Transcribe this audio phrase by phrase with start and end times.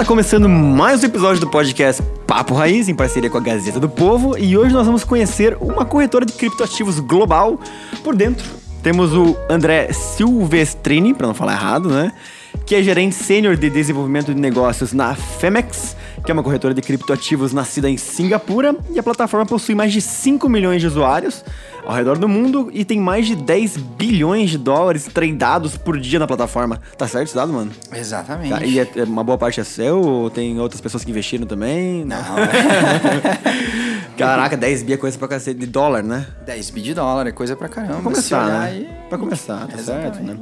[0.00, 3.86] tá começando mais um episódio do podcast Papo Raiz, em parceria com a Gazeta do
[3.86, 7.60] Povo, e hoje nós vamos conhecer uma corretora de criptoativos global.
[8.02, 8.48] Por dentro,
[8.82, 12.14] temos o André Silvestrini, para não falar errado, né?
[12.64, 15.94] Que é gerente sênior de desenvolvimento de negócios na Femex,
[16.24, 20.00] que é uma corretora de criptoativos nascida em Singapura, e a plataforma possui mais de
[20.00, 21.44] 5 milhões de usuários
[21.84, 26.18] ao redor do mundo e tem mais de 10 bilhões de dólares tradeados por dia
[26.18, 26.80] na plataforma.
[26.96, 27.72] Tá certo esse dado, mano?
[27.92, 28.50] Exatamente.
[28.50, 31.46] Tá, e é, é uma boa parte é seu ou tem outras pessoas que investiram
[31.46, 32.04] também?
[32.04, 32.16] Não.
[34.16, 36.26] Caraca, 10 bi é coisa pra cacete de dólar, né?
[36.44, 37.94] 10 bi de dólar é coisa pra caramba.
[37.94, 38.58] Pra começar, né?
[38.60, 40.16] aí- Pra começar, tá Exatamente.
[40.18, 40.36] certo, né?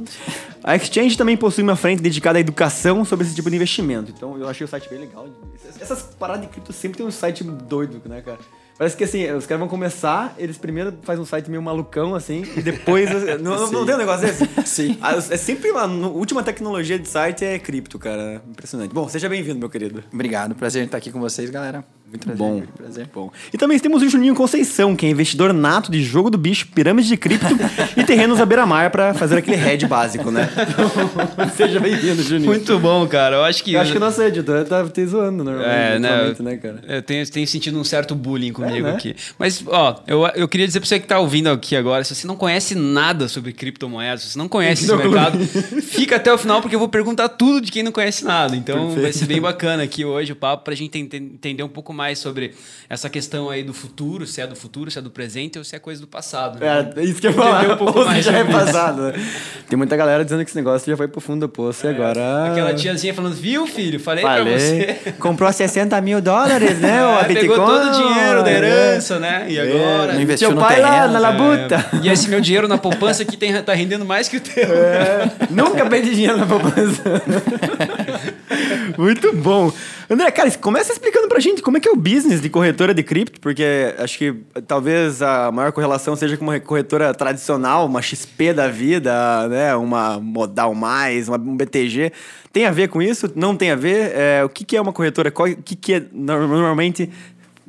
[0.63, 4.13] A Exchange também possui uma frente dedicada à educação sobre esse tipo de investimento.
[4.15, 5.25] Então eu achei o site bem legal.
[5.79, 8.39] Essas paradas de cripto sempre tem um site doido, né, cara?
[8.77, 12.43] Parece que assim, os caras vão começar, eles primeiro fazem um site meio malucão, assim,
[12.55, 13.09] e depois.
[13.41, 14.47] não, não, não tem um negócio desse?
[14.65, 14.97] Sim.
[15.01, 18.41] Ah, É sempre uma a última tecnologia de site é cripto, cara.
[18.49, 18.93] Impressionante.
[18.93, 20.01] Bom, seja bem-vindo, meu querido.
[20.13, 21.83] Obrigado, prazer em estar aqui com vocês, galera.
[22.09, 22.37] Muito prazer.
[22.37, 23.07] Bom, muito prazer.
[23.13, 23.31] bom.
[23.53, 27.07] E também temos o Juninho Conceição, que é investidor nato de jogo do bicho, pirâmide
[27.07, 27.45] de cripto
[27.95, 30.49] e terrenos à beira-mar pra fazer aquele head básico, né?
[30.67, 32.49] Então, seja bem-vindo, Juninho.
[32.49, 33.37] Muito bom, cara.
[33.37, 33.73] Eu acho que.
[33.73, 36.35] Eu acho que o nosso editor tá te zoando normalmente, É, né?
[36.39, 36.81] né, cara?
[36.87, 38.93] Eu tenho, tenho sentido um certo bullying comigo né?
[38.93, 39.15] aqui.
[39.37, 42.25] Mas, ó, eu, eu queria dizer pra você que tá ouvindo aqui agora, se você
[42.25, 44.97] não conhece nada sobre criptomoedas, se você não conhece esse Não.
[44.97, 45.37] mercado,
[45.81, 48.55] fica até o final porque eu vou perguntar tudo de quem não conhece nada.
[48.55, 49.01] Então Perfeito.
[49.01, 51.98] vai ser bem bacana aqui hoje o papo pra gente ente- entender um pouco mais
[52.15, 52.53] sobre
[52.89, 55.75] essa questão aí do futuro, se é do futuro, se é do presente ou se
[55.75, 56.59] é coisa do passado.
[56.59, 56.91] né?
[56.95, 57.59] É, isso que eu ia falar.
[57.59, 59.13] Entender um pouco mais já é passado, né?
[59.67, 62.51] Tem muita galera dizendo que esse negócio já foi pro fundo do poço e agora...
[62.51, 63.99] Aquela tiazinha falando, viu, filho?
[63.99, 64.53] Falei, Falei.
[64.53, 65.13] pra você.
[65.19, 67.03] Comprou 60 mil dólares, né?
[67.05, 68.55] o É, pegou todo o dinheiro da É.
[68.55, 69.45] herança, né?
[69.49, 70.13] E agora?
[70.13, 71.19] Não investiu Seu no pai lá terreno, na né?
[71.19, 71.85] labuta.
[71.93, 74.63] É, e esse meu dinheiro na poupança aqui tem, tá rendendo mais que o teu.
[74.73, 77.03] É, nunca perdi dinheiro na poupança.
[78.97, 79.71] Muito bom.
[80.11, 83.03] André, cara, começa explicando pra gente como é que é o business de corretora de
[83.03, 84.33] cripto, porque acho que
[84.65, 89.75] talvez a maior correlação seja com uma corretora tradicional, uma XP da vida, né?
[89.75, 92.11] Uma Modal Mais, uma, um BTG.
[92.51, 93.31] Tem a ver com isso?
[93.35, 94.11] Não tem a ver?
[94.15, 95.29] É, o que, que é uma corretora?
[95.29, 97.11] Qual, o que, que é, normalmente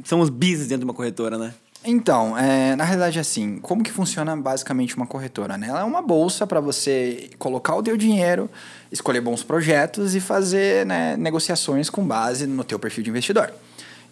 [0.03, 1.53] são os business dentro de uma corretora, né?
[1.83, 5.57] Então, é, na realidade, assim, como que funciona basicamente uma corretora?
[5.57, 5.69] Né?
[5.69, 8.51] Ela é uma bolsa para você colocar o teu dinheiro,
[8.93, 13.51] escolher bons projetos e fazer né, negociações com base no teu perfil de investidor.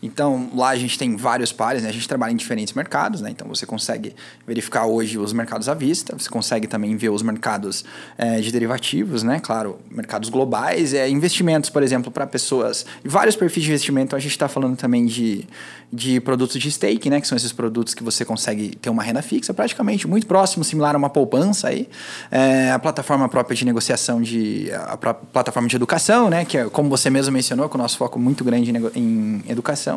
[0.03, 1.89] Então, lá a gente tem vários pares, né?
[1.89, 3.31] a gente trabalha em diferentes mercados, né?
[3.31, 4.15] então você consegue
[4.47, 7.85] verificar hoje os mercados à vista, você consegue também ver os mercados
[8.17, 9.41] eh, de derivativos, né?
[9.41, 14.33] claro, mercados globais, é, investimentos, por exemplo, para pessoas, vários perfis de investimento, a gente
[14.33, 15.45] está falando também de,
[15.93, 17.21] de produtos de stake, né?
[17.21, 20.95] que são esses produtos que você consegue ter uma renda fixa, praticamente muito próximo, similar
[20.95, 21.89] a uma poupança aí,
[22.31, 26.45] Eh, a plataforma própria de negociação de, a plataforma de educação, né?
[26.45, 29.88] que é, como você mesmo mencionou, com o nosso foco muito grande em, em educação,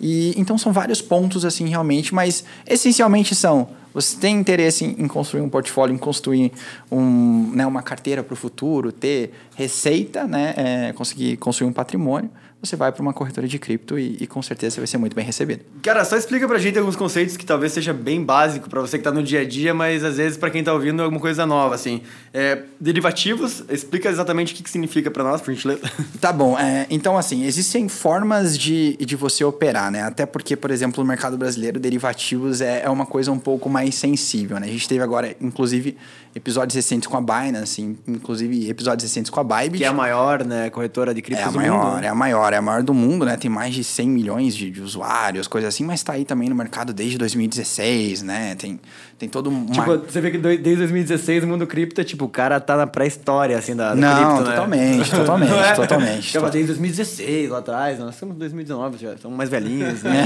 [0.00, 5.06] e então são vários pontos assim realmente, mas essencialmente são você tem interesse em, em
[5.06, 6.52] construir um portfólio, em construir
[6.90, 12.28] um, né, uma carteira para o futuro, ter receita, né, é, conseguir construir um patrimônio,
[12.64, 15.14] você vai para uma corretora de cripto e, e com certeza você vai ser muito
[15.14, 15.62] bem recebido.
[15.82, 19.04] Cara, só explica pra gente alguns conceitos que talvez seja bem básico pra você que
[19.04, 21.46] tá no dia a dia, mas às vezes pra quem tá ouvindo é alguma coisa
[21.46, 22.02] nova, assim.
[22.32, 25.82] É, derivativos, explica exatamente o que, que significa pra nós, por gentileza.
[26.20, 30.02] Tá bom, é, então assim, existem formas de, de você operar, né?
[30.02, 33.94] Até porque, por exemplo, no mercado brasileiro, derivativos é, é uma coisa um pouco mais
[33.94, 34.66] sensível, né?
[34.66, 35.96] A gente teve agora, inclusive,
[36.34, 39.78] episódios recentes com a Binance, in- inclusive episódios recentes com a Bybit.
[39.78, 42.00] Que é a maior, né, corretora de É criptos a do maior, mundo.
[42.00, 42.06] né?
[42.06, 43.36] é a maior, é a maior do mundo, né?
[43.36, 46.54] Tem mais de 100 milhões de, de usuários, coisa assim, mas tá aí também no
[46.54, 48.54] mercado desde 2016, né?
[48.56, 48.80] Tem,
[49.24, 49.66] tem todo um.
[49.66, 52.76] Tipo, você vê que do- desde 2016 o mundo cripto é tipo, o cara tá
[52.76, 54.50] na pré-história, assim, da, da Não, cripto, né?
[54.56, 55.72] totalmente, totalmente, Não é?
[55.72, 56.26] totalmente.
[56.28, 60.24] Ficava desde 2016 lá atrás, nós estamos em 2019, já estamos mais velhinhos, né?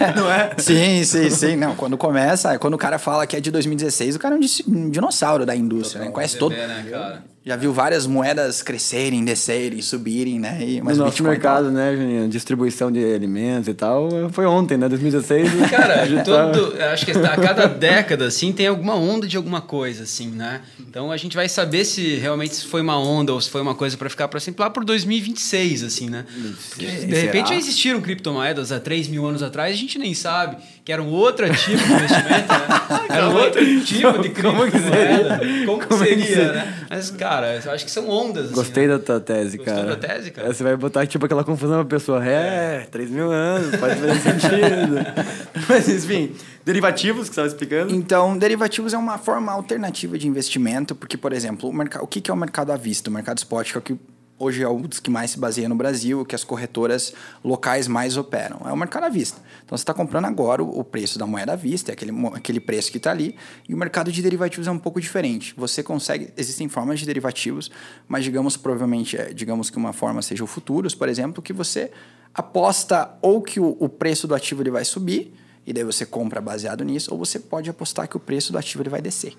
[0.00, 0.14] É.
[0.18, 0.50] Não é?
[0.58, 1.56] Sim, sim, sim.
[1.56, 4.90] Não, quando começa, quando o cara fala que é de 2016, o cara é um
[4.90, 6.10] dinossauro da indústria, né?
[6.10, 6.52] Conhece todo.
[6.52, 7.22] Né, cara?
[7.44, 10.58] Já viu várias moedas crescerem, descerem, subirem, né?
[10.62, 12.28] E, Mas no o nosso mercado, né, Juninho?
[12.28, 14.86] Distribuição de alimentos e tal, foi ontem, né?
[14.90, 15.48] 2016.
[15.70, 19.38] Cara, a gente tá- todo, acho que a cada década, assim, tem alguma onda de
[19.38, 20.60] alguma coisa, assim, né?
[20.78, 23.96] Então a gente vai saber se realmente foi uma onda ou se foi uma coisa
[23.96, 26.26] pra ficar pra sempre lá por 2026, assim, né?
[26.68, 30.58] Porque, de repente já existiram criptomoedas há 3 mil anos atrás, a gente nem sabe
[30.84, 33.00] que era um outro tipo de investimento, né?
[33.10, 35.40] Era um outro tipo de criptomoeda.
[35.66, 36.86] Como que seria, né?
[36.88, 38.46] Mas, cara, eu acho que são ondas.
[38.46, 38.96] assim, Gostei né?
[38.96, 39.86] da tua tese, Gostou cara.
[39.88, 40.48] da tese, cara?
[40.48, 42.24] É, Você vai botar, tipo, aquela confusão pra pessoa.
[42.24, 44.96] É, 3 mil anos, pode fazer sentido.
[45.68, 46.32] Mas, enfim,
[46.64, 47.94] derivativos que você estava explicando.
[47.94, 52.30] Então, derivativos é uma forma alternativa de investimento, porque, por exemplo, o, o que que
[52.30, 53.10] é o mercado à vista?
[53.10, 53.96] O mercado spot, que é o que
[54.40, 57.12] hoje é um dos que mais se baseia no Brasil, que as corretoras
[57.44, 58.62] locais mais operam.
[58.64, 59.40] É o mercado à vista.
[59.64, 62.90] Então você está comprando agora o preço da moeda à vista, é aquele, aquele preço
[62.90, 63.36] que está ali,
[63.68, 65.54] e o mercado de derivativos é um pouco diferente.
[65.56, 67.70] Você consegue, existem formas de derivativos,
[68.08, 71.92] mas digamos provavelmente, é, digamos que uma forma seja o futuros, por exemplo, que você
[72.34, 75.34] aposta ou que o, o preço do ativo ele vai subir,
[75.66, 78.82] e daí você compra baseado nisso, ou você pode apostar que o preço do ativo
[78.82, 79.36] ele vai descer.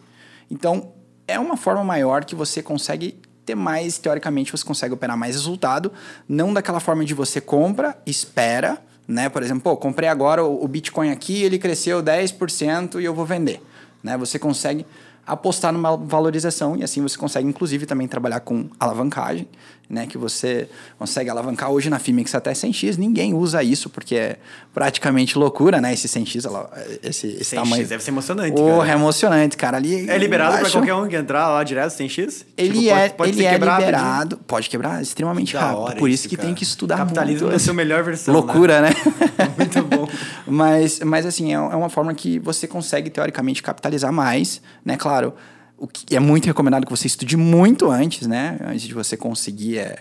[0.49, 0.93] Então,
[1.27, 5.91] é uma forma maior que você consegue ter mais, teoricamente, você consegue operar mais resultado,
[6.27, 8.77] não daquela forma de você compra, espera,
[9.07, 9.29] né?
[9.29, 13.61] Por exemplo, pô, comprei agora o Bitcoin aqui, ele cresceu 10% e eu vou vender,
[14.03, 14.17] né?
[14.17, 14.85] Você consegue
[15.25, 19.47] apostar numa valorização e assim você consegue inclusive também trabalhar com alavancagem,
[19.91, 24.37] né, que você consegue alavancar hoje na Fimix até 100x, ninguém usa isso porque é
[24.73, 26.69] praticamente loucura, né, esse 100x,
[27.03, 27.87] esse, esse 100x tamanho.
[27.87, 31.49] deve ser emocionante, oh, é emocionante, cara, ali É liberado para qualquer um que entrar
[31.49, 32.45] lá direto 100x?
[32.57, 36.29] Ele tipo, é, pode, pode ele é liberado, pode quebrar extremamente rápido, por isso, isso
[36.29, 37.53] que tem que estudar Capitalismo muito.
[37.53, 38.89] é a sua melhor versão, Loucura, né?
[38.89, 39.53] né?
[39.57, 40.07] muito bom.
[40.47, 45.33] mas, mas assim, é, é uma forma que você consegue teoricamente capitalizar mais, né, claro,
[45.81, 48.59] o que é muito recomendado que você estude muito antes, né?
[48.63, 49.97] Antes de você conseguir é,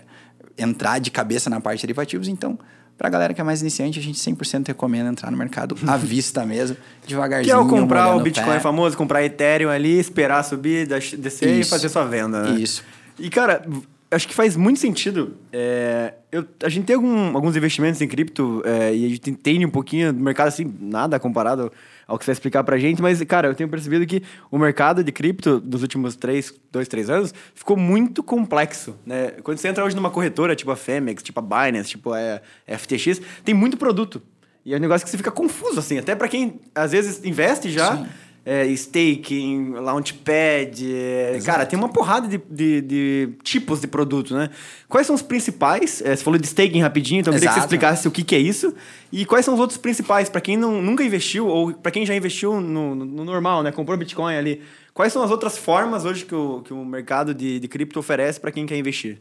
[0.55, 2.27] entrar de cabeça na parte de derivativos.
[2.27, 2.59] Então,
[2.95, 5.97] para a galera que é mais iniciante, a gente 100% recomenda entrar no mercado à
[5.97, 7.45] vista mesmo, devagarzinho.
[7.45, 11.61] Que é o comprar o Bitcoin famoso, comprar Ethereum ali, esperar subir, descer Isso.
[11.61, 12.59] e fazer sua venda, né?
[12.59, 12.83] Isso.
[13.17, 13.65] E, cara,
[14.11, 15.37] acho que faz muito sentido.
[15.53, 19.65] É, eu, a gente tem algum, alguns investimentos em cripto é, e a gente entende
[19.65, 21.71] um pouquinho do mercado, assim, nada comparado
[22.05, 24.21] ao que você vai explicar pra gente, mas, cara, eu tenho percebido que
[24.51, 29.31] o mercado de cripto dos últimos três, dois, três anos ficou muito complexo, né?
[29.43, 32.41] Quando você entra hoje numa corretora, tipo a Femex, tipo a Binance, tipo a
[32.77, 34.21] FTX, tem muito produto.
[34.65, 37.71] E é um negócio que você fica confuso, assim, até para quem às vezes investe
[37.71, 37.95] já.
[37.95, 38.05] Sim
[38.45, 40.93] é, staking, launchpad.
[40.93, 44.49] É, cara, tem uma porrada de, de, de, tipos de produto, né?
[44.89, 46.01] Quais são os principais?
[46.01, 48.35] É, você falou de staking rapidinho, então eu queria que você explicasse o que, que
[48.35, 48.73] é isso.
[49.11, 52.15] E quais são os outros principais, para quem não, nunca investiu, ou para quem já
[52.15, 53.71] investiu no, no, normal, né?
[53.71, 54.61] Comprou Bitcoin ali.
[54.93, 58.39] Quais são as outras formas hoje que o, que o mercado de, de cripto oferece
[58.39, 59.19] para quem quer investir?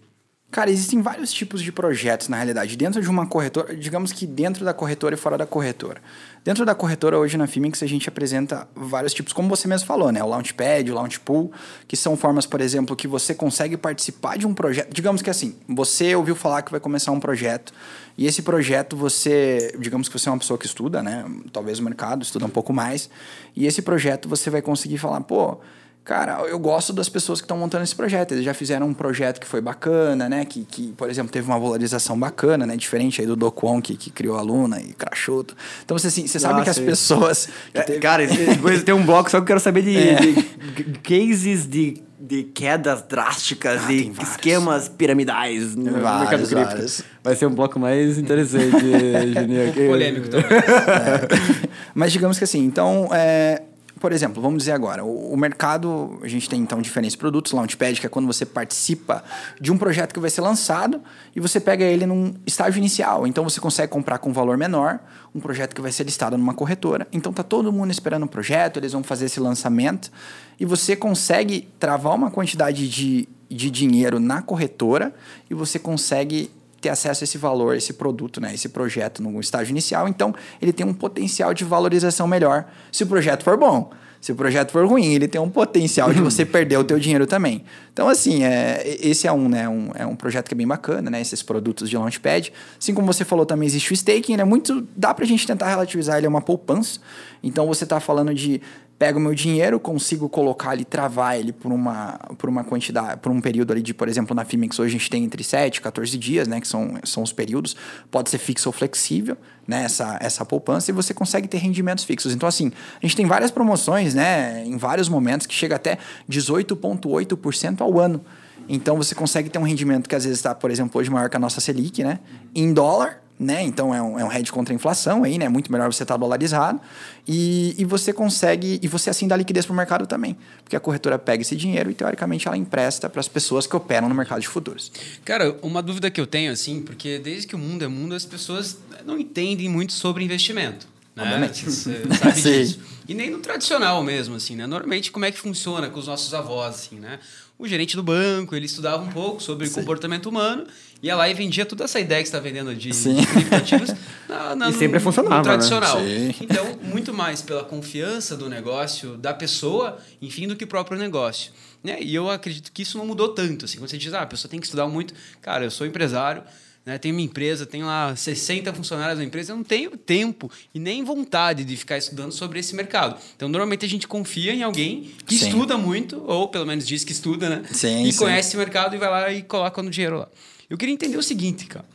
[0.51, 2.77] Cara, existem vários tipos de projetos na realidade.
[2.77, 6.03] Dentro de uma corretora, digamos que dentro da corretora e fora da corretora.
[6.45, 10.11] Dentro da corretora, hoje na Fimix, a gente apresenta vários tipos, como você mesmo falou,
[10.11, 10.25] né?
[10.25, 11.53] O Launchpad, o Launchpool,
[11.87, 14.93] que são formas, por exemplo, que você consegue participar de um projeto.
[14.93, 17.73] Digamos que assim, você ouviu falar que vai começar um projeto,
[18.19, 21.25] e esse projeto você, digamos que você é uma pessoa que estuda, né?
[21.53, 23.09] Talvez o mercado, estuda um pouco mais,
[23.55, 25.61] e esse projeto você vai conseguir falar, pô
[26.05, 28.33] Cara, eu gosto das pessoas que estão montando esse projeto.
[28.33, 30.45] Eles já fizeram um projeto que foi bacana, né?
[30.45, 32.77] Que, que por exemplo, teve uma valorização bacana, né?
[32.77, 35.45] Diferente aí do Dokwon, que, que criou a Luna e crashou.
[35.85, 37.49] Então, você, assim, você ah, sabe que as pessoas...
[37.73, 38.01] É, teve...
[38.01, 40.15] Cara, depois tem um bloco só que eu quero saber de, é.
[40.17, 47.05] de cases de de quedas drásticas ah, e esquemas piramidais no vários, mercado cripto.
[47.25, 48.71] Vai ser um bloco mais interessante,
[49.35, 49.71] Juninho.
[49.71, 50.47] Um polêmico também.
[50.47, 51.69] É.
[51.95, 53.63] Mas digamos que assim, então, é,
[54.01, 58.01] por exemplo, vamos dizer agora, o, o, mercado, a gente tem então diferentes produtos, Launchpad,
[58.01, 59.23] que é quando você participa
[59.61, 61.03] de um projeto que vai ser lançado
[61.37, 63.27] e você pega ele num estágio inicial.
[63.27, 65.01] Então você consegue comprar com um valor menor,
[65.35, 67.07] um projeto que vai ser listado numa corretora.
[67.13, 70.11] Então tá todo mundo esperando o projeto, eles vão fazer esse lançamento
[70.59, 75.15] e você consegue travar uma quantidade de, de dinheiro na corretora
[75.51, 79.73] e você consegue ter acesso a esse valor, esse produto, né, esse projeto no estágio
[79.73, 80.09] inicial.
[80.09, 83.91] Então, ele tem um potencial de valorização melhor se o projeto for bom.
[84.21, 87.27] Se o projeto for ruim, ele tem um potencial de você perder o teu dinheiro
[87.27, 87.65] também.
[87.91, 91.11] Então, assim, é, esse é um, né, um, é um projeto que é bem bacana,
[91.11, 91.21] né?
[91.23, 92.53] Esses produtos de Launchpad.
[92.79, 94.45] Assim como você falou, também existe o staking, né?
[94.45, 97.01] Muito, dá pra gente tentar relativizar, ele é uma poupança.
[97.43, 98.61] Então, você está falando de
[99.01, 103.41] pego meu dinheiro, consigo colocar ali, travar ele por uma, por uma quantidade, por um
[103.41, 106.19] período ali de, por exemplo, na Fimix hoje a gente tem entre 7 e 14
[106.19, 107.75] dias, né, que são, são os períodos,
[108.11, 112.35] pode ser fixo ou flexível, né, essa, essa poupança, e você consegue ter rendimentos fixos.
[112.35, 112.71] Então, assim,
[113.03, 115.97] a gente tem várias promoções, né, em vários momentos, que chega até
[116.31, 118.23] 18,8% ao ano.
[118.69, 121.37] Então, você consegue ter um rendimento que às vezes está, por exemplo, hoje maior que
[121.39, 122.19] a nossa Selic, né,
[122.55, 123.63] em dólar, né?
[123.63, 125.49] Então é um, é um hedge contra a inflação aí, né?
[125.49, 126.79] Muito melhor você estar tá dolarizado.
[127.27, 130.37] E, e você consegue, e você assim dá liquidez para o mercado também.
[130.63, 134.11] Porque a corretora pega esse dinheiro e, teoricamente, ela empresta para as pessoas que operam
[134.11, 134.93] no mercado de futuros.
[135.25, 138.27] Cara, uma dúvida que eu tenho, assim, porque desde que o mundo é mundo, as
[138.27, 140.87] pessoas não entendem muito sobre investimento.
[141.17, 141.23] Né?
[141.23, 141.65] Obviamente.
[141.65, 142.51] Você sabe Sim.
[142.53, 142.81] disso.
[143.09, 144.67] E nem no tradicional mesmo, assim, né?
[144.67, 147.19] Normalmente, como é que funciona com os nossos avós, assim, né?
[147.59, 150.67] O gerente do banco, ele estudava um pouco sobre comportamento humano,
[151.03, 153.17] ia lá e vendia toda essa ideia que você está vendendo de Sim.
[153.25, 153.95] criptoativos
[154.29, 155.45] na, na, E sempre no, funcionava, no né?
[155.45, 155.99] tradicional.
[155.99, 156.35] Sim.
[156.41, 161.53] Então, muito mais pela confiança do negócio, da pessoa, enfim, do que o próprio negócio.
[161.83, 161.99] Né?
[162.01, 163.65] E eu acredito que isso não mudou tanto.
[163.65, 165.15] Assim, quando você diz, ah, a pessoa tem que estudar muito.
[165.41, 166.43] Cara, eu sou empresário,
[166.91, 166.99] né?
[166.99, 171.05] tenho minha empresa, tenho lá 60 funcionários na empresa, eu não tenho tempo e nem
[171.05, 173.17] vontade de ficar estudando sobre esse mercado.
[173.37, 175.47] Então, normalmente a gente confia em alguém que Sim.
[175.47, 177.63] estuda muito, ou pelo menos diz que estuda, né?
[177.71, 178.19] Sim, e sim.
[178.19, 180.29] conhece esse mercado e vai lá e coloca no dinheiro lá.
[180.69, 181.87] Eu queria entender o seguinte, cara.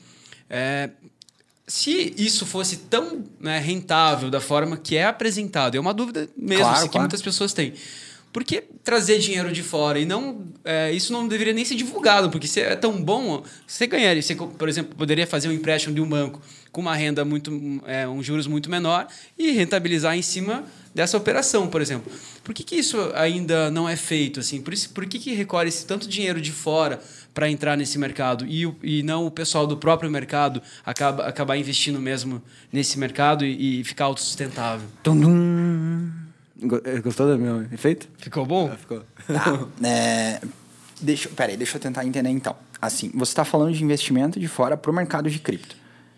[0.50, 0.90] É,
[1.68, 6.64] se isso fosse tão né, rentável da forma que é apresentado, é uma dúvida mesmo
[6.64, 7.04] Claro, assim, que claro.
[7.04, 7.74] muitas pessoas têm.
[8.36, 12.30] Por que trazer dinheiro de fora e não é, isso não deveria nem ser divulgado?
[12.30, 14.22] Porque se é tão bom, você ganharia.
[14.22, 17.50] Você, por exemplo, poderia fazer um empréstimo de um banco com uma renda muito,
[17.88, 22.12] é, um juros muito menor e rentabilizar em cima dessa operação, por exemplo.
[22.44, 24.62] Por que, que isso ainda não é feito assim?
[24.62, 27.00] Por, isso, por que, que recolhe esse tanto dinheiro de fora
[27.34, 32.02] para entrar nesse mercado e, e não o pessoal do próprio mercado acaba, acabar investindo
[32.02, 34.90] mesmo nesse mercado e, e ficar autossustentável?
[35.02, 36.25] Tum, dum.
[36.62, 38.08] Eh, Gostou do meu efeito?
[38.18, 38.70] Ficou bom?
[38.78, 39.02] Ficou.
[39.28, 39.60] Tá.
[39.84, 40.40] É,
[41.02, 42.56] deixa, peraí, deixa eu tentar entender então.
[42.82, 45.76] Assim, você está falando de investimento de fora para o mercado de cripto.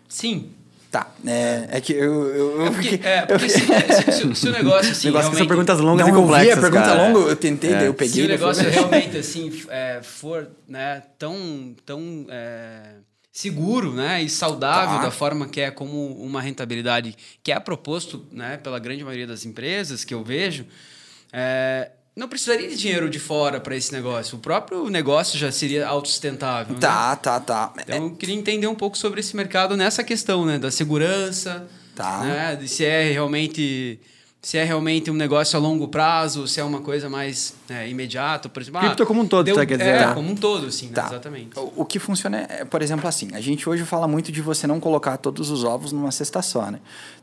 [0.08, 0.50] Sim.
[0.90, 1.06] Tá.
[1.26, 2.26] É, é que eu.
[2.34, 5.46] eu, É porque, é, porque se, se- se- se o negócio assim, Negócio que são
[5.46, 6.58] perguntas longas não, e eu vi complexas.
[6.58, 7.08] a pergunta cara.
[7.08, 7.76] longa, eu tentei, É.
[7.76, 8.14] daí eu peguei.
[8.14, 12.80] se o daí foi- negócio realmente assim é, for né, tão, tão é,
[13.32, 15.04] seguro né, e saudável Tá.
[15.04, 19.44] da forma que é como uma rentabilidade que é proposto né, pela grande maioria das
[19.44, 20.66] empresas que eu vejo,
[21.32, 24.36] é, não precisaria de dinheiro de fora para esse negócio.
[24.38, 26.74] O próprio negócio já seria autossustentável.
[26.74, 26.80] né?
[26.80, 27.72] Tá, tá, tá.
[27.76, 30.58] É, Então, eu queria entender um pouco sobre esse mercado nessa questão, né?
[30.58, 32.20] Da segurança, Tá.
[32.24, 32.56] né?
[32.56, 34.00] De se é realmente...
[34.40, 38.48] Se é realmente um negócio a longo prazo, se é uma coisa mais né, imediata,
[38.48, 38.80] por exemplo.
[38.80, 40.14] Cripto como um todo, tá, quer dizer, É, tá.
[40.14, 40.92] como um todo, sim, né?
[40.94, 41.06] Tá.
[41.06, 41.58] exatamente.
[41.58, 44.64] O, o que funciona é, por exemplo, assim, a gente hoje fala muito de você
[44.64, 46.78] não colocar todos os ovos numa cesta só, né?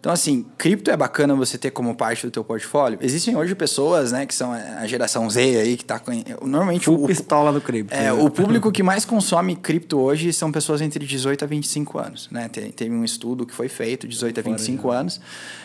[0.05, 2.99] Então, assim, cripto é bacana você ter como parte do teu portfólio.
[3.01, 6.11] Existem hoje pessoas, né, que são a geração Z aí, que tá com...
[6.43, 7.91] Normalmente, Full o, pistola do cripto.
[7.91, 8.13] É, né?
[8.13, 12.47] o público que mais consome cripto hoje são pessoas entre 18 a 25 anos, né?
[12.49, 15.19] Te- Teve um estudo que foi feito, 18 a 25 anos.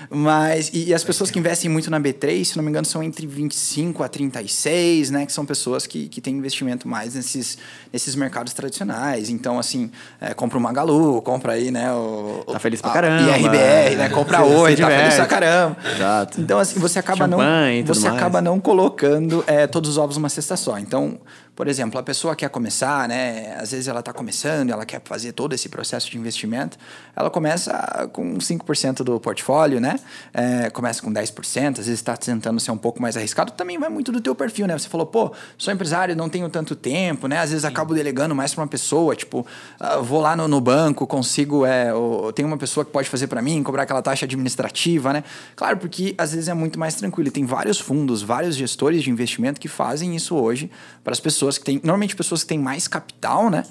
[0.09, 3.03] Mas, e, e as pessoas que investem muito na B3, se não me engano, são
[3.03, 5.27] entre 25 a 36, né?
[5.27, 7.59] Que são pessoas que, que têm investimento mais nesses,
[7.93, 9.29] nesses mercados tradicionais.
[9.29, 11.93] Então, assim, é, compra o Magalu, compra aí, né?
[11.93, 14.07] O, Tá feliz pra a caramba, IRBR, né?
[14.07, 14.09] é.
[14.09, 15.77] Compra Se oi, tá feliz pra caramba.
[15.95, 16.41] Exato.
[16.41, 18.21] Então, assim, você acaba não, Champanhe você mais.
[18.21, 20.79] acaba não colocando é, todos os ovos numa cesta só.
[20.79, 21.19] Então,
[21.61, 23.55] por exemplo, a pessoa quer começar, né?
[23.61, 26.79] Às vezes ela está começando, ela quer fazer todo esse processo de investimento.
[27.15, 30.01] Ela começa com 5% do portfólio, né?
[30.33, 33.53] É, começa com 10%, às vezes está tentando ser um pouco mais arriscado.
[33.53, 34.79] Também vai muito do teu perfil, né?
[34.79, 37.37] Você falou, pô, sou empresário, não tenho tanto tempo, né?
[37.41, 39.47] Às vezes acabo delegando mais para uma pessoa, tipo,
[39.79, 41.93] ah, vou lá no, no banco, consigo, é,
[42.35, 45.23] tem uma pessoa que pode fazer para mim, cobrar aquela taxa administrativa, né?
[45.55, 47.29] Claro, porque às vezes é muito mais tranquilo.
[47.29, 50.71] E tem vários fundos, vários gestores de investimento que fazem isso hoje
[51.05, 53.65] para as pessoas que têm, normalmente pessoas que têm mais capital, né?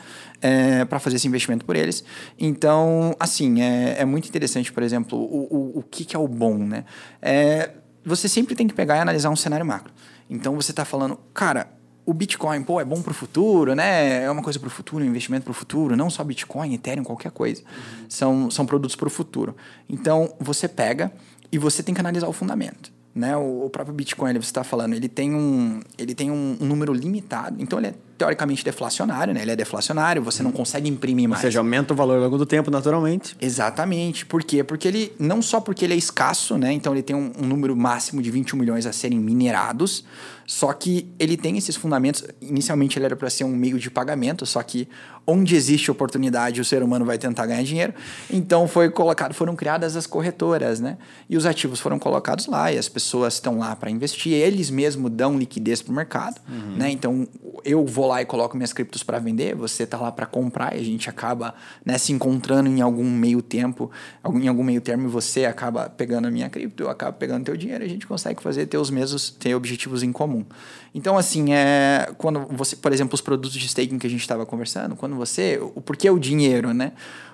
[0.88, 2.04] para fazer esse investimento por eles.
[2.38, 6.28] Então, assim, é, é muito interessante, por exemplo, o, o, o que, que é o
[6.28, 6.86] bom, né?
[7.22, 7.72] É,
[8.06, 9.92] você sempre tem que pegar e analisar um cenário macro.
[10.30, 11.68] Então, você está falando, cara,
[12.06, 14.24] o Bitcoin, pô, é bom para o futuro, né?
[14.24, 15.96] É uma coisa para o futuro, um investimento para o futuro.
[15.96, 17.62] Não só Bitcoin, Ethereum, qualquer coisa.
[18.08, 19.56] São, são produtos para o futuro.
[19.88, 21.12] Então, você pega
[21.52, 22.92] e você tem que analisar o fundamento.
[23.14, 23.36] Né?
[23.36, 26.94] O, o próprio Bitcoin, você está falando, ele tem, um, ele tem um, um número
[26.94, 27.62] limitado.
[27.62, 29.42] Então, ele é teoricamente deflacionário, né?
[29.42, 31.42] Ele é deflacionário, você não consegue imprimir Ou mais.
[31.42, 33.36] seja, aumenta o valor ao longo do tempo, naturalmente.
[33.40, 34.26] Exatamente.
[34.26, 34.62] Por quê?
[34.62, 36.74] Porque ele, não só porque ele é escasso, né?
[36.74, 40.04] Então ele tem um, um número máximo de 21 milhões a serem minerados,
[40.46, 42.24] só que ele tem esses fundamentos.
[42.42, 44.90] Inicialmente ele era para ser um meio de pagamento, só que
[45.26, 47.94] onde existe oportunidade o ser humano vai tentar ganhar dinheiro.
[48.30, 50.98] Então foi colocado, foram criadas as corretoras, né?
[51.30, 54.34] E os ativos foram colocados lá e as pessoas estão lá para investir.
[54.34, 56.42] Eles mesmos dão liquidez para o mercado,
[56.76, 56.90] né?
[56.90, 57.28] Então
[57.64, 60.80] eu vou lá e coloco minhas criptos para vender, você tá lá para comprar e
[60.80, 61.54] a gente acaba
[61.86, 63.90] né, se encontrando em algum meio tempo,
[64.36, 67.84] em algum meio termo você acaba pegando a minha cripto, eu acabo pegando teu dinheiro,
[67.84, 70.46] a gente consegue fazer ter os mesmos, ter objetivos em comum.
[70.94, 74.46] Então assim, é quando você, por exemplo, os produtos de staking que a gente estava
[74.46, 76.92] conversando, quando você, o porquê o dinheiro, né?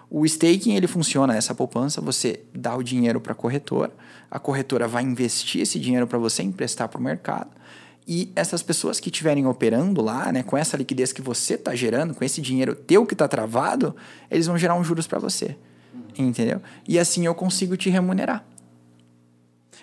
[0.09, 3.91] O staking ele funciona essa poupança, você dá o dinheiro para a corretora,
[4.29, 7.49] a corretora vai investir esse dinheiro para você emprestar para o mercado.
[8.07, 12.13] E essas pessoas que estiverem operando lá, né, com essa liquidez que você está gerando,
[12.13, 13.95] com esse dinheiro teu que está travado,
[14.29, 15.55] eles vão gerar um juros para você.
[16.17, 16.61] Entendeu?
[16.87, 18.45] E assim eu consigo te remunerar.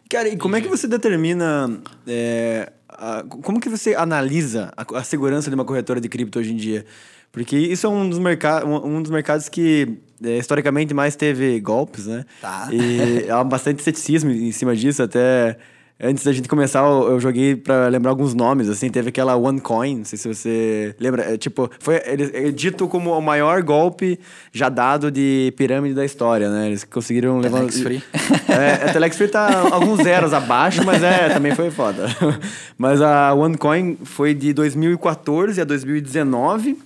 [0.09, 1.81] Cara, e como é que você determina.
[2.07, 6.53] é, a- como que você analisa a, a segurança de uma corretora de cripto hoje
[6.53, 6.85] em dia?
[7.31, 11.59] Porque isso é um dos, merca um, um dos mercados que é, historicamente mais teve
[11.61, 12.27] golpes, né?
[12.43, 12.69] Tá.
[12.71, 15.57] E há bastante ceticismo em cima disso, até.
[16.05, 19.99] Antes da gente começar, eu, eu joguei pra lembrar alguns nomes, assim, teve aquela OneCoin,
[19.99, 24.19] não sei se você lembra, é, tipo, foi ele, é dito como o maior golpe
[24.53, 26.67] já dado de pirâmide da história, né?
[26.67, 27.59] Eles conseguiram levar...
[27.59, 28.03] Telex Free.
[28.49, 32.07] É, a Telex Free tá alguns zeros abaixo, mas é, também foi foda.
[32.77, 36.77] Mas a OneCoin foi de 2014 a 2019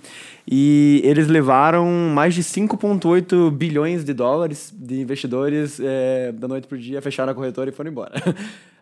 [0.48, 6.78] e eles levaram mais de 5,8 bilhões de dólares de investidores é, da noite pro
[6.78, 8.12] dia, fecharam a corretora e foram embora.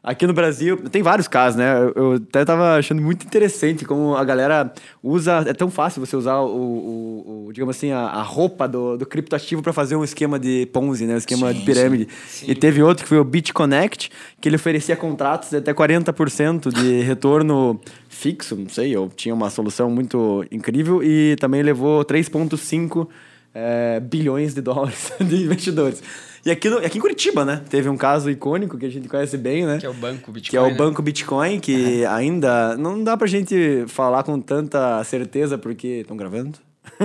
[0.06, 1.76] Aqui no Brasil, tem vários casos, né?
[1.96, 4.70] Eu, até tava achando muito interessante como a galera
[5.02, 5.42] usa.
[5.46, 9.06] É tão fácil você usar o, o- o, digamos assim, a, a roupa do, do
[9.06, 11.14] criptoativo para fazer um esquema de Ponzi, né?
[11.14, 12.08] Um esquema Sim, de pirâmide.
[12.28, 12.44] sim.
[12.50, 14.10] E teve outro que foi o BitConnect,
[14.42, 17.80] que ele oferecia contratos de até 40% de retorno
[18.14, 23.06] fixo, não sei, ou tinha uma solução muito incrível e também levou 3,5
[23.54, 26.02] eh, bilhões de dólares de investidores.
[26.46, 27.62] E aqui, no- aqui em Curitiba, né?
[27.70, 29.78] Teve um caso icônico que a gente conhece bem, né?
[29.78, 30.50] Que é o banco Bitcoin.
[30.50, 30.74] Que é o né?
[30.76, 36.58] Banco Bitcoin, que ainda não dá pra gente falar com tanta certeza porque estão gravando.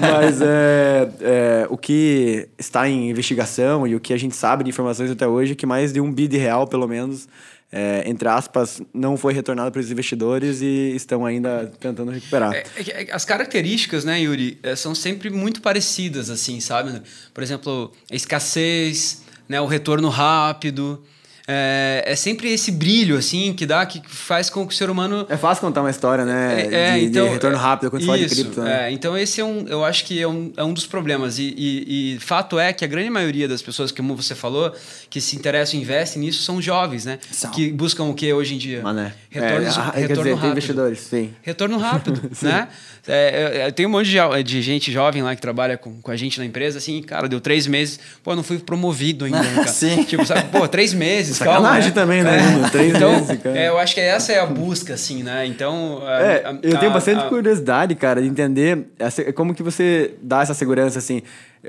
[0.00, 4.70] Mas é, é, o que está em investigação e o que a gente sabe de
[4.70, 7.28] informações até hoje é que mais de um bi de real, pelo menos,
[7.70, 12.54] é, entre aspas, não foi retornado para os investidores e estão ainda tentando recuperar.
[12.54, 17.02] É, é é as características, né, Yuri, são sempre muito parecidas, assim, sabe?
[17.34, 21.02] Por exemplo, a escassez, né, o retorno rápido.
[21.50, 25.24] É, é sempre esse brilho, assim, que dá, que faz com que o ser humano
[25.30, 26.98] É fácil contar uma história, né?
[27.00, 28.60] de, de retorno rápido quando você fala de isso, cripto.
[28.60, 28.88] Né?
[28.88, 31.38] é, então esse é um, eu acho que é um, é um dos problemas.
[31.38, 34.70] E, e- e fato é que a grande maioria das pessoas, como você falou,
[35.08, 37.18] que se interessam e investem nisso são jovens, né?
[37.32, 37.50] São.
[37.50, 38.82] Que buscam o que hoje em dia?
[38.82, 39.14] Mané.
[39.30, 40.50] Retorno, é, ah, quer retorno dizer, tem rápido.
[40.50, 41.30] investidores, sim.
[41.40, 42.68] Retorno rápido, né?
[43.06, 46.16] É, é, tem um monte de, de gente jovem lá que trabalha com, com a
[46.16, 49.66] gente na empresa, assim, cara, deu três meses, pô, não fui promovido ainda, cara?
[49.68, 50.02] Sim.
[50.04, 51.94] Tipo, sabe, pô, três meses, Sacanagem né?
[51.94, 52.68] também, né, É.
[52.70, 55.46] Três então, meses, é, eu acho que essa é a busca, assim, né?
[55.46, 56.02] Então...
[56.06, 59.62] a- É, a- eu tenho bastante a- curiosidade, cara, de entender a se- como que
[59.62, 61.22] você dá essa segurança, assim.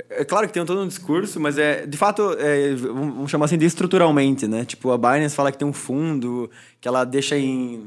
[0.09, 3.57] É claro que tem todo um discurso, mas é de fato, é, vamos chamar assim
[3.57, 4.63] de estruturalmente, né?
[4.65, 6.49] Tipo, a Binance fala que tem um fundo
[6.81, 7.83] que ela deixa em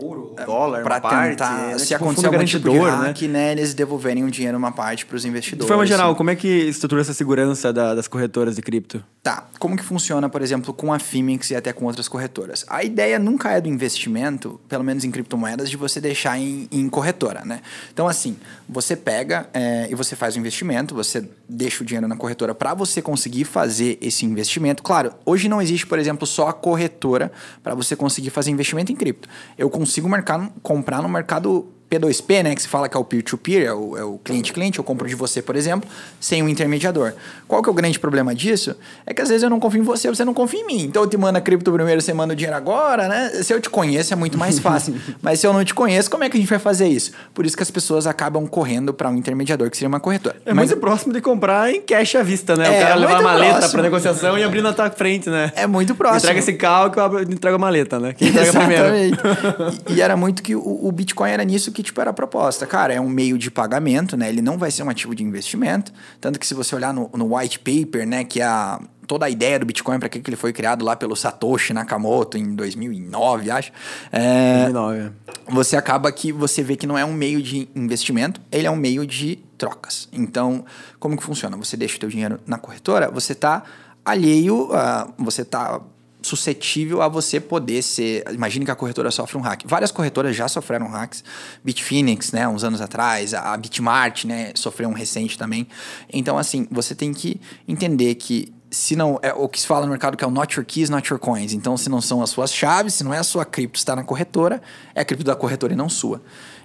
[0.00, 1.78] ouro, dólar, Pra uma parte, tentar, né?
[1.78, 3.52] se Tipo, um acontecer fundo algum tipo de hack, né?
[3.52, 5.66] eles devolverem um dinheiro uma parte para os De investidores.
[5.66, 9.02] forma geral, como é que estrutura essa segurança da- das corretoras de cripto?
[9.20, 12.64] Tá, como que funciona, por exemplo, com a Fimix e até com outras corretoras?
[12.68, 16.88] A ideia nunca é do investimento, pelo menos em criptomoedas, de você deixar em, em
[16.88, 17.60] corretora, né?
[17.92, 18.36] Então, assim,
[18.68, 22.74] você pega é, e você faz o investimento, você deixa o dinheiro na corretora para
[22.74, 24.82] você conseguir fazer esse investimento.
[24.82, 27.30] Claro, hoje não existe, por exemplo, só a corretora
[27.62, 29.28] para você conseguir fazer investimento em cripto.
[29.56, 33.66] Eu consigo marcar, comprar no mercado P2P, né, que se fala que é o peer-to-peer,
[33.66, 35.88] é o, é o cliente-cliente, eu compro de você, por exemplo,
[36.20, 37.12] sem um intermediador.
[37.46, 38.74] Qual que é o grande problema disso?
[39.06, 40.82] É que às vezes eu não confio em você, você não confia em mim.
[40.82, 43.30] Então eu te mando a cripto primeiro, você manda o dinheiro agora, né?
[43.42, 44.96] Se eu te conheço é muito mais fácil.
[45.22, 47.12] Mas se eu não te conheço, como é que a gente vai fazer isso?
[47.32, 50.36] Por isso que as pessoas acabam correndo para um intermediador, que seria uma corretora.
[50.44, 52.66] É Mas muito próximo de comprar em cash à vista, né?
[52.66, 55.52] É, o cara levar a maleta pra negociação e abrir na tua frente, né?
[55.54, 56.18] é muito próximo.
[56.18, 58.12] Entrega esse carro que eu entrego a maleta, né?
[58.12, 58.94] Quem entrega primeiro.
[58.94, 59.82] Exatamente.
[59.88, 62.66] e, e era muito que o, o Bitcoin era nisso que tipo era a proposta.
[62.66, 64.30] Cara, é um meio de pagamento, né?
[64.30, 65.92] Ele não vai ser um ativo de investimento.
[66.18, 69.30] Tanto que se você olhar no, no white paper, né, que é a toda a
[69.30, 73.50] ideia do Bitcoin para que que ele foi criado lá pelo Satoshi Nakamoto em 2009,
[73.50, 73.72] acho.
[74.10, 75.12] É, 2009.
[75.48, 78.76] você acaba que você vê que não é um meio de investimento, ele é um
[78.76, 80.08] meio de trocas.
[80.10, 80.64] Então,
[80.98, 81.58] como que funciona?
[81.58, 83.62] Você deixa o teu dinheiro na corretora, você está
[84.02, 85.80] alheio, a, você está
[86.26, 88.24] suscetível a você poder ser.
[88.32, 89.62] Imagine que a corretora sofre um hack.
[89.64, 91.22] Várias corretoras já sofreram hacks.
[91.64, 95.66] Bitfinex, né, uns anos atrás, a Bitmart, né, sofreu um recente também.
[96.12, 99.90] Então, assim, você tem que entender que se não é o que se fala no
[99.90, 101.52] mercado que é o not your keys, not your coins.
[101.52, 104.02] Então, se não são as suas chaves, se não é a sua cripto está na
[104.02, 104.60] corretora,
[104.94, 106.20] é a cripto da corretora e não sua.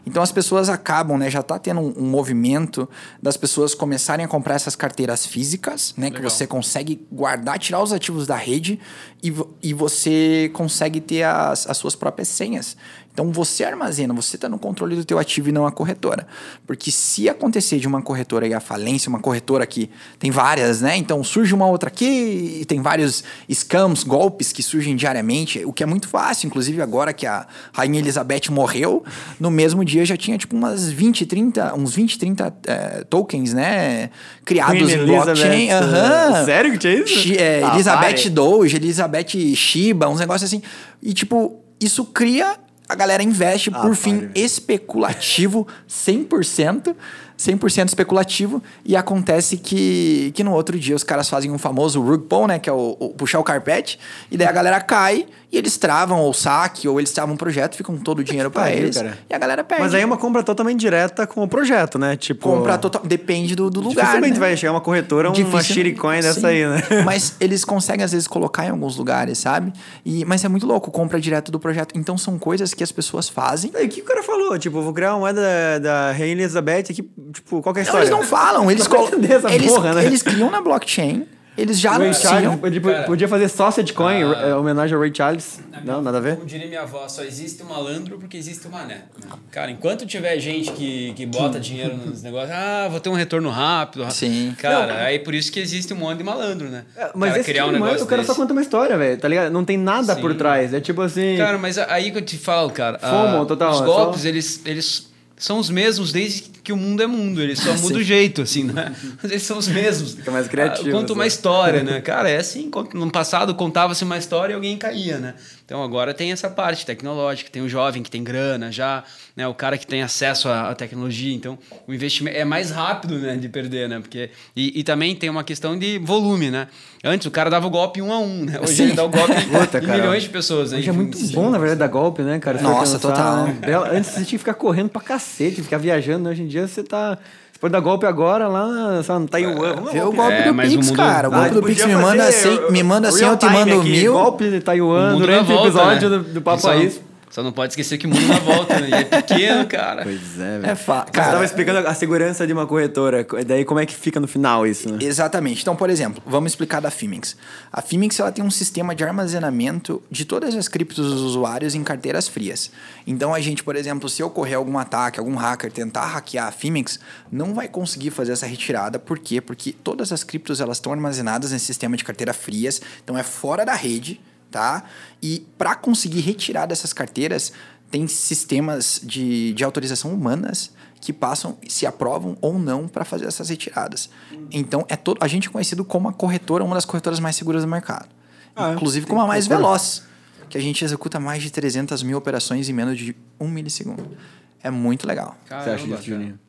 [0.05, 1.29] Então as pessoas acabam, né?
[1.29, 2.89] Já está tendo um, um movimento
[3.21, 6.09] das pessoas começarem a comprar essas carteiras físicas, né?
[6.09, 6.29] Que Legal.
[6.29, 8.79] você consegue guardar, tirar os ativos da rede
[9.21, 12.75] e, e você consegue ter as, as suas próprias senhas.
[13.13, 16.25] Então você armazena, você está no controle do teu ativo e não a corretora.
[16.65, 20.95] Porque se acontecer de uma corretora e a falência, uma corretora que tem várias, né?
[20.97, 25.83] Então surge uma outra aqui e tem vários scams, golpes que surgem diariamente, o que
[25.83, 26.47] é muito fácil.
[26.47, 29.03] Inclusive agora que a Rainha Elizabeth morreu,
[29.39, 34.09] no mesmo dia já tinha tipo umas 20, 30, uns 20, 30 é, tokens, né?
[34.45, 35.69] Criados Queen em blockchain.
[35.71, 36.45] Aham.
[36.45, 37.33] Sério que tinha isso?
[37.37, 38.29] É, Ah, Elizabeth pare.
[38.29, 40.61] Doge, Elizabeth Shiba, uns negócios assim.
[41.01, 42.55] E, tipo, isso cria.
[42.91, 44.31] A galera investe Ah, por pare, fim velho.
[44.35, 46.93] especulativo, 100%.
[47.37, 52.25] 100% especulativo e acontece que, que no outro dia os caras fazem um famoso rug
[52.27, 53.97] pull, né, que é o, o puxar o carpete,
[54.29, 57.75] e daí a galera cai e eles travam o saque ou eles travam um projeto,
[57.75, 59.17] ficam todo o dinheiro pra pariu, eles cara.
[59.29, 59.83] e a galera perde.
[59.83, 62.15] Mas aí é uma compra totalmente direta com o projeto, né?
[62.15, 62.49] Tipo.
[62.49, 64.39] compra total, depende do, do lugar, Dificilmente né?
[64.39, 66.45] vai chegar uma corretora, uma Difícil- shitcoin dessa Sim.
[66.47, 66.81] aí, né?
[67.03, 69.73] Mas eles conseguem, às vezes, colocar em alguns lugares, sabe?
[70.05, 71.97] E, mas é muito louco, compra direto do projeto.
[71.97, 73.71] Então são coisas que as pessoas fazem.
[73.77, 74.57] E o que o cara falou?
[74.57, 77.85] Tipo, vou criar uma moeda da, da Rainha Elizabeth aqui, tipo, qual que é a
[77.85, 78.05] Não, história?
[78.05, 80.05] eles não falam, eles, Só pra colo- entender essa eles, porra, né?
[80.05, 81.25] eles criam na blockchain,
[81.61, 82.31] eles já O Ray anunciam.
[82.33, 83.03] Charles, podia, Cara.
[83.03, 84.47] podia fazer Sausage Coin, Ah.
[84.47, 85.59] é, homenagem ao Ray Charles.
[85.85, 86.35] Não, nada a ver?
[86.35, 89.03] Como diria minha avó, só existe o malandro porque existe o mané.
[89.51, 93.49] Cara, enquanto tiver gente que, que bota dinheiro nos negócios, ah, vou ter um retorno
[93.49, 94.03] rápido.
[94.03, 94.15] rápido.
[94.15, 94.55] Sim.
[94.59, 96.83] Cara, aí por isso que existe um monte de malandro, né?
[96.95, 99.17] É, Mas cara, esse criar um tipo negócio o cara só conta uma história, velho,
[99.19, 99.51] tá ligado?
[99.51, 100.21] Não tem nada Sim.
[100.21, 100.73] por trás.
[100.73, 101.35] É tipo assim.
[101.37, 102.99] Cara, mas aí que eu te falo, cara.
[102.99, 106.77] FOMO, ah, total, Os é golpes, só- eles, eles são os mesmos desde que o
[106.77, 107.41] mundo é mundo.
[107.41, 108.93] Eles só mudam o jeito, assim, né?
[109.23, 110.15] Mas eles são os mesmos.
[110.15, 111.27] Fica mais criativo, Ah, Conta uma né?
[111.27, 112.01] história, né?
[112.03, 112.69] Cara, é assim.
[112.93, 115.33] No passado contava-se uma história e alguém caía, né?
[115.65, 117.49] Então agora tem essa parte tecnológica.
[117.49, 119.05] Tem o jovem que tem grana já,
[119.37, 119.47] né?
[119.47, 121.33] O cara que tem acesso à, à tecnologia.
[121.33, 123.37] Então o investimento é mais rápido, né?
[123.37, 123.99] De perder, né?
[124.01, 126.67] Porque, e, e também tem uma questão de volume, né?
[127.03, 128.59] Antes o cara dava o golpe um a um, né?
[128.61, 128.83] Hoje Sim.
[128.83, 129.97] ele dá o golpe em, Puta, em cara.
[129.97, 130.79] milhões de pessoas, né?
[130.79, 132.61] Hoje é muito bom, na verdade, dar golpe, né, cara?
[132.61, 133.45] Nossa, total.
[133.47, 133.57] né?
[133.91, 136.25] Antes você tinha que ficar correndo pra cacete, ficar viajando.
[136.25, 136.31] né?
[136.31, 137.17] Hoje em dia você tá.
[137.51, 139.75] Você pode dar golpe agora lá, lá, no Taiwan.
[139.75, 140.33] Dar Vê o golpe.
[140.33, 141.29] É, do Pix, mundo- cara.
[141.29, 143.37] O Ah, golpe do podia Pix me manda fazer, 100, me manda 100 eu real
[143.37, 144.13] te mando aqui, mil.
[144.13, 146.17] Golpe de Taiwan durante o episódio né?
[146.17, 147.01] do, do Papo só, Raiz.
[147.31, 148.89] Só não pode esquecer que o mundo dá volta, né?
[148.89, 150.03] E é pequeno, cara.
[150.03, 150.71] Pois é, velho.
[150.71, 151.05] É fa...
[151.05, 153.25] Você Cara, tava explicando a segurança de uma corretora.
[153.39, 154.99] e Daí como é que fica no final isso, né?
[155.01, 155.61] Exatamente.
[155.61, 157.37] Então, por exemplo, vamos explicar da Fimix.
[157.71, 161.83] A Fimix ela tem um sistema de armazenamento de todas as criptos dos usuários em
[161.83, 162.69] carteiras frias.
[163.07, 166.99] Então, a gente, por exemplo, se ocorrer algum ataque, algum hacker tentar hackear a Fimix,
[167.31, 168.99] não vai conseguir fazer essa retirada.
[168.99, 169.39] Por quê?
[169.39, 173.65] Porque todas as criptos elas estão armazenadas nesse sistema de carteira frias, então é fora
[173.65, 174.19] da rede,
[174.51, 174.83] tá?
[175.21, 177.53] E para conseguir retirar dessas carteiras,
[177.89, 183.49] tem sistemas de, de autorização humanas que passam, se aprovam ou não para fazer essas
[183.49, 184.09] retiradas.
[184.51, 187.63] Então, é todo, a gente é conhecido como a corretora, uma das corretoras mais seguras
[187.63, 188.09] do mercado.
[188.55, 188.73] Ah, é?
[188.73, 190.03] Inclusive como a mais veloz,
[190.47, 194.15] que a gente executa mais de 300 mil operações em menos de um milissegundo.
[194.61, 195.35] É muito legal.
[195.41, 196.03] O que você acha Caramba, disso, cara.
[196.03, 196.39] Juninho?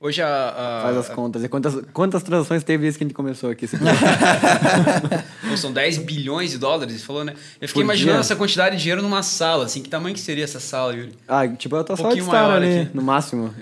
[0.00, 0.26] Hoje a.
[0.28, 1.42] a- Faz as contas.
[1.42, 3.66] E quantas, quantas transações teve desde que a gente começou aqui?
[5.48, 7.32] Pô, são 10 bilhões de dólares, você falou, né?
[7.60, 8.20] Eu fiquei Por imaginando dia.
[8.20, 9.82] essa quantidade de dinheiro numa sala, assim.
[9.82, 11.12] Que tamanho que seria essa sala, Yuri?
[11.26, 12.90] ah, tipo, a tua sala de pouquinho estar ali, aqui.
[12.94, 13.52] no máximo.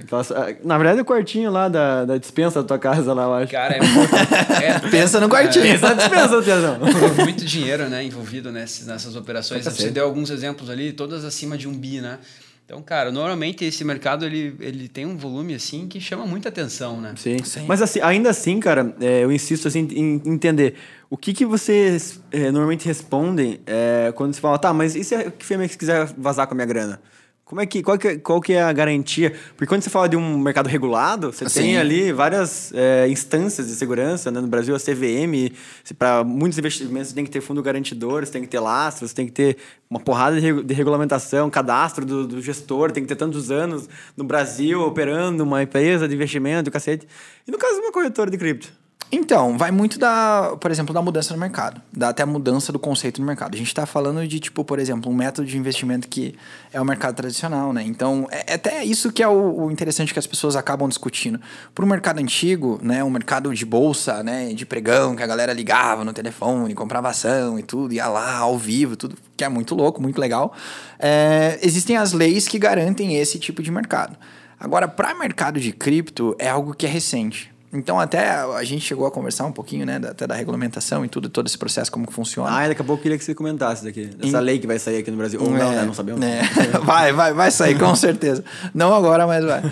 [0.62, 3.52] Na verdade, é o quartinho lá da, da dispensa da tua casa lá, eu acho.
[3.52, 4.14] Cara, é muito.
[4.14, 5.64] é- Pensa no quartinho.
[5.66, 6.78] Essa dispensa, Tiazão.
[7.18, 9.62] é muito dinheiro, né, envolvido nessas, nessas operações.
[9.62, 12.18] Pra Você deu alguns exemplos ali, todas acima de um bi, né?
[12.66, 17.00] Então, cara, normalmente esse mercado ele, ele tem um volume assim que chama muita atenção,
[17.00, 17.14] né?
[17.16, 17.38] Sim.
[17.44, 17.64] Sim.
[17.64, 20.74] Mas assim, ainda assim, cara, é, eu insisto assim, em entender
[21.08, 25.14] o que, que vocês é, normalmente respondem é, quando você fala, tá, mas e se
[25.14, 27.00] a Femex quiser vazar com a minha grana?
[27.46, 29.32] Como é que, qual, que, é- qual que é a garantia?
[29.56, 31.60] Porque quando você fala de um mercado regulado, você Sim.
[31.60, 34.40] tem ali várias é, instâncias de segurança, né?
[34.40, 35.52] No Brasil, a CVM,
[35.96, 39.32] para muitos investimentos tem que ter fundo garantidor, você tem que ter lastros, tem que
[39.32, 43.88] ter uma porrada de, de regulamentação, cadastro do, do gestor, tem que ter tantos anos
[44.16, 47.06] no Brasil operando uma empresa de investimento, cacete.
[47.46, 48.72] E no caso de uma corretora de cripto?
[49.10, 51.80] Então, vai muito da, por exemplo, da mudança no mercado.
[51.92, 53.54] Da até a mudança do conceito no mercado.
[53.54, 56.34] A gente está falando de, tipo, por exemplo, um método de investimento que
[56.72, 57.84] é o mercado tradicional, né?
[57.84, 61.40] Então, é é até isso que é o, o interessante que as pessoas acabam discutindo.
[61.74, 63.04] Para o mercado antigo, né?
[63.04, 64.52] O mercado de bolsa, né?
[64.52, 68.58] De pregão, que a galera ligava no telefone, comprava ação e tudo, ia lá ao
[68.58, 70.52] vivo, tudo que é muito louco, muito legal.
[70.98, 74.16] É, existem as leis que garantem esse tipo de mercado.
[74.58, 77.55] Agora, para mercado de cripto, é algo que é recente.
[77.76, 81.08] Então, até a gente chegou a conversar um pouquinho, né, da- até da regulamentação e
[81.08, 82.50] tudo, todo esse processo, como que funciona.
[82.50, 84.10] Ah, daqui a pouco eu queria que você comentasse daqui.
[84.22, 85.40] Essa lei que vai sair aqui no Brasil.
[85.42, 85.84] Ou não, É, né?
[85.84, 86.20] Não sabemos.
[86.24, 86.40] é.
[86.84, 88.44] vai, vai, vai sair, com certeza.
[88.74, 89.62] Não agora, mas vai.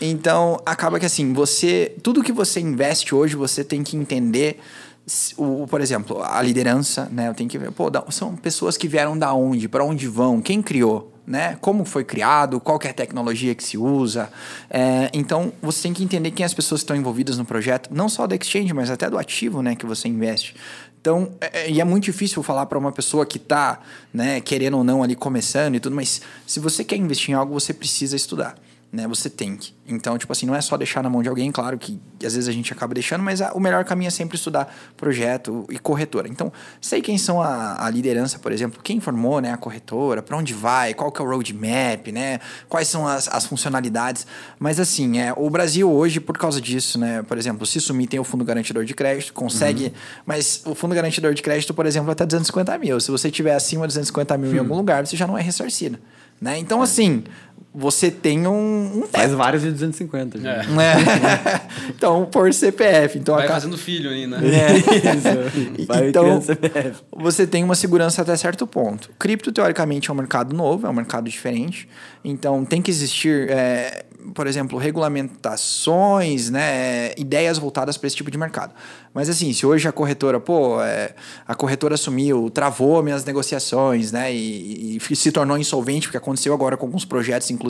[0.00, 1.94] Então, acaba que assim, você.
[2.02, 4.58] Tudo que você investe hoje, você tem que entender.
[5.36, 7.28] O, por exemplo, a liderança, né?
[7.28, 7.70] Eu tenho que ver.
[7.70, 11.13] Pô, da- são pessoas que vieram da onde, para onde vão, quem criou.
[11.26, 11.56] Né?
[11.60, 14.30] Como foi criado, qual é a tecnologia que se usa.
[14.68, 18.26] É, então, você tem que entender quem as pessoas estão envolvidas no projeto, não só
[18.26, 20.54] do exchange, mas até do ativo, né, que você investe.
[21.00, 23.80] Então, é, e é muito difícil falar para uma pessoa que está,
[24.12, 27.52] né, querendo ou não ali começando e tudo, mas se você quer investir em algo,
[27.52, 28.54] você precisa estudar
[28.94, 29.08] né?
[29.08, 29.74] Você tem que.
[29.86, 32.48] Então, tipo assim, não é só deixar na mão de alguém, claro que às vezes
[32.48, 36.28] a gente acaba deixando, mas a, o melhor caminho é sempre estudar projeto e corretora.
[36.28, 40.36] Então, sei quem são a, a liderança, por exemplo, quem formou né, a corretora, para
[40.36, 42.38] onde vai, qual que é o roadmap, né?
[42.68, 44.26] Quais são as, as funcionalidades.
[44.58, 47.22] Mas assim, é, o Brasil hoje, por causa disso, né?
[47.22, 49.86] Por exemplo, se sumir tem o fundo garantidor de crédito, consegue.
[49.86, 49.92] Uhum.
[50.24, 53.00] Mas o fundo garantidor de crédito, por exemplo, é até 250 mil.
[53.00, 54.54] Se você tiver acima de 250 mil hum.
[54.54, 55.98] em algum lugar, você já não é ressarcido.
[56.40, 56.58] Né?
[56.58, 56.84] Então, é.
[56.84, 57.24] assim,
[57.74, 60.40] você tem um, um Faz vários de 250.
[60.40, 60.52] Já.
[60.52, 60.60] É.
[60.62, 61.60] é.
[61.88, 63.18] então, por CPF.
[63.18, 64.38] Então, Vai fazendo filho aí, né?
[64.44, 64.76] É.
[65.76, 65.86] Isso.
[65.88, 67.02] Vai então, CPF.
[67.10, 69.10] você tem uma segurança até certo ponto.
[69.18, 71.88] Cripto, teoricamente, é um mercado novo, é um mercado diferente.
[72.24, 78.38] Então, tem que existir, é, por exemplo, regulamentações, né, ideias voltadas para esse tipo de
[78.38, 78.72] mercado.
[79.12, 81.14] Mas assim, se hoje a corretora, pô, é,
[81.46, 86.76] a corretora assumiu, travou minhas negociações, né, e, e, se tornou insolvente, porque aconteceu agora
[86.76, 87.63] com alguns projetos, inclusive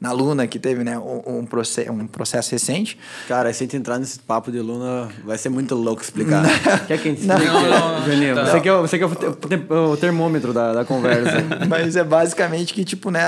[0.00, 2.98] na Luna, que teve, né, um, um, processo, um processo recente.
[3.28, 6.44] Cara, se a gente entrar nesse papo de Luna, vai ser muito louco explicar.
[6.86, 9.96] Quer que a gente não, não, não, Juninho, você, que é, você que é o
[9.96, 11.36] termômetro da, da conversa.
[11.68, 13.20] Mas é basicamente que, tipo, né,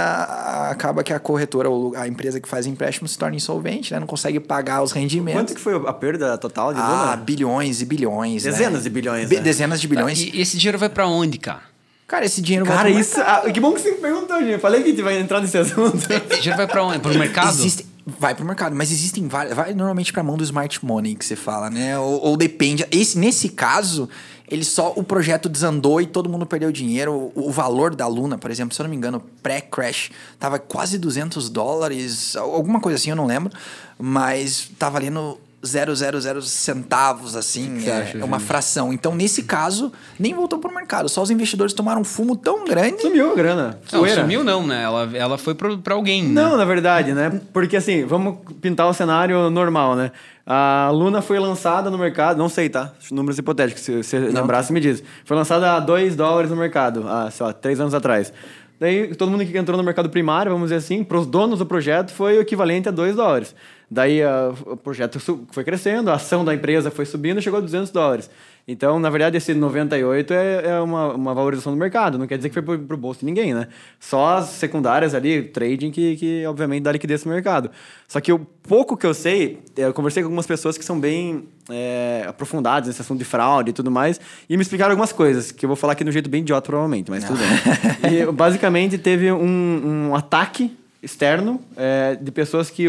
[0.71, 4.07] acaba que a corretora, ou a empresa que faz empréstimo se torna insolvente, né, não
[4.07, 5.41] consegue pagar os rendimentos.
[5.41, 7.13] Quanto que foi a perda total de Luna?
[7.13, 8.43] Ah, bilhões e bilhões.
[8.43, 8.81] Dezenas né?
[8.81, 9.31] de bilhões.
[9.31, 9.41] Né?
[9.41, 10.21] Dezenas de bilhões.
[10.21, 11.78] E esse dinheiro vai para onde, cara?
[12.09, 13.21] Cara, esse dinheiro cara, vai isso.
[13.21, 14.53] Ah, que bom que você me perguntou, gente.
[14.53, 15.99] Eu falei que a gente vai entrar nesse assunto.
[16.11, 17.01] Esse dinheiro vai para onde?
[17.01, 17.51] Para o mercado?
[17.51, 19.55] Existe, vai para o mercado, mas existem várias.
[19.55, 21.99] Vai normalmente para a mão do smart money que você fala, né?
[21.99, 22.87] Ou, ou, depende.
[22.91, 24.09] Esse, nesse caso,
[24.51, 24.95] ele só.
[24.97, 27.31] O projeto desandou e todo mundo perdeu dinheiro.
[27.35, 30.97] O, o valor da Luna, por exemplo, se eu não me engano, pré-crash, tava quase
[30.97, 33.53] 200 dólares, alguma coisa assim, eu não lembro.
[33.99, 38.93] Mas tava valendo 000 centavos, assim, é, acha, é, uma fração.
[38.93, 41.09] Então, nesse caso, nem voltou para o mercado.
[41.09, 43.03] Só os investidores tomaram um fumo tão grande.
[43.03, 43.81] Sumiu a grana.
[43.93, 44.85] Não, sumiu não, né?
[44.85, 46.23] Ela, ela foi para alguém.
[46.23, 46.31] Né?
[46.31, 47.41] Não, na verdade, né?
[47.53, 50.13] Porque assim, vamos pintar o cenário normal, né?
[50.47, 52.93] A Luna foi lançada no mercado, não sei, tá?
[53.11, 55.03] Números hipotéticos, se você lembrar, você me diz.
[55.25, 58.33] Foi lançada a 2 dólares no mercado, há, sei lá, 3 anos atrás.
[58.81, 61.67] Daí, todo mundo que entrou no mercado primário, vamos dizer assim, para os donos do
[61.67, 63.55] projeto, foi o equivalente a 2 dólares.
[63.91, 65.19] Daí a, o projeto
[65.51, 68.31] foi crescendo, a ação da empresa foi subindo e chegou a 200 dólares.
[68.71, 72.19] Então, na verdade, esse 98 é, é uma, uma valorização do mercado.
[72.19, 73.67] Não quer dizer que foi para o bolso de ninguém, né?
[73.99, 77.71] Só as secundárias ali, trading, que, que obviamente dá liquidez no mercado.
[78.07, 81.49] Só que o pouco que eu sei, eu conversei com algumas pessoas que são bem
[81.71, 84.21] é, aprofundadas nesse assunto de fraude e tudo mais,
[84.51, 87.11] e me explicaram algumas coisas, que eu vou falar aqui no jeito bem idiota, provavelmente,
[87.11, 88.21] mas tudo bem.
[88.21, 92.85] e, basicamente, teve um, um ataque externo é, de pessoas que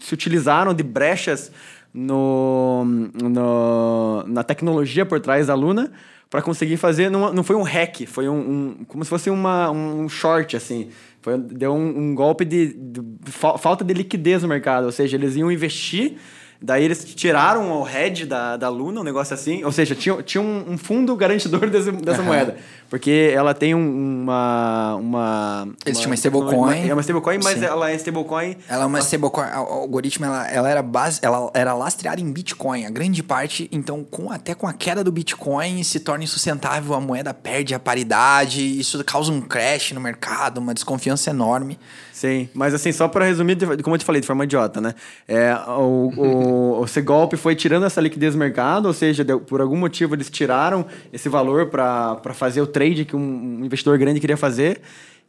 [0.00, 1.50] se utilizaram de brechas
[1.92, 2.84] no,
[3.22, 5.92] no, na tecnologia por trás da Luna
[6.28, 7.10] para conseguir fazer.
[7.10, 10.90] Não, não foi um hack, foi um, um como se fosse uma, um short, assim.
[11.22, 14.84] Foi, deu um, um golpe de, de, de, falta de liquidez no mercado.
[14.84, 16.16] Ou seja, eles iam investir
[16.64, 19.62] Daí eles tiraram o head da, da Luna, um negócio assim.
[19.64, 22.28] Ou seja, tinha, tinha um, um fundo garantidor desse, dessa uhum.
[22.28, 22.56] moeda.
[22.88, 25.68] Porque ela tem um, uma, uma.
[25.84, 26.88] Eles tinham uma stablecoin.
[26.88, 27.66] É uma stablecoin, mas Sim.
[27.66, 28.56] ela é stablecoin.
[28.66, 29.44] Ela é uma stablecoin.
[29.44, 32.86] O algoritmo ela, ela, era base, ela era lastreada em Bitcoin.
[32.86, 37.00] A grande parte, então, com, até com a queda do Bitcoin, se torna insustentável, a
[37.00, 38.62] moeda perde a paridade.
[38.80, 41.78] Isso causa um crash no mercado, uma desconfiança enorme.
[42.14, 44.94] Sim, mas assim, só para resumir, como eu te falei, de forma idiota, né?
[45.26, 49.60] É, o, o, o Segolpe foi tirando essa liquidez do mercado, ou seja, deu, por
[49.60, 54.36] algum motivo eles tiraram esse valor para fazer o trade que um investidor grande queria
[54.36, 54.80] fazer.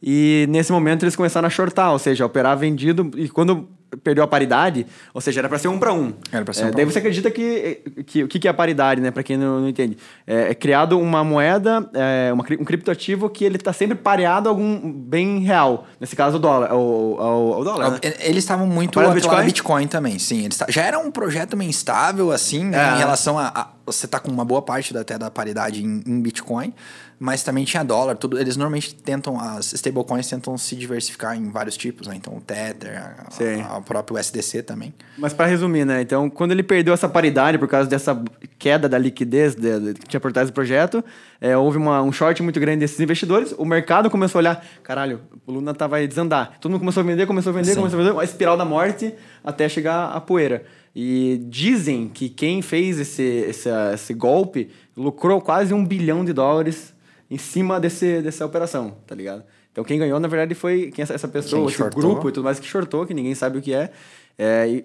[0.02, 3.10] E nesse momento eles começaram a shortar, ou seja, operar vendido.
[3.16, 3.68] E quando
[4.02, 6.12] perdeu a paridade, ou seja, era para ser um para um.
[6.30, 9.00] Era para ser é, um Daí você acredita que, que o que é a paridade,
[9.00, 9.10] né?
[9.10, 13.44] Para quem não, não, entende, é, é, criado uma moeda, é, uma, um criptoativo que
[13.44, 15.86] ele está sempre pareado a algum bem real.
[16.00, 16.72] Nesse caso, o dólar.
[16.74, 17.92] O, o, o dólar.
[17.92, 17.98] Né?
[18.20, 19.44] Eles estavam muito a Bitcoin?
[19.44, 20.44] Bitcoin também, sim.
[20.44, 22.94] Eles já era um projeto meio instável, assim, né, é.
[22.96, 26.02] em relação a, a, Você tá com uma boa parte da, até da paridade em,
[26.06, 26.74] em Bitcoin
[27.18, 28.38] mas também tinha dólar, tudo.
[28.38, 32.14] Eles normalmente tentam, as stablecoins tentam se diversificar em vários tipos, né?
[32.14, 34.92] Então o Tether, a, a próprio USDC também.
[35.16, 36.02] Mas para resumir, né?
[36.02, 38.22] Então, quando ele perdeu essa paridade por causa dessa
[38.58, 41.02] queda da liquidez de, de, que tinha por trás do projeto,
[41.40, 45.22] é, houve uma, um short muito grande desses investidores, o mercado começou a olhar, caralho,
[45.46, 46.58] o Luna tá, vai desandar.
[46.60, 47.76] Todo mundo começou a vender, começou a vender, Sim.
[47.76, 50.64] começou a vender, uma espiral da morte até chegar a poeira.
[50.94, 56.95] E dizem que quem fez esse, esse, esse golpe lucrou quase um bilhão de dólares
[57.30, 59.42] em cima desse, dessa operação, tá ligado?
[59.72, 62.00] Então quem ganhou, na verdade, foi quem essa pessoa, Quem esse shortou.
[62.02, 63.90] grupo e tudo mais que shortou, que ninguém sabe o que é.
[64.38, 64.84] é e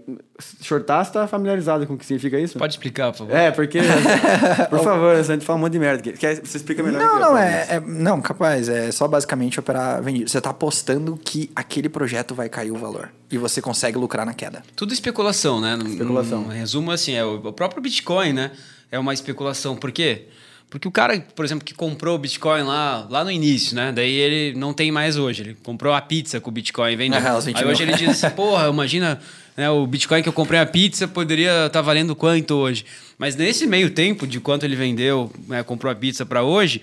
[0.61, 2.57] shortar, você tá familiarizado com o que significa isso?
[2.59, 3.33] Pode explicar, por favor?
[3.33, 3.79] É, porque.
[4.69, 5.99] por favor, a gente fala um monte de merda.
[6.01, 6.19] aqui.
[6.19, 10.29] Quer, você explica melhor Não, não, é, é- Não, capaz, é só basicamente operar vendido.
[10.29, 13.13] Você tá apostando que aquele projeto vai cair o valor.
[13.31, 14.61] E você consegue lucrar na queda.
[14.75, 15.79] Tudo especulação, né?
[15.85, 16.41] Especulação.
[16.41, 18.51] num resumo, assim, é o, o próprio Bitcoin, né?
[18.91, 19.77] É uma especulação.
[19.77, 20.23] Por quê?
[20.25, 20.40] Porque
[20.87, 23.91] o cara, por exemplo, que comprou o Bitcoin lá, lá no início, né?
[23.91, 25.41] Daí ele não tem mais hoje.
[25.43, 27.19] Ele comprou a pizza com o Bitcoin e vendeu.
[27.19, 29.19] Ah, os 20 Aí hoje ele diz assim, porra, imagina,
[29.57, 32.85] né, o Bitcoin que eu comprei a pizza poderia estar valendo quanto hoje.
[33.17, 36.81] Mas nesse meio tempo de quanto ele vendeu, né, comprou a pizza para hoje,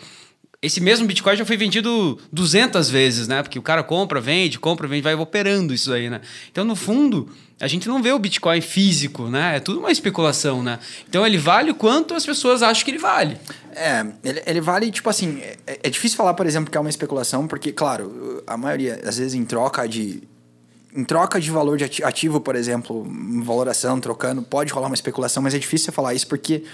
[0.60, 3.42] esse mesmo Bitcoin já foi vendido 200 vezes, né?
[3.42, 6.20] Porque o cara compra, vende, compra, vende, vai operando isso aí, né?
[6.50, 9.56] Então, no fundo, a gente não vê o Bitcoin físico, né?
[9.56, 10.78] É tudo uma especulação, né?
[11.08, 13.36] Então, ele vale quanto as pessoas acham que ele vale.
[13.74, 16.90] É, ele, ele vale, tipo assim, é, é difícil falar, por exemplo, que é uma
[16.90, 20.22] especulação, porque, claro, a maioria, às vezes, em troca de.
[20.94, 23.06] Em troca de valor de ati- ativo, por exemplo,
[23.42, 26.64] valoração, trocando, pode rolar uma especulação, mas é difícil você falar isso porque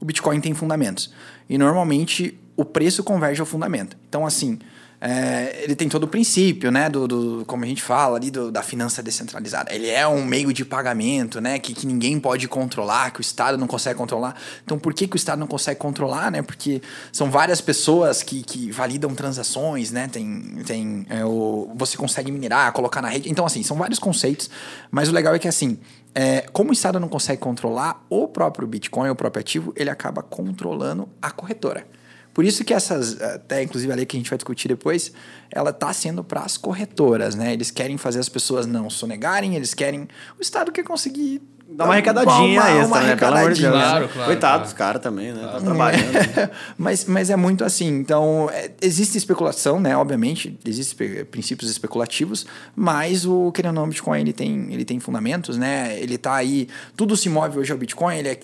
[0.00, 1.12] o Bitcoin tem fundamentos.
[1.48, 3.96] E normalmente o preço converge ao fundamento.
[4.08, 4.58] Então, assim,
[5.00, 8.50] é, ele tem todo o princípio, né, do, do- como a gente fala ali, do-
[8.50, 9.74] da finança descentralizada.
[9.74, 13.58] Ele é um meio de pagamento, né, que, que ninguém pode controlar, que o Estado
[13.58, 14.34] não consegue controlar.
[14.64, 16.42] Então, por que, que o Estado não consegue controlar, né?
[16.42, 16.80] Porque
[17.12, 20.08] são várias pessoas que, que validam transações, né?
[20.08, 23.30] Tem, tem é, o, você consegue minerar, colocar na rede.
[23.30, 24.48] Então, assim, são vários conceitos,
[24.90, 25.78] mas o legal é que, assim,
[26.14, 30.22] é, como o Estado não consegue controlar o próprio Bitcoin, o próprio ativo, ele acaba
[30.22, 31.86] controlando a corretora.
[32.34, 35.12] Por isso que essas, até inclusive a lei que a gente vai discutir depois,
[35.50, 37.52] ela está sendo para as corretoras, né?
[37.52, 40.08] Eles querem fazer as pessoas não sonegarem, eles querem.
[40.38, 41.40] O Estado quer conseguir.
[41.66, 43.16] Dá uma arrecadadinha uma- extra, uma né?
[43.16, 43.74] Pelo amor de Deus.
[43.74, 43.98] arrecadadinha.
[43.98, 44.62] Claro, claro, Coitado claro.
[44.64, 45.42] dos caras também, né?
[45.50, 46.50] Tá trabalhando.
[46.76, 47.88] mas, mas é muito assim.
[47.88, 49.96] Então, é, existe especulação, né?
[49.96, 55.00] Obviamente, existem princípios especulativos, mas o querendo ou não, o Bitcoin ele tem, ele tem
[55.00, 55.98] fundamentos, né?
[55.98, 56.68] Ele tá aí.
[56.96, 58.38] Tudo se move hoje ao Bitcoin, ele é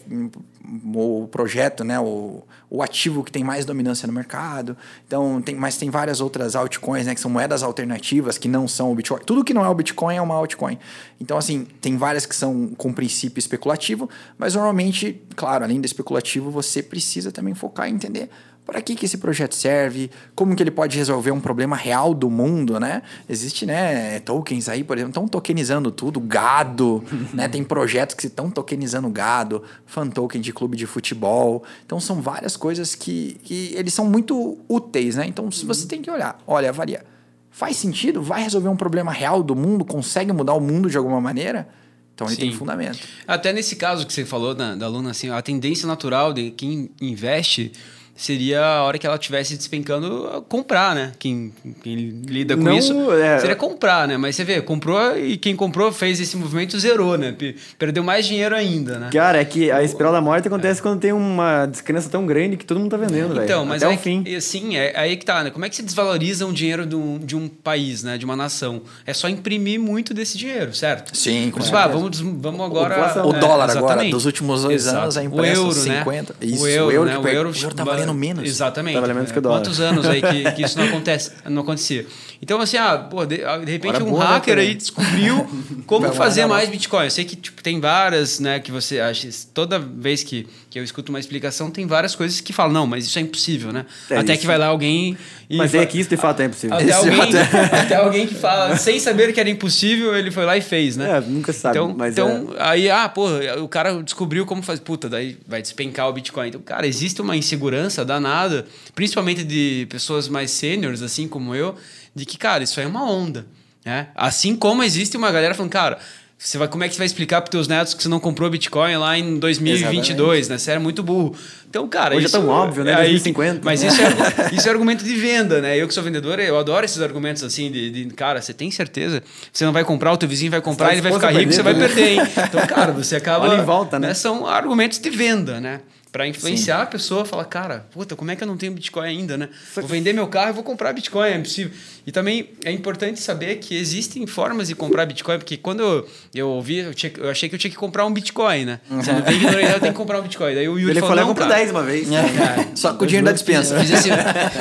[0.95, 1.99] o projeto, né?
[1.99, 4.77] O, o ativo que tem mais dominância no mercado.
[5.07, 7.15] Então, tem, mas tem várias outras altcoins, né?
[7.15, 9.21] Que são moedas alternativas que não são o Bitcoin.
[9.25, 10.79] Tudo que não é o Bitcoin é uma altcoin.
[11.21, 16.51] Então, assim, tem várias que são com princípio especulativo, mas normalmente, claro, além do especulativo,
[16.51, 18.31] você precisa também focar em entender
[18.65, 22.31] para que, que esse projeto serve, como que ele pode resolver um problema real do
[22.31, 23.03] mundo, né?
[23.29, 27.03] Existe, né, tokens aí, por exemplo, estão tokenizando tudo, gado,
[27.35, 27.49] né?
[27.49, 31.65] Tem projetos que estão tokenizando gado, fan token de clube de futebol.
[31.85, 35.27] Então são várias coisas que, que eles são muito úteis, né?
[35.27, 37.05] Então se você tem que olhar, olha, avalia.
[37.51, 38.23] Faz sentido?
[38.23, 39.85] Vai resolver um problema real do mundo?
[39.85, 41.69] Consegue mudar o mundo de alguma maneira?
[42.15, 42.59] Então ele tem Sim.
[42.59, 42.99] fundamento.
[43.27, 46.91] Até nesse caso que você falou da, da aluna, assim, a tendência natural de quem
[47.01, 47.73] investe
[48.21, 51.13] seria a hora que ela estivesse despencando comprar, né?
[51.19, 51.53] Quem,
[51.83, 54.17] quem lida com Não, isso é- seria comprar, né?
[54.17, 57.33] Mas você vê, comprou e quem comprou fez esse movimento zerou, né?
[57.33, 59.09] Pe- Perdeu mais dinheiro ainda, né?
[59.13, 62.65] Cara, é que a espiral da morte acontece quando tem uma descrença tão grande que
[62.67, 63.45] todo mundo tá vendendo, velho.
[63.45, 64.23] Então, mas Até aí, o fim.
[64.23, 65.51] que- assim, é aí que tá, né?
[65.51, 68.19] Como é que se desvaloriza um dinheiro de um, de um país, né?
[68.19, 68.83] De uma nação?
[69.07, 71.17] É só imprimir muito desse dinheiro, certo?
[71.17, 71.85] Sim, com Por isso, certeza.
[71.85, 72.95] ah, vamos, vamos agora...
[72.95, 73.27] População.
[73.31, 74.99] O é, dólar agora, dos últimos dois Exato.
[75.05, 76.33] anos, a O impressa euro, 50.
[76.41, 76.47] Né?
[76.49, 77.19] Isso, o euro, o euro né?
[77.19, 78.45] O euro, o euro tá valendo menos.
[78.45, 79.01] Exatamente.
[79.01, 79.59] Menos É, que o dólar.
[79.59, 82.07] Quantos anos aí que, que isso não acontece, não acontecia?
[82.43, 84.67] Então, assim, ah, pô, de, de repente Hora um boa, né, hacker cara?
[84.67, 85.47] aí descobriu
[85.87, 87.05] como Vai fazer mandar mais Bitcoin.
[87.05, 89.29] Eu sei que tipo, tem várias, né, que você acha.
[89.53, 93.05] Toda vez que, que eu escuto uma explicação, tem várias coisas que falam, não, mas
[93.05, 93.85] isso é impossível, né?
[94.09, 94.41] É, Até isso.
[94.41, 95.19] que vai lá alguém
[95.51, 95.57] e.
[95.59, 96.77] Mas fa- é que isso de fato é impossível.
[96.79, 100.57] até alguém, até- até alguém que fala, sem saber que era impossível, ele foi lá
[100.57, 101.19] e fez, né?
[101.19, 103.27] É, nunca sabe, Então, então aí, ah, pô,
[103.63, 104.81] o cara descobriu como fazer.
[104.81, 106.49] Puta, daí vai despencar o Bitcoin.
[106.49, 111.75] Então, cara, existe uma insegurança danada, principalmente de pessoas mais sêniores, assim como eu,
[112.15, 113.47] de que, cara, isso aí é uma onda.
[113.85, 114.09] Né?
[114.15, 115.99] Assim como existe uma galera falando, cara.
[116.43, 118.49] Você vai, como é que você vai explicar para teus netos que você não comprou
[118.49, 120.57] Bitcoin lá em 2022, né?
[120.57, 121.37] Você era muito burro.
[121.69, 122.93] Então, cara, Hoje é isso tão óbvio, né?
[122.93, 123.59] é aí 2050.
[123.59, 125.77] que- Mas isso é, isso é argumento de venda, né?
[125.77, 129.23] Eu que sou vendedor, eu adoro esses argumentos assim de, de, cara, você tem certeza?
[129.53, 131.63] Você não vai comprar, o teu vizinho vai comprar, tá ele vai ficar rico, você
[131.63, 132.21] perder vai perder, hein?
[132.49, 133.47] Então, cara, você acaba.
[133.47, 134.15] Olha em volta, né?
[134.15, 135.81] São argumentos de venda, né?
[136.13, 139.37] Pra influenciar a pessoa, falar, cara, puta, como é que eu não tenho Bitcoin ainda,
[139.37, 139.49] né?
[139.77, 141.71] Vou vender meu carro e vou comprar Bitcoin, é impossível.
[142.05, 146.49] E também é importante saber que existem formas de comprar Bitcoin, porque quando eu, eu
[146.49, 148.81] ouvi, eu, tinha- eu achei que eu tinha que comprar um Bitcoin, né?
[149.05, 150.53] Sendo bem ignorante, eu tenho que comprar um Bitcoin.
[150.53, 152.09] Daí o Yuri Ele falou, não, comprou cara, 10 uma vez.
[152.11, 153.79] É, Só com o dinheiro da dispensa.
[153.79, 154.09] Fiz esse,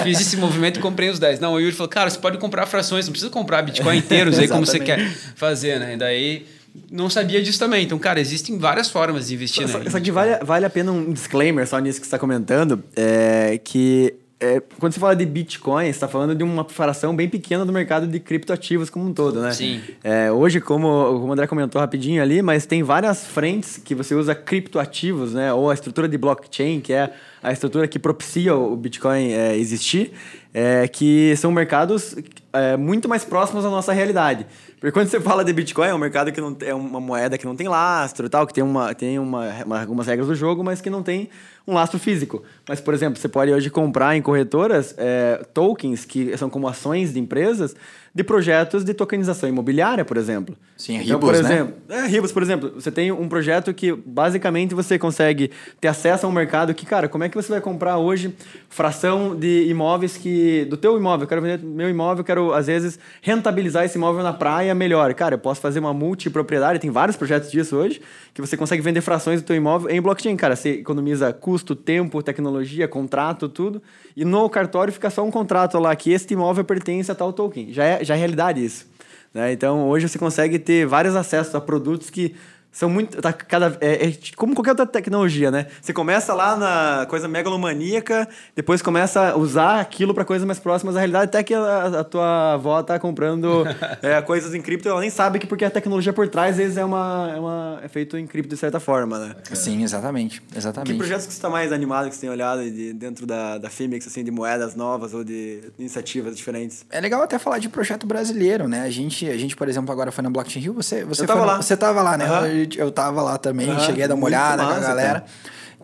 [0.03, 1.39] fiz esse movimento e comprei os 10.
[1.39, 4.47] Não, o Yuri falou, cara, você pode comprar frações, não precisa comprar Bitcoin inteiros aí
[4.47, 5.95] como você quer fazer, né?
[5.95, 6.45] E daí
[6.91, 7.85] não sabia disso também.
[7.85, 9.89] Então, cara, existem várias formas de investir, Só, né?
[9.89, 13.59] só que vale, vale a pena um disclaimer só nisso que você está comentando, é
[13.63, 17.65] que é, quando você fala de Bitcoin, você está falando de uma fração bem pequena
[17.65, 19.51] do mercado de criptoativos como um todo, né?
[19.51, 19.81] Sim.
[20.01, 24.15] É, hoje, como, como o André comentou rapidinho ali, mas tem várias frentes que você
[24.15, 25.51] usa criptoativos, né?
[25.51, 27.11] Ou a estrutura de blockchain, que é
[27.43, 30.13] a estrutura que propicia o Bitcoin é, existir,
[30.53, 32.15] é, que são mercados
[32.53, 34.45] é, muito mais próximos da nossa realidade.
[34.79, 37.45] Porque quando você fala de Bitcoin, é um mercado que não é uma moeda que
[37.45, 40.63] não tem lastro e tal, que tem, uma, tem uma, uma, algumas regras do jogo,
[40.63, 41.29] mas que não tem
[41.67, 42.43] um lastro físico.
[42.67, 47.13] Mas, por exemplo, você pode hoje comprar em corretoras é, tokens que são como ações
[47.13, 47.75] de empresas
[48.13, 50.55] de projetos de tokenização imobiliária, por exemplo.
[50.75, 51.39] Sim, então, Ribos, por né?
[51.39, 56.25] exemplo, é, Ribos, por exemplo, você tem um projeto que basicamente você consegue ter acesso
[56.25, 58.33] a um mercado que, cara, como é que você vai comprar hoje
[58.69, 62.67] fração de imóveis que do teu imóvel, eu quero vender meu imóvel, eu quero às
[62.67, 65.13] vezes rentabilizar esse imóvel na praia melhor.
[65.13, 68.01] Cara, eu posso fazer uma multipropriedade, tem vários projetos disso hoje,
[68.33, 72.21] que você consegue vender frações do teu imóvel em blockchain, cara, você economiza custo, tempo,
[72.21, 73.81] tecnologia, contrato, tudo,
[74.15, 77.73] e no cartório fica só um contrato lá que este imóvel pertence a tal token.
[77.73, 78.87] Já é, já é realidade isso.
[79.33, 79.51] Né?
[79.51, 82.35] Então, hoje você consegue ter vários acessos a produtos que
[82.71, 83.21] são muito.
[83.21, 85.67] Tá cada, é, é como qualquer outra tecnologia, né?
[85.81, 90.95] Você começa lá na coisa megalomaníaca, depois começa a usar aquilo para coisas mais próximas
[90.95, 93.63] da realidade, até que a, a tua avó tá comprando
[94.01, 96.77] é, coisas em cripto, ela nem sabe que porque a tecnologia por trás, às vezes,
[96.77, 99.35] é, uma, é, uma, é feito em cripto de certa forma, né?
[99.53, 100.41] Sim, exatamente.
[100.55, 100.91] Exatamente.
[100.91, 103.69] Que projetos que você está mais animado, que você tem olhado de, dentro da, da
[103.69, 106.85] Fimix, assim, de moedas novas ou de iniciativas diferentes?
[106.89, 108.81] É legal até falar de projeto brasileiro, né?
[108.81, 111.39] A gente, a gente por exemplo, agora foi na Blockchain Rio, você, você Eu tava
[111.41, 111.61] na- lá.
[111.61, 112.25] Você tava lá, né?
[112.25, 112.58] Aham.
[112.77, 115.19] Eu, tava lá também, Aham, cheguei a dar uma olhada com a massa, galera.
[115.21, 115.25] cara.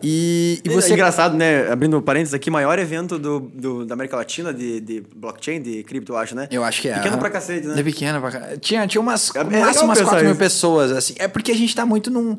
[0.02, 0.90] E, e E você.
[0.90, 1.70] É engraçado, né?
[1.70, 6.12] Abrindo parênteses aqui, maior evento do, do, da América Latina de, de blockchain, de cripto,
[6.12, 6.48] eu acho, né?
[6.50, 6.94] Eu acho que é.
[6.94, 7.80] Pequeno pra cacete, né?
[7.80, 8.58] É pequeno pra cacete.
[8.60, 11.14] Tinha, tinha umas, É- é legal máximo umas pensar 4 mil pessoas, assim.
[11.18, 12.36] É porque a gente tá muito num.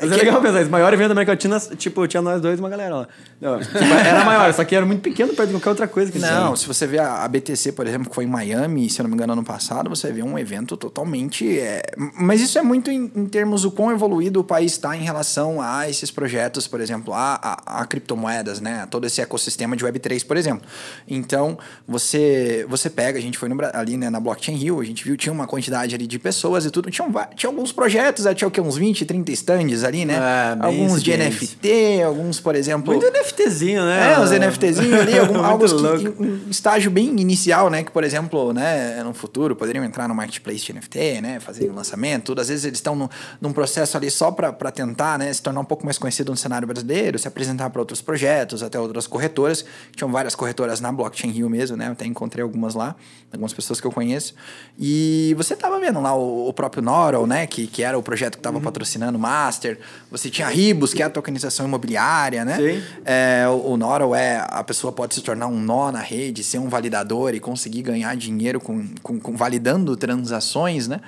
[0.00, 0.70] Mas é que- legal pensar isso.
[0.70, 3.08] Maior evento da América Latina, tipo, tinha nós dois e uma galera lá.
[3.40, 6.18] Não, tipo, era maior, só que era muito pequeno perto de qualquer outra coisa que
[6.18, 6.56] Não, tinha.
[6.56, 9.14] se você vê a BTC, por exemplo, que foi em Miami, se eu não me
[9.14, 11.58] engano, ano passado, você vê um evento totalmente.
[11.58, 11.82] é,
[12.18, 15.60] Mas isso é muito em, em termos do quão evoluído o país está em relação
[15.60, 17.34] a esses projetos, por exemplo, a,
[17.66, 18.86] a, a criptomoedas, né?
[18.90, 20.66] Todo esse ecossistema de Web3, por exemplo.
[21.08, 25.02] Então, você você pega, a gente foi no ali né, na Blockchain Rio, a gente
[25.04, 26.90] viu, tinha uma quantidade ali de pessoas e tudo.
[26.90, 28.60] Tinha, va- tinha alguns projetos, né, tinha o quê?
[28.60, 30.14] Uns 20, 30 stands ali, né?
[30.14, 32.92] É, alguns de NFT, alguns, por exemplo.
[32.94, 34.14] Muito NFTzinho, né?
[34.14, 37.82] É, os NFTzinhos ali, algum, algo que, um estágio bem inicial, né?
[37.82, 41.40] Que, por exemplo, né, no futuro poderiam entrar no marketplace de NFT, né?
[41.40, 42.40] Fazer um lançamento, tudo.
[42.40, 43.08] Às vezes eles estão
[43.40, 45.32] num processo ali só para tentar, né?
[45.32, 48.78] Se tornar um pouco mais conhecido no cenário brasileiro, se apresentar para outros projetos, até
[48.80, 49.64] outras corretoras.
[49.94, 51.88] Tinham várias corretoras na Blockchain Rio mesmo, né?
[51.88, 52.96] Eu até encontrei algumas lá,
[53.32, 54.34] algumas pessoas que eu conheço.
[54.78, 57.46] E você tava vendo lá o, o próprio Norol, né?
[57.46, 58.50] Que, que era o projeto que Uhum.
[58.50, 59.75] estava patrocinando o Master.
[60.10, 62.56] Você tinha Ribos, que é a tokenização imobiliária, né?
[62.56, 62.82] Sim.
[63.04, 66.58] É, o, o Norol é a pessoa pode se tornar um nó na rede, ser
[66.58, 71.00] um validador e conseguir ganhar dinheiro com, com, com validando transações, né?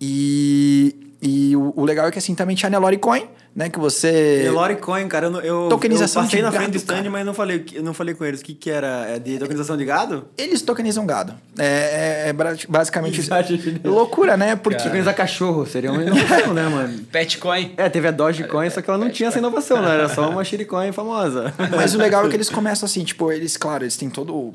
[0.00, 3.68] E, e o, o legal é que assim também tinha a Nelore Coin, né?
[3.68, 4.40] Que você.
[4.44, 7.10] Nelore Coin, cara, eu, eu, Tokenização eu passei de na frente do stand, cara.
[7.10, 8.40] mas não falei, eu não falei com eles.
[8.40, 9.06] O que que era?
[9.08, 10.26] É de tokenização de gado?
[10.36, 11.34] Eles tokenizam gado.
[11.58, 12.32] É, é- é
[12.68, 13.30] basicamente isso.
[13.84, 14.56] Loucura, né?
[14.56, 14.82] Porque.
[14.82, 16.98] Tokenizar cachorro, seria uma inovação, né, mano?
[17.10, 17.72] Petcoin.
[17.76, 19.94] É, teve a Dogecoin, só que ela não tinha essa inovação, né?
[19.94, 21.52] Era só uma shitcoin famosa.
[21.76, 24.54] Mas o legal é que eles começam assim, tipo, eles, claro, eles têm todo o,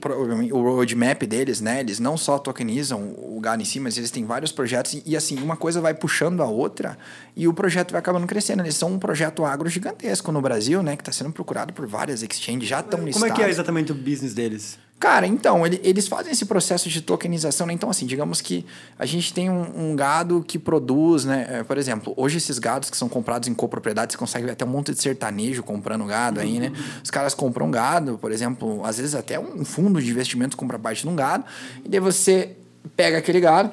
[0.51, 1.79] o roadmap deles, né?
[1.79, 5.15] Eles não só tokenizam o gado em si, mas eles têm vários projetos e, e,
[5.15, 6.97] assim, uma coisa vai puxando a outra
[7.35, 8.61] e o projeto vai acabando crescendo.
[8.61, 10.95] Eles são um projeto agro gigantesco no Brasil, né?
[10.95, 13.13] Que está sendo procurado por várias exchanges, já estão listados.
[13.21, 14.77] Como é que é exatamente o business deles?
[14.99, 17.71] Cara, então, ele- eles fazem esse processo de tokenização, né?
[17.71, 18.65] Então, assim, digamos que
[18.97, 21.47] a gente tem um, um gado que produz, né?
[21.49, 24.65] é, por exemplo, hoje esses gados que são comprados em copropriedade, você consegue ver até
[24.65, 26.73] um monte de sertanejo comprando gado aí, né?
[27.01, 31.03] Os caras compram gado, por exemplo, às vezes até um fundo de investimento compra parte
[31.03, 31.45] de um gado,
[31.85, 32.57] e daí você
[32.97, 33.71] pega aquele gado,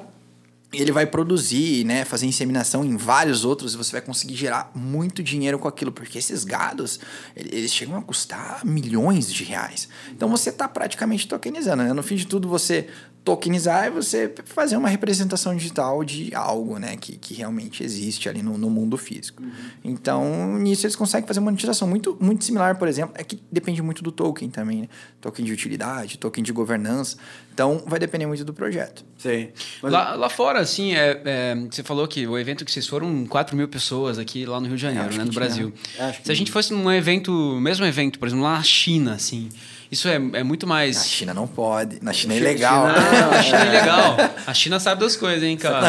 [0.73, 5.23] ele vai produzir, né, fazer inseminação em vários outros e você vai conseguir gerar muito
[5.23, 6.99] dinheiro com aquilo, porque esses gados,
[7.35, 9.87] ele- eles chegam a custar milhões de reais.
[10.11, 11.93] Então você está praticamente tokenizando, né?
[11.93, 12.87] No fim de tudo, você
[13.27, 18.41] tokenizar é você fazer uma representação digital de algo, né, que, que realmente existe ali
[18.41, 19.43] no, no mundo físico.
[19.83, 23.81] Então, nisso eles conseguem fazer uma monetização muito, muito similar, por exemplo, é que depende
[23.81, 24.89] muito do token também, né?
[25.19, 27.17] Token de utilidade, token de governança.
[27.53, 29.03] Então, vai depender muito do projeto.
[29.17, 29.51] Sei.
[29.81, 33.25] Mas Lá, lá fora, assim, é, é, você falou que o evento que vocês foram
[33.25, 35.33] 4 mil pessoas aqui lá no Rio de Janeiro, Acho né, no.
[35.33, 35.73] Brasil.
[35.73, 39.49] Que Se a gente fosse num evento, mesmo evento, por exemplo, lá na China, assim,
[39.91, 41.07] isso é, é muito Na mais.
[41.07, 41.99] China não pode.
[42.01, 42.87] Na China é ilegal.
[42.87, 44.17] China- a China é legal.
[44.47, 45.87] A China sabe das coisas, hein, cara.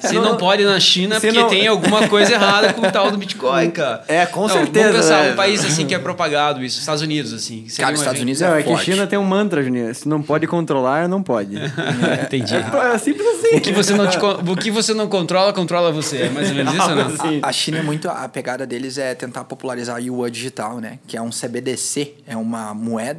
[0.00, 2.90] Se não, Não- pode na China, se porque não- tem alguma coisa errada com o
[2.92, 4.04] tal do Bitcoin, cara.
[4.08, 5.32] É, com Não, certeza, Vamos pensar, né?
[5.32, 7.66] um país assim que é propagado isso, Estados Unidos, assim.
[7.76, 8.84] Cara, os Estados Unidos Não, é é que forte.
[8.92, 9.94] China tem um mantra, Juninho.
[9.94, 11.56] Se não pode controlar, não pode.
[12.24, 12.54] Entendi.
[12.56, 13.56] É simples assim.
[13.56, 16.22] O que, você não te o que você não controla, controla você.
[16.22, 17.06] É mais ou menos isso, ou não?
[17.06, 17.40] Assim.
[17.42, 18.08] A, a China é muito.
[18.08, 20.98] A pegada deles é tentar popularizar a Yuan digital, né?
[21.06, 23.09] Que é um CBDC, é uma moeda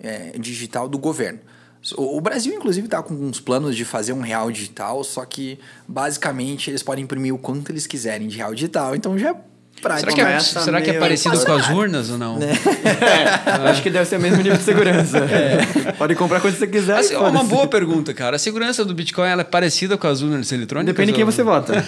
[0.00, 1.40] é, digital do governo.
[1.96, 5.58] O, o Brasil, inclusive, está com uns planos de fazer um real digital, só que
[5.86, 8.94] basicamente eles podem imprimir o quanto eles quiserem de real digital.
[8.94, 9.36] Então já é
[9.80, 12.38] Será que é, será que é parecido com as urnas ou não?
[12.98, 15.20] É, acho que deve ser o mesmo nível de segurança.
[15.98, 16.98] Pode comprar quando você quiser.
[16.98, 18.36] Assim, é uma boa pergunta, cara.
[18.36, 20.94] A segurança do Bitcoin ela é parecida com as urnas eletrônicas?
[20.94, 21.72] Depende de quem ou- você vota.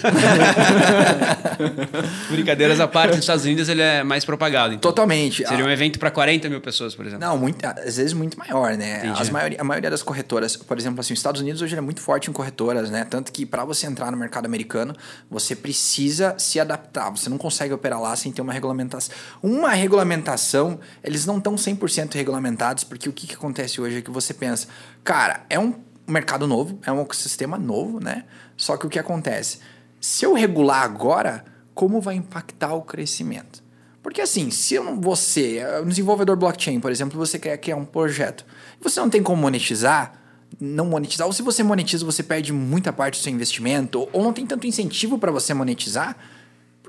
[2.29, 4.73] Brincadeiras à parte, nos Estados Unidos ele é mais propagado.
[4.73, 4.91] Então.
[4.91, 5.45] Totalmente.
[5.47, 7.25] Seria Ah, um evento para 40 mil pessoas, por exemplo.
[7.25, 9.13] Não, muito, às vezes muito maior, né?
[9.31, 12.01] Maioria, a maioria das corretoras, por exemplo, assim, os Estados Unidos hoje ele é muito
[12.01, 13.05] forte em corretoras, né?
[13.09, 14.93] Tanto que para você entrar no mercado americano,
[15.29, 17.09] você precisa se adaptar.
[17.11, 19.15] Você não consegue operar lá sem ter uma regulamentação.
[19.41, 24.11] Uma regulamentação, eles não estão 100% regulamentados, porque o que, que acontece hoje é que
[24.11, 24.67] você pensa,
[25.03, 25.73] cara, é um
[26.07, 28.25] mercado novo, é um ecossistema novo, né?
[28.55, 29.59] Só que o que acontece?
[29.99, 33.63] Se eu regular agora, como vai impactar o crescimento?
[34.03, 38.45] Porque assim, se você, um desenvolvedor blockchain, por exemplo, você quer criar um projeto,
[38.79, 40.13] você não tem como monetizar,
[40.59, 44.33] não monetizar, ou se você monetiza, você perde muita parte do seu investimento, ou não
[44.33, 46.17] tem tanto incentivo para você monetizar,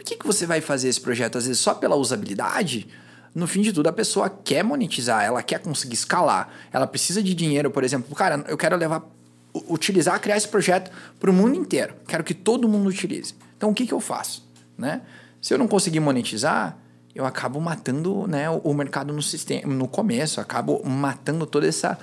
[0.03, 1.39] por que, que você vai fazer esse projeto?
[1.39, 2.89] Às vezes só pela usabilidade?
[3.33, 7.33] No fim de tudo, a pessoa quer monetizar, ela quer conseguir escalar, ela precisa de
[7.35, 8.13] dinheiro, por exemplo.
[8.17, 9.09] Cara, eu quero levar,
[9.69, 10.91] utilizar, criar esse projeto
[11.21, 11.95] para o mundo inteiro.
[12.09, 13.35] Quero que todo mundo utilize.
[13.57, 14.45] Então, o que, que eu faço?
[14.77, 15.03] Né?
[15.41, 16.77] Se eu não conseguir monetizar,
[17.15, 21.97] eu acabo matando né, o, mercado no, sistema, no começo, acabo matando toda essa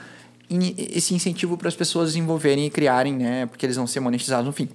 [0.49, 4.53] esse incentivo para as pessoas desenvolverem e criarem, né, porque eles vão ser monetizados no
[4.53, 4.67] fim.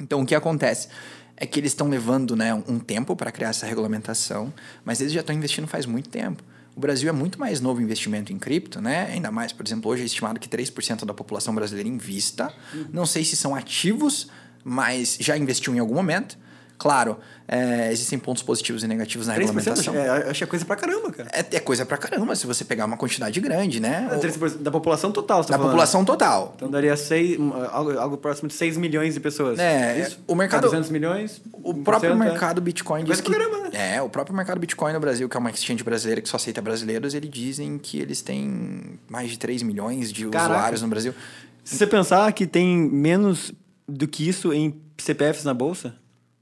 [0.00, 0.88] Então, o que acontece?
[1.36, 4.52] É que eles estão levando né, um tempo para criar essa regulamentação,
[4.84, 6.42] mas eles já estão investindo faz muito tempo.
[6.76, 9.08] O Brasil é muito mais novo investimento em cripto, né?
[9.12, 12.52] Ainda mais, por exemplo, hoje é estimado que 3% da população brasileira invista.
[12.92, 14.28] Não sei se são ativos,
[14.64, 16.36] mas já investiu em algum momento.
[16.76, 19.38] Claro, é, existem pontos positivos e negativos na 3%?
[19.38, 19.94] regulamentação.
[19.94, 21.30] É, acho que é coisa pra caramba, cara.
[21.32, 24.08] É, é coisa pra caramba se você pegar uma quantidade grande, né?
[24.10, 25.70] É 3% da população total, você tá da falando.
[25.72, 26.52] população total.
[26.56, 27.38] Então daria seis,
[27.70, 29.58] algo, algo próximo de 6 milhões de pessoas.
[29.58, 30.18] É, Isso?
[30.26, 31.40] o mercado- 200 milhões?
[31.52, 32.14] O 1%, próprio é.
[32.16, 33.30] mercado Bitcoin diz que...
[33.30, 33.96] caramba, né?
[33.96, 36.60] É, o próprio mercado Bitcoin no Brasil, que é uma exchange brasileira que só aceita
[36.60, 40.54] brasileiros, eles dizem que eles têm mais de 3 milhões de Caraca.
[40.54, 41.14] usuários no Brasil.
[41.62, 43.52] Se você pensar que tem menos
[43.88, 45.94] do que isso em CPFs na bolsa,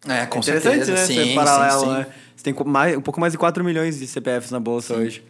[0.09, 0.93] É, com é interessante, certeza.
[0.93, 1.07] né?
[1.07, 1.93] Sim, Você paralelo, sim, sim.
[1.93, 2.07] né?
[2.37, 5.25] Você tem mais, um pouco mais de 4 milhões de CPFs na bolsa hoje.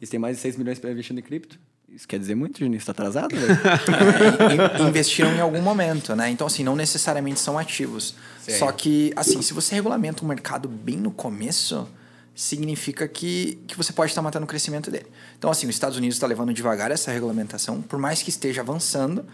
[0.00, 1.58] E você tem mais de 6 milhões para investir em cripto.
[1.88, 2.78] Isso quer dizer muito, Juninho?
[2.78, 3.34] Você tá atrasado?
[3.34, 6.28] É, in- investiram em algum momento, né?
[6.30, 8.14] Então, assim, não necessariamente são ativos.
[8.58, 11.88] Só que, assim, se você regulamenta um mercado bem no começo,
[12.34, 15.06] significa que, que você pode estar matando o crescimento dele.
[15.38, 19.24] Então, assim, os Estados Unidos está levando devagar essa regulamentação, por mais que esteja avançando,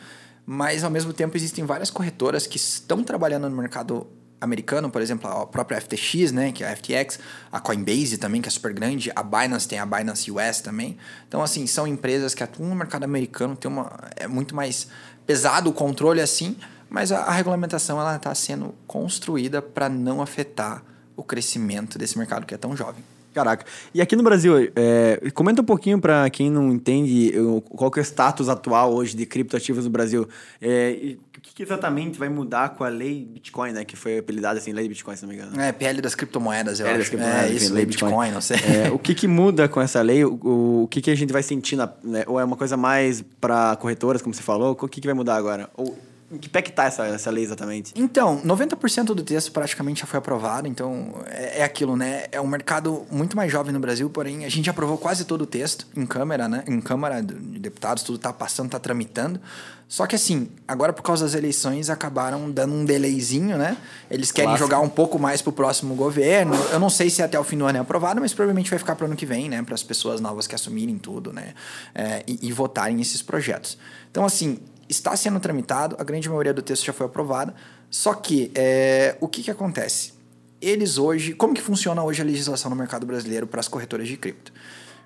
[0.46, 4.06] mas ao mesmo tempo existem várias corretoras que estão trabalhando no mercado
[4.44, 7.18] americano, por exemplo, a própria FTX, né, que é a FTX,
[7.50, 10.96] a Coinbase também, que é super grande, a Binance tem a Binance US também.
[11.26, 14.86] Então, assim, são empresas que atuam no mercado americano, tem uma é muito mais
[15.26, 16.56] pesado o controle assim,
[16.88, 20.82] mas a, a regulamentação ela está sendo construída para não afetar
[21.16, 23.02] o crescimento desse mercado que é tão jovem.
[23.34, 23.66] Caraca.
[23.92, 27.32] E aqui no Brasil, é, comenta um pouquinho para quem não entende
[27.70, 30.28] qual que é o status atual hoje de criptoativos no Brasil.
[30.62, 31.16] É,
[31.54, 33.84] que, exatamente vai mudar com a lei Bitcoin, né?
[33.84, 35.60] Que foi apelidada assim, lei Bitcoin, se não me engano.
[35.60, 37.10] É, PL das criptomoedas, eu É, das acho.
[37.10, 38.56] criptomoedas, é, enfim, isso, lei lei Bitcoin, não sei.
[38.86, 40.24] É, o que, que muda com essa lei?
[40.24, 41.76] O, o, o que, que a gente vai sentir?
[41.76, 42.24] Na, né?
[42.26, 44.72] Ou é uma coisa mais para corretoras, como você falou?
[44.80, 45.70] O que, que vai mudar agora?
[45.76, 45.96] Ou
[46.34, 47.92] em que pé que tá essa, essa lei exatamente?
[47.96, 52.24] Então, 90% do texto praticamente já foi aprovado, então é, é aquilo, né?
[52.32, 55.46] É um mercado muito mais jovem no Brasil, porém a gente aprovou quase todo o
[55.46, 56.64] texto em Câmara, né?
[56.66, 59.40] Em Câmara de Deputados, tudo tá passando, tá tramitando.
[59.86, 63.76] Só que assim, agora por causa das eleições acabaram dando um delayzinho, né?
[64.10, 64.68] Eles querem Clássico.
[64.68, 66.54] jogar um pouco mais pro próximo governo.
[66.72, 68.96] Eu não sei se até o fim do ano é aprovado, mas provavelmente vai ficar
[68.96, 69.62] pro ano que vem, né?
[69.62, 71.54] Para as pessoas novas que assumirem tudo, né?
[71.94, 73.78] É, e, e votarem esses projetos.
[74.10, 74.58] Então, assim,
[74.88, 77.54] está sendo tramitado, a grande maioria do texto já foi aprovada.
[77.90, 80.14] Só que é, o que, que acontece?
[80.60, 84.16] Eles hoje, como que funciona hoje a legislação no mercado brasileiro para as corretoras de
[84.16, 84.52] cripto?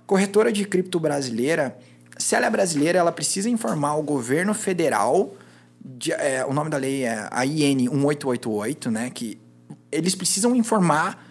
[0.06, 1.76] Corretora de cripto brasileira,
[2.16, 5.34] se ela é brasileira, ela precisa informar o governo federal,
[5.84, 9.10] de- é, o nome da lei é a IN 1888, né?
[9.10, 9.40] Que
[9.92, 11.26] eles precisam informar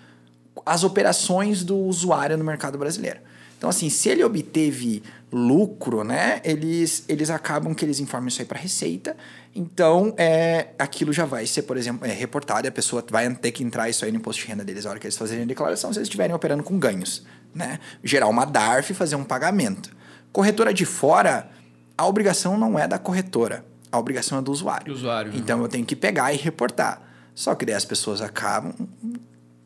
[0.65, 3.19] as operações do usuário no mercado brasileiro.
[3.57, 5.01] Então, assim, se ele obteve
[5.31, 9.17] lucro, né, eles, eles acabam que eles informam isso aí para a Receita.
[9.53, 13.51] Então, é, aquilo já vai ser, por exemplo, é, reportado e a pessoa vai ter
[13.51, 15.47] que entrar isso aí no imposto de renda deles na hora que eles fazerem a
[15.47, 17.79] declaração, se eles estiverem operando com ganhos, né?
[18.03, 19.95] Gerar uma DARF e fazer um pagamento.
[20.31, 21.49] Corretora de fora,
[21.97, 24.85] a obrigação não é da corretora, a obrigação é do usuário.
[24.85, 25.31] Do usuário?
[25.35, 27.01] Então, eu tenho que pegar e reportar.
[27.33, 28.73] Só que daí as pessoas acabam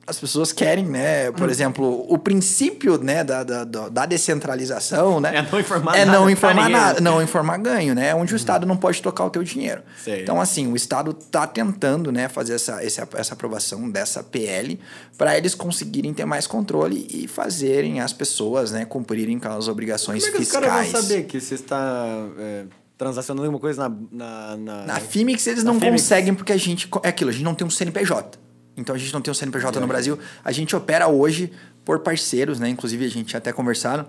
[0.07, 1.31] as pessoas querem, né?
[1.31, 5.37] Por exemplo, o princípio né, da, da, da- descentralização, né?
[5.37, 8.13] É não informar é nada não informar nada, não informar ganho, né?
[8.15, 9.81] Onde o Estado não pode tocar o teu dinheiro.
[10.03, 10.21] Sei.
[10.21, 14.79] Então, assim, o Estado está tentando, né, fazer essa, essa, essa aprovação dessa PL
[15.17, 20.23] para eles conseguirem ter mais controle e fazerem as pessoas, né, cumprirem com as obrigações
[20.23, 20.65] Como é que os fiscais.
[20.67, 22.63] caras vão saber que você está é,
[22.97, 23.95] transacionando alguma coisa na...
[24.11, 26.01] Na, na, Na Fimix eles Na não Fimix.
[26.03, 26.89] conseguem porque a gente.
[27.03, 28.37] É aquilo, a gente não tem um CNPJ.
[28.77, 30.17] Então a gente não tem um CNPJ no Brasil.
[30.43, 31.51] A gente opera hoje
[31.83, 32.69] por parceiros, né?
[32.69, 34.05] Inclusive a gente até conversaram.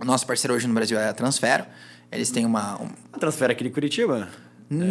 [0.00, 1.64] O nosso parceiro hoje no Brasil é a Transfero.
[2.10, 2.80] Eles têm uma.
[2.80, 4.28] um- A transfera aqui de Curitiba?
[4.68, 4.86] não,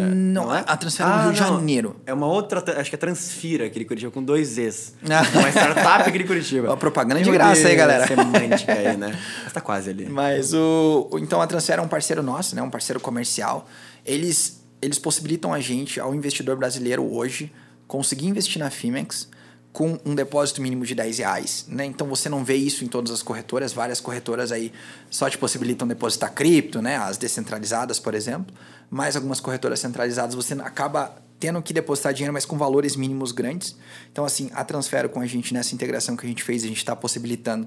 [0.46, 0.62] não é?
[0.66, 1.48] a Transfero é do Rio de não.
[1.56, 1.96] Janeiro.
[2.06, 4.94] É uma outra, acho que é Transfira aqui de Curitiba, com dois Zs.
[5.10, 5.22] Ah.
[5.38, 6.70] uma startup aqui de Curitiba.
[6.70, 8.06] Ó, propaganda de graça aí, galera.
[8.06, 9.18] Semântica aí, né?
[9.42, 10.08] Mas tá quase ali.
[10.08, 11.10] Mas o.
[11.20, 12.62] Então a Transfero é um parceiro nosso, né?
[12.62, 13.66] Um parceiro comercial.
[14.06, 17.52] Eles, eles possibilitam a gente, ao investidor brasileiro hoje,
[17.90, 19.28] conseguir investir na Fimex
[19.72, 21.64] com um depósito mínimo de 10 reais.
[21.68, 21.84] Né?
[21.84, 24.72] Então você não vê isso em todas as corretoras, várias corretoras aí
[25.10, 26.96] só te possibilitam depositar cripto, né?
[26.96, 28.54] As descentralizadas, por exemplo.
[28.88, 33.76] Mas algumas corretoras centralizadas você acaba tendo que depositar dinheiro, mas com valores mínimos grandes.
[34.12, 36.76] Então, assim, a Transfero com a gente nessa integração que a gente fez, a gente
[36.76, 37.66] está possibilitando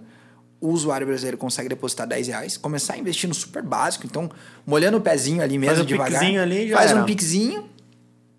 [0.62, 4.32] o usuário brasileiro consegue depositar 10 reais, começar a investir no super básico, então,
[4.66, 6.24] molhando o pezinho ali mesmo Faz um devagar.
[6.42, 7.02] ali já faz era.
[7.02, 7.70] um piquezinho,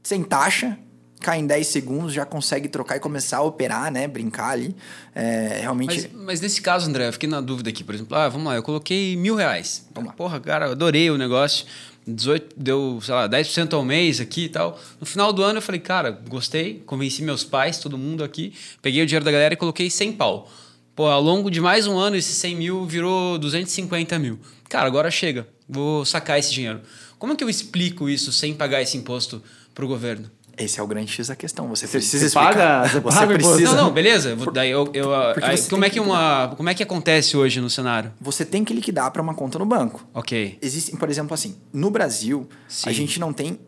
[0.03, 0.79] sem taxa,
[1.21, 4.07] cai em 10 segundos, já consegue trocar e começar a operar, né?
[4.07, 4.75] Brincar ali.
[5.15, 6.11] É, realmente.
[6.13, 8.57] Mas, mas nesse caso, André, eu fiquei na dúvida aqui, por exemplo, ah, vamos lá,
[8.57, 9.87] eu coloquei mil reais.
[9.95, 10.15] Vamos lá.
[10.15, 11.67] Porra, cara, adorei o negócio.
[12.07, 14.79] 18, deu, sei lá, 10% ao mês aqui e tal.
[15.01, 18.53] No final do ano eu falei, cara, gostei, convenci meus pais, todo mundo aqui,
[18.83, 20.51] peguei o dinheiro da galera e coloquei 100 pau.
[20.95, 24.39] Pô, ao longo de mais um ano, esses 100 mil virou 250 mil.
[24.69, 26.83] Cara, agora chega, vou sacar esse dinheiro.
[27.19, 29.43] Como é que eu explico isso sem pagar esse imposto
[29.75, 30.31] pro governo?
[30.57, 31.69] Esse é o grande X da questão.
[31.69, 32.55] Você Você- precisa você explicar.
[32.83, 33.53] paga- você você paga imposto?
[33.57, 33.77] precisa.
[33.77, 34.37] Não, não, beleza.
[34.37, 37.37] vou- Daí eu, eu, aí, você como é que que- uma, como é que acontece
[37.37, 38.13] hoje no cenário?
[38.21, 40.07] Você tem que liquidar para uma conta no banco.
[40.15, 40.59] Ok.
[40.63, 42.89] Existem, por exemplo, assim, no Brasil, Sim.
[42.89, 43.59] a gente não tem.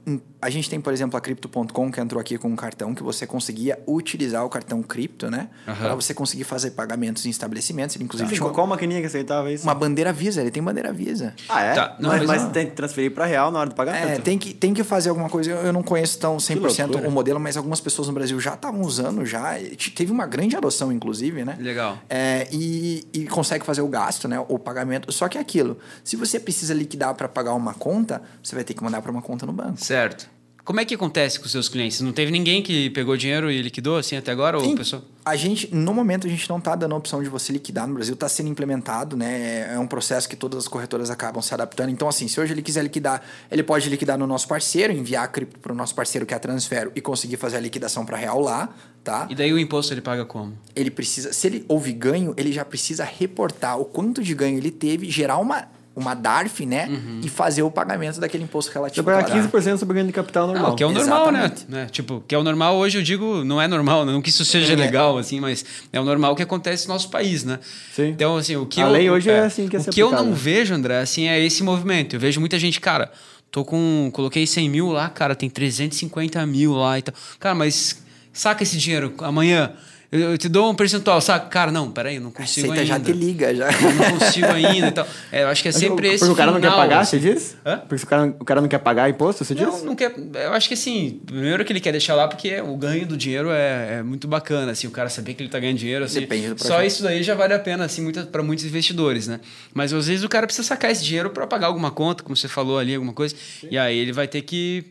[0.41, 3.27] A gente tem, por exemplo, a Crypto.com que entrou aqui com um cartão que você
[3.27, 5.49] conseguia utilizar o cartão cripto, né?
[5.67, 5.77] Aham.
[5.87, 7.97] Para você conseguir fazer pagamentos em estabelecimentos.
[7.97, 9.65] Ele, inclusive, Sim, tinha qual maquininha que aceitava isso?
[9.65, 11.35] uma bandeira Visa, ele tem bandeira Visa.
[11.49, 11.75] Ah, é?
[11.75, 14.07] Tá, não, mas, mas tem que transferir pra real na hora do pagamento?
[14.09, 15.51] É, tem que, tem que fazer alguma coisa.
[15.51, 17.09] Eu eu não conheço tão 100% loucura.
[17.09, 19.55] o modelo, mas algumas pessoas no Brasil já estavam usando já.
[19.95, 21.57] Teve uma grande adoção, inclusive, né?
[21.61, 21.99] Legal.
[22.09, 24.45] É, e, e consegue fazer o gasto, né?
[24.49, 25.11] O pagamento.
[25.13, 25.79] Só que é aquilo.
[26.05, 29.23] Se você precisa liquidar para pagar uma conta, você vai ter que mandar para uma
[29.23, 29.83] conta no banco.
[29.83, 30.36] Certo.
[30.67, 32.01] Como é que acontece com os seus clientes?
[32.01, 34.59] Não teve ninguém que pegou dinheiro e liquidou assim até agora?
[34.59, 34.75] Ou Sim.
[34.75, 35.05] pessoa...
[35.25, 37.95] A gente, no momento, a gente não está dando a opção de você liquidar no
[37.95, 39.73] Brasil, está sendo implementado, né?
[39.73, 41.91] É um processo que todas as corretoras acabam se adaptando.
[41.91, 45.29] Então, assim, se hoje ele quiser liquidar, ele pode liquidar no nosso parceiro, enviar a
[45.29, 48.17] cripto para o nosso parceiro que é a Transfero e conseguir fazer a liquidação para
[48.17, 48.69] real lá,
[49.05, 49.29] tá?
[49.31, 50.59] E daí o imposto ele paga como?
[50.75, 54.73] Ele precisa, se ele houve ganho, ele já precisa reportar o quanto de ganho ele
[54.73, 56.89] teve, gerar uma, uma DARF, né?
[57.23, 59.03] E fazer o pagamento daquele imposto Você relativo.
[59.05, 59.49] pagar à DARF.
[59.49, 60.69] 15% sobre ganho de capital normal.
[60.69, 61.51] Não, que é o normal, né?
[61.69, 61.87] Né?
[61.91, 64.75] Tipo, que é o normal hoje eu digo, não é normal, não que isso seja
[64.75, 64.77] É.
[64.77, 67.59] legal, assim, mas é o normal que acontece no nosso país, né?
[67.95, 68.09] Sim.
[68.09, 68.91] Então, assim, o que A eu.
[68.93, 71.63] lei hoje é assim que é O que eu não vejo, André, assim, é esse
[71.63, 72.15] movimento.
[72.15, 73.11] Eu vejo muita gente, cara,
[73.51, 74.11] tô com.
[74.13, 77.15] Coloquei 100 mil lá, cara, tem 350 mil lá e tal.
[77.41, 78.03] Cara, mas
[78.35, 79.73] saca esse dinheiro amanhã.
[80.13, 81.47] Eu, eu te dou um percentual, saca?
[81.49, 83.07] Cara, não, peraí, eu não consigo Receita ainda.
[83.09, 83.69] já te liga, já.
[83.71, 85.07] Eu não consigo ainda e tal.
[85.33, 86.19] É, eu acho que é sempre o- esse.
[86.21, 87.19] Porque o cara não quer final, pagar, assim.
[87.21, 87.57] você diz?
[87.67, 87.79] Hã?
[87.89, 89.67] Porque o cara, o cara não quer pagar imposto, você diz?
[89.67, 90.15] Não, não quer.
[90.35, 93.51] Eu acho que assim, primeiro que ele quer deixar lá porque o ganho do dinheiro
[93.51, 96.21] é, é muito bacana, assim, o cara saber que ele tá ganhando dinheiro, assim.
[96.21, 96.87] Depende do Só projeto.
[96.87, 99.41] isso daí já vale a pena, assim, muito, para muitos investidores, né?
[99.75, 102.49] Mas às vezes o cara precisa sacar esse dinheiro para pagar alguma conta, como você
[102.49, 103.35] falou ali, alguma coisa.
[103.71, 104.85] E aí ele vai ter que.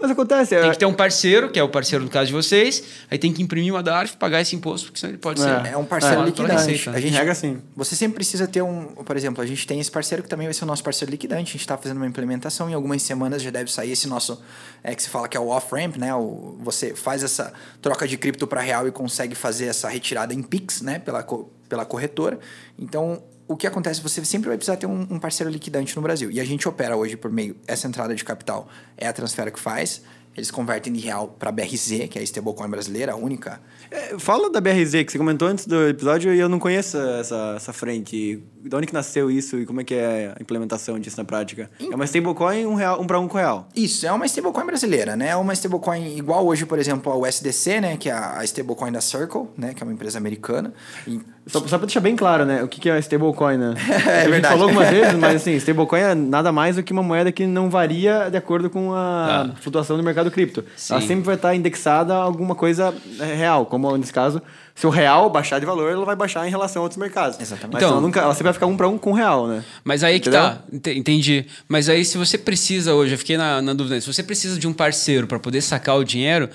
[0.00, 0.54] Mas acontece.
[0.54, 3.18] Tem é- que ter um parceiro, que é o parceiro no caso de vocês, aí
[3.18, 5.48] tem que imprimir uma DARF, pagar esse imposto, porque senão ele pode ser.
[5.66, 6.88] É um parceiro É, liquidante.
[6.88, 7.60] A gente, Regra sim.
[7.76, 8.86] Você sempre precisa ter um.
[8.86, 11.50] Por exemplo, a gente tem esse parceiro que também vai ser o nosso parceiro liquidante.
[11.50, 12.70] A gente está fazendo uma implementação.
[12.70, 14.40] Em algumas semanas já deve sair esse nosso.
[14.82, 16.14] É que se fala que é o off-ramp, né?
[16.14, 20.42] O, você faz essa troca de cripto para real e consegue fazer essa retirada em
[20.42, 20.98] Pix, né?
[20.98, 21.26] Pela,
[21.68, 22.38] pela corretora.
[22.78, 23.22] Então.
[23.48, 24.02] O que acontece?
[24.02, 26.30] Você sempre vai precisar ter um, um parceiro liquidante no Brasil.
[26.30, 27.56] E a gente opera hoje por meio.
[27.66, 30.02] Essa entrada de capital é a Transfera que faz.
[30.36, 33.60] eles convertem de real para BRZ, que é a stablecoin brasileira, a única.
[33.90, 37.54] É, fala da BRZ, que você comentou antes do episódio e eu não conheço essa,
[37.56, 38.42] essa frente.
[38.62, 41.70] De onde que nasceu isso e como é que é a implementação disso na prática?
[41.80, 43.68] É uma stablecoin um, real, um para um com real.
[43.74, 45.28] Isso, é uma stablecoin brasileira, né?
[45.28, 47.96] É uma stablecoin igual hoje, por exemplo, ao USDC, né?
[47.96, 49.72] Que é a stablecoin da Circle, né?
[49.74, 50.74] Que é uma empresa americana.
[51.06, 51.18] E...
[51.48, 52.62] Só, só para deixar bem claro, né?
[52.62, 53.74] O que é stablecoin, né?
[54.06, 57.02] é a gente falou algumas vezes, mas assim, stablecoin é nada mais do que uma
[57.02, 59.50] moeda que não varia de acordo com a Ah.
[59.60, 60.64] flutuação do mercado cripto.
[60.90, 61.06] Ela Sim.
[61.06, 64.40] sempre vai estar indexada a alguma coisa é, real, como nesse caso,
[64.74, 67.40] se o real baixar de valor, ela vai baixar em relação a outros mercados.
[67.40, 67.72] Exatamente.
[67.74, 69.64] Mas Então- ela, nunca, ela sempre vai ficar um para um com o real, né?
[69.82, 70.48] Mas aí que Entendeu?
[70.50, 71.46] tá, ente- entendi.
[71.66, 74.68] Mas aí se você precisa hoje, eu fiquei na, na dúvida, se você precisa de
[74.68, 76.48] um parceiro para poder sacar o dinheiro,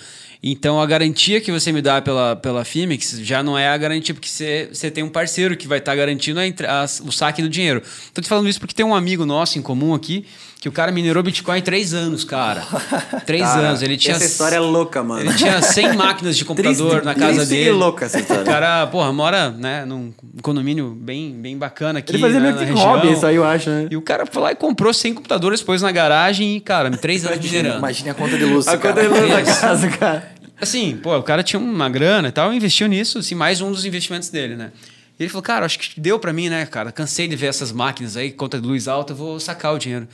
[0.52, 4.14] então a garantia que você me dá pela, pela Fimix já não é a garantia,
[4.14, 7.48] porque você, você tem um parceiro que vai estar garantindo a a- o saque do
[7.48, 7.82] dinheiro.
[8.14, 10.26] Tô te falando isso porque tem um amigo nosso em comum aqui,
[10.64, 12.64] que o cara minerou Bitcoin em três anos, cara.
[13.28, 13.82] Três Cara, anos.
[13.82, 15.20] Ele tinha, Essa história é louca, mano.
[15.20, 17.72] Ele tinha 100 máquinas de computador Triste- na casa triste e dele.
[17.72, 18.44] louca essa história.
[18.44, 22.14] O cara, porra, mora né, num condomínio bem, bem bacana aqui.
[22.14, 23.88] Ele fazia né, meio que hobby isso aí, eu acho, né?
[23.92, 27.26] E o cara foi lá e comprou 100 computadores, pôs na garagem e, cara, três
[27.26, 27.80] anos minerando.
[27.80, 28.66] Imagine a conta de luz.
[28.66, 28.94] A cara.
[28.94, 30.32] conta de luz da casa, cara.
[30.62, 33.84] Assim, pô, o cara tinha uma grana e tal, investiu nisso, assim, mais um dos
[33.84, 34.72] investimentos dele, né?
[35.20, 36.90] E ele falou, cara, acho que deu pra mim, né, cara?
[36.90, 40.08] Cansei de ver essas máquinas aí, conta de luz alta, vou sacar o dinheiro.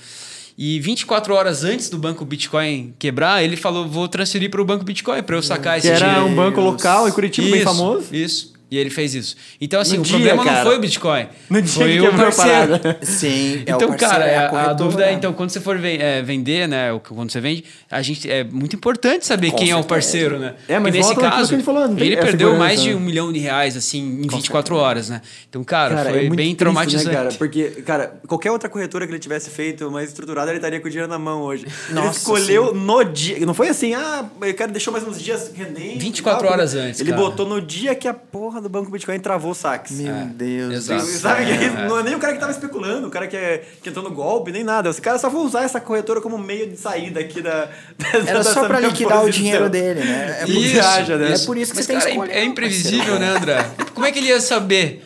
[0.62, 4.84] E 24 horas antes do banco Bitcoin quebrar, ele falou, vou transferir para o banco
[4.84, 6.26] Bitcoin para eu sacar esse Que era dinheiro.
[6.26, 8.14] um banco local em Curitiba bem Isso, famoso.
[8.14, 8.53] Isso.
[8.72, 9.36] E ele fez isso.
[9.59, 10.57] Então, assim, No o dia, problema cara.
[10.57, 11.28] não foi o Bitcoin.
[11.49, 12.80] No dia foi que o parceiro.
[12.80, 12.99] parada.
[13.05, 15.78] Sim, é o Então, parceiro, cara, é a, a dúvida é, então, quando você for
[15.78, 19.70] ven- é, vender, né, quando você vende, a gente, é muito importante saber Com quem
[19.72, 19.88] é o certeza.
[19.88, 20.53] parceiro, né?
[20.67, 22.95] É, mas nesse caso, que falou, ele perdeu mais de né?
[22.95, 25.22] um milhão de reais, assim, em 24 horas, né?
[25.49, 27.07] Então, cara, Cara, foi é bem triste, traumatizante.
[27.07, 27.30] Né, cara?
[27.32, 30.89] Porque, cara, qualquer outra corretora que ele tivesse feito mais estruturada, ele estaria com o
[30.89, 31.65] dinheiro na mão hoje.
[31.88, 33.43] ele Nossa, escolheu no dia.
[33.45, 35.99] Não foi assim, ah, o cara deixou mais uns dias rendendo.
[35.99, 37.22] 24 e tal, horas antes, Ele cara.
[37.24, 39.99] botou no dia que a porra do Banco Bitcoin travou saques.
[39.99, 40.74] Meu Deus.
[40.74, 41.01] exato.
[41.01, 41.32] do Você céu.
[41.32, 41.70] Sabe que É.
[41.88, 44.12] não é nem o cara que tava especulando, o cara que, é, que entrou no
[44.14, 44.89] golpe, nem nada.
[44.89, 47.70] Esse cara só foi usar essa corretora como meio de saída aqui da.
[48.26, 50.39] Era só pra liquidar o dinheiro dele, né?
[50.41, 51.34] É por Isso, viaja, né?
[51.34, 52.34] é por isso que Mas, você tem cara, que escolher.
[52.34, 53.66] é imprevisível, né, André?
[53.93, 55.05] Como é que ele ia saber?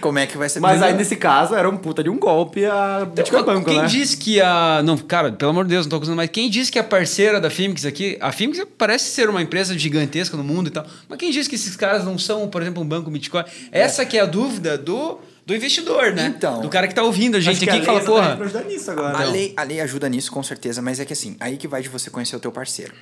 [0.00, 0.60] Como é que vai ser?
[0.60, 3.86] Mas aí, nesse caso, era um puta de um golpe a Bitcoin Banco, quem né?
[3.86, 4.82] disse que a.
[4.84, 6.30] Não, cara, pelo amor de Deus, não tô acusando mais.
[6.30, 8.16] Quem disse que a parceira da Fimix aqui.
[8.20, 10.86] A Fimix parece ser uma empresa gigantesca no mundo e tal.
[11.08, 13.44] Mas quem disse que esses caras não são, por exemplo, um banco Bitcoin?
[13.70, 16.32] Essa que é a dúvida do, do investidor, né?
[16.36, 16.60] Então.
[16.60, 18.38] Do cara que tá ouvindo a gente aqui que fala, porra.
[18.66, 19.18] nisso agora.
[19.18, 21.82] A lei, a lei ajuda nisso, com certeza, mas é que assim, aí que vai
[21.82, 22.94] de você conhecer o teu parceiro.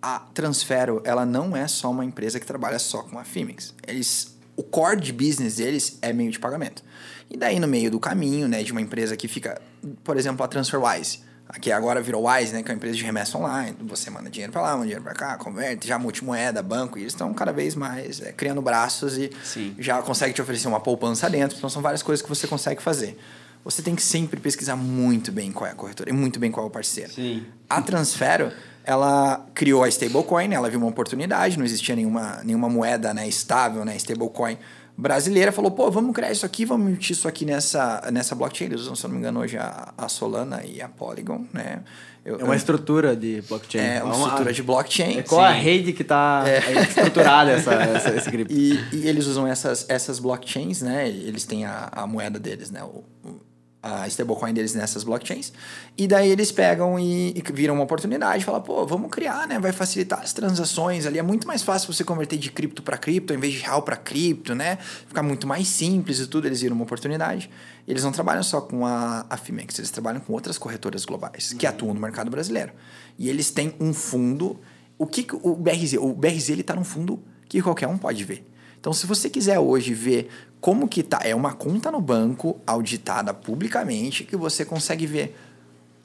[0.00, 3.74] A Transfero, ela não é só uma empresa que trabalha só com a Fimix.
[3.86, 6.82] Eles, o core de business deles é meio de pagamento.
[7.30, 9.60] E daí, no meio do caminho, né, de uma empresa que fica,
[10.02, 11.20] por exemplo, a TransferWise,
[11.60, 13.76] que agora virou Wise, né, que é uma empresa de remessa online.
[13.82, 17.12] Você manda dinheiro pra lá, manda dinheiro pra cá, converte, já multimoeda, banco, e eles
[17.12, 19.74] estão cada vez mais é, criando braços e Sim.
[19.78, 21.56] já consegue te oferecer uma poupança dentro.
[21.56, 23.18] Então, são várias coisas que você consegue fazer.
[23.64, 26.66] Você tem que sempre pesquisar muito bem qual é a corretora e muito bem qual
[26.66, 27.12] é o parceiro.
[27.12, 27.44] Sim.
[27.68, 28.52] A Transfero,
[28.86, 33.84] ela criou a stablecoin, ela viu uma oportunidade, não existia nenhuma, nenhuma moeda né, estável,
[33.84, 34.56] né, stablecoin
[34.98, 38.68] brasileira, falou, pô, vamos criar isso aqui, vamos emitir isso aqui nessa, nessa blockchain.
[38.68, 41.80] Eles usam, se eu não me engano, hoje a, a Solana e a Polygon, né?
[42.24, 43.80] Eu- É uma eu- estrutura de blockchain.
[43.84, 45.18] é uma estrutura de blockchain.
[45.18, 45.60] É qual a Sim.
[45.60, 46.44] rede que tá
[46.88, 48.54] estruturada essa, essa, esse cripto?
[48.54, 51.06] E, e eles usam essas, essas blockchains, né?
[51.08, 52.82] Eles têm a, a moeda deles, né?
[52.82, 53.40] O, o-
[53.86, 55.52] a stablecoin deles nessas blockchains.
[55.96, 59.58] E daí eles pegam e, e viram uma oportunidade, falam, pô, vamos criar, né?
[59.58, 61.18] Vai facilitar as transações ali.
[61.18, 63.96] É muito mais fácil você converter de cripto para cripto, ao invés de real para
[63.96, 64.78] cripto, né?
[65.06, 66.46] Ficar muito mais simples e tudo.
[66.46, 67.48] Eles viram uma oportunidade.
[67.86, 71.66] Eles não trabalham só com a, a Fimex, eles trabalham com outras corretoras globais que
[71.66, 72.72] atuam no mercado brasileiro.
[73.18, 74.58] E eles têm um fundo.
[74.98, 75.94] O que, que o BRZ?
[75.94, 78.44] O BRZ ele tá num fundo que qualquer um pode ver.
[78.86, 80.28] Então, se você quiser hoje ver
[80.60, 85.36] como que tá, é uma conta no banco auditada publicamente que você consegue ver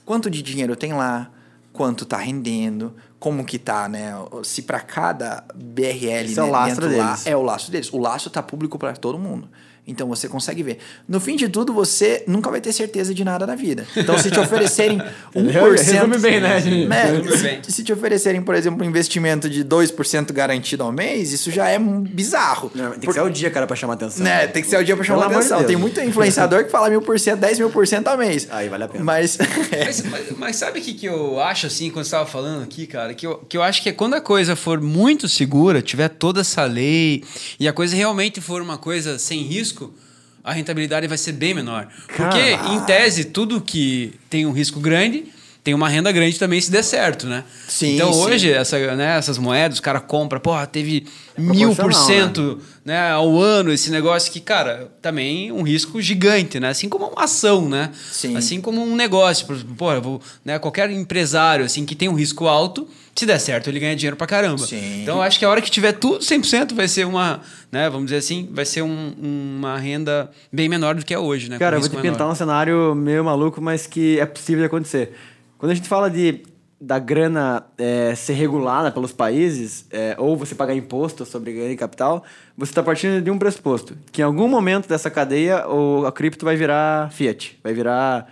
[0.05, 1.31] quanto de dinheiro tem lá,
[1.71, 4.13] quanto tá rendendo, como que tá, né?
[4.43, 7.27] Se para cada BRL Esse é o né, lastro dentro lá, deles.
[7.27, 7.93] é o laço deles.
[7.93, 9.47] O laço tá público para todo mundo.
[9.87, 10.77] Então você consegue ver.
[11.09, 13.85] No fim de tudo, você nunca vai ter certeza de nada na vida.
[13.97, 15.01] Então, se te oferecerem
[15.35, 15.51] 1%.
[15.81, 16.87] Resume bem, né, gente?
[16.87, 17.59] né, se, bem.
[17.67, 21.79] se te oferecerem, por exemplo, um investimento de 2% garantido ao mês, isso já é
[21.79, 22.71] um bizarro.
[22.75, 24.23] Não, tem que Por- ser o dia, cara, pra chamar atenção.
[24.23, 25.63] né, tem que ser o dia pra chamar Pelo de atenção.
[25.63, 28.47] Tem muito influenciador que fala mil por cento, 10 mil por cento ao mês.
[28.51, 29.03] Aí vale a pena.
[29.03, 29.37] Mas.
[29.71, 32.85] Mas, mas- mas sabe o que, que eu acho, assim, quando você estava falando aqui,
[32.85, 33.13] cara?
[33.13, 36.41] Que eu, que eu acho que é quando a coisa for muito segura, tiver toda
[36.41, 37.23] essa lei
[37.59, 39.70] e a coisa realmente for uma coisa sem risco,
[40.43, 41.87] a rentabilidade vai ser bem menor.
[42.07, 42.73] Porque, Cara.
[42.73, 45.25] em tese, tudo que tem um risco grande
[45.63, 47.43] tem uma renda grande também se der certo, né?
[47.67, 48.19] Sim, então sim.
[48.21, 51.05] hoje, essa, né, essas moedas, o cara compra, porra, teve
[51.37, 56.69] mil por cento né, ao ano, esse negócio que, cara, também um risco gigante, né?
[56.69, 57.91] Assim como uma ação, né?
[58.11, 58.35] Sim.
[58.35, 59.45] Assim como um negócio.
[59.45, 62.87] Por exemplo, Pô, eu vou, né, qualquer empresário assim que tem um risco alto,
[63.21, 64.57] se der certo, ele ganha dinheiro pra caramba.
[64.65, 65.01] Sim.
[65.03, 67.39] Então, eu acho que a hora que tiver tudo 100% vai ser uma,
[67.71, 71.49] né, vamos dizer assim, vai ser um- uma renda bem menor do que é hoje,
[71.49, 71.57] né?
[71.59, 72.11] Cara, eu vou te menor.
[72.11, 75.13] pintar um cenário meio maluco, mas que é possível de acontecer.
[75.57, 76.41] Quando a gente fala de
[76.83, 81.75] da grana é, ser regulada pelos países, é, ou você pagar imposto sobre ganho de
[81.75, 82.23] capital,
[82.57, 86.43] você está partindo de um pressuposto, que em algum momento dessa cadeia o, a cripto
[86.43, 88.27] vai virar fiat, vai virar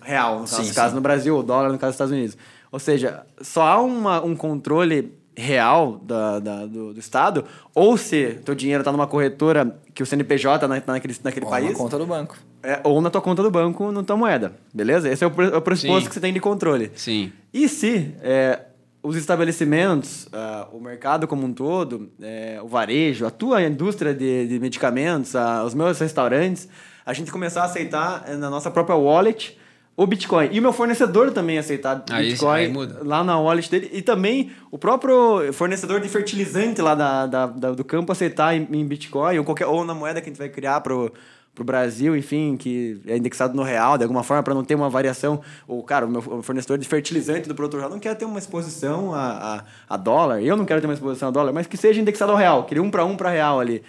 [0.00, 0.94] real, no Sim, caso sim.
[0.94, 2.36] no Brasil, ou dólar no caso dos Estados Unidos.
[2.72, 7.44] Ou seja, só há uma, um controle real da, da- do, do Estado,
[7.74, 11.50] ou se teu dinheiro está numa corretora que o CNPJ está na, naquele, naquele Ou
[11.52, 12.36] país, na conta do banco.
[12.62, 15.08] é, ou na tua conta do banco, na tua moeda, beleza?
[15.08, 16.08] Esse é o, é o pressuposto Sim.
[16.08, 16.90] que você tem de controle.
[16.96, 17.32] Sim.
[17.52, 18.60] E se é,
[19.02, 24.46] os estabelecimentos, ah, o mercado como um todo, é, o varejo, a tua indústria de,
[24.46, 26.68] de medicamentos, ah, os meus restaurantes,
[27.04, 29.58] a gente começar a aceitar eh, na nossa própria wallet
[29.96, 30.48] o Bitcoin.
[30.52, 33.00] E o meu fornecedor também aceitar Aí- Bitcoin aí muda.
[33.04, 33.90] lá na wallet dele.
[33.92, 38.66] E também o próprio fornecedor de fertilizante lá da, da- da- do campo aceitar em,
[38.72, 41.12] em Bitcoin ou, qualquer, ou na moeda que a gente vai criar pro,
[41.54, 44.88] pro Brasil, enfim, que é indexado no real de alguma forma para não ter uma
[44.88, 45.42] variação.
[45.68, 49.64] Ou, cara, o meu fornecedor de fertilizante do produtor não quer ter uma exposição a,
[49.88, 50.42] a, a dólar.
[50.42, 52.72] Eu não quero ter uma exposição a dólar, mas que seja indexado ao real, que
[52.72, 53.82] ele um para um para real ali.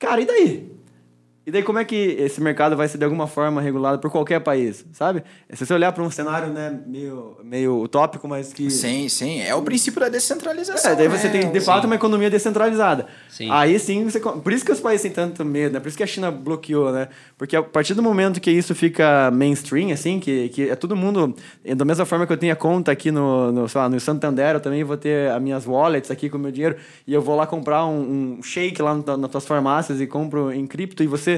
[0.00, 0.72] Cara, e daí?
[1.46, 4.40] E daí como é que esse mercado vai ser de alguma forma regulado por qualquer
[4.40, 5.22] país, sabe?
[5.50, 8.70] Se você olhar para um cenário, né, meio, meio utópico, mas que...
[8.70, 9.42] Sim, sim.
[9.42, 10.92] É o princípio da descentralização.
[10.92, 11.32] É, daí você né?
[11.32, 13.06] tem, de fato, uma economia descentralizada.
[13.28, 13.50] Sim.
[13.50, 14.18] Aí sim, você...
[14.18, 15.80] por isso que os países têm tanto medo, né?
[15.80, 17.08] Por isso que a China bloqueou, né?
[17.36, 21.34] Porque a partir do momento que isso fica mainstream, assim, que, que é todo mundo...
[21.62, 24.00] e Da mesma forma que eu tenho a conta aqui no, no, sei lá, no
[24.00, 26.76] Santander, eu também vou ter as minhas wallets aqui com o meu dinheiro,
[27.06, 30.66] e eu vou lá comprar um, um shake lá nas tuas farmácias e compro em
[30.66, 31.33] cripto, e você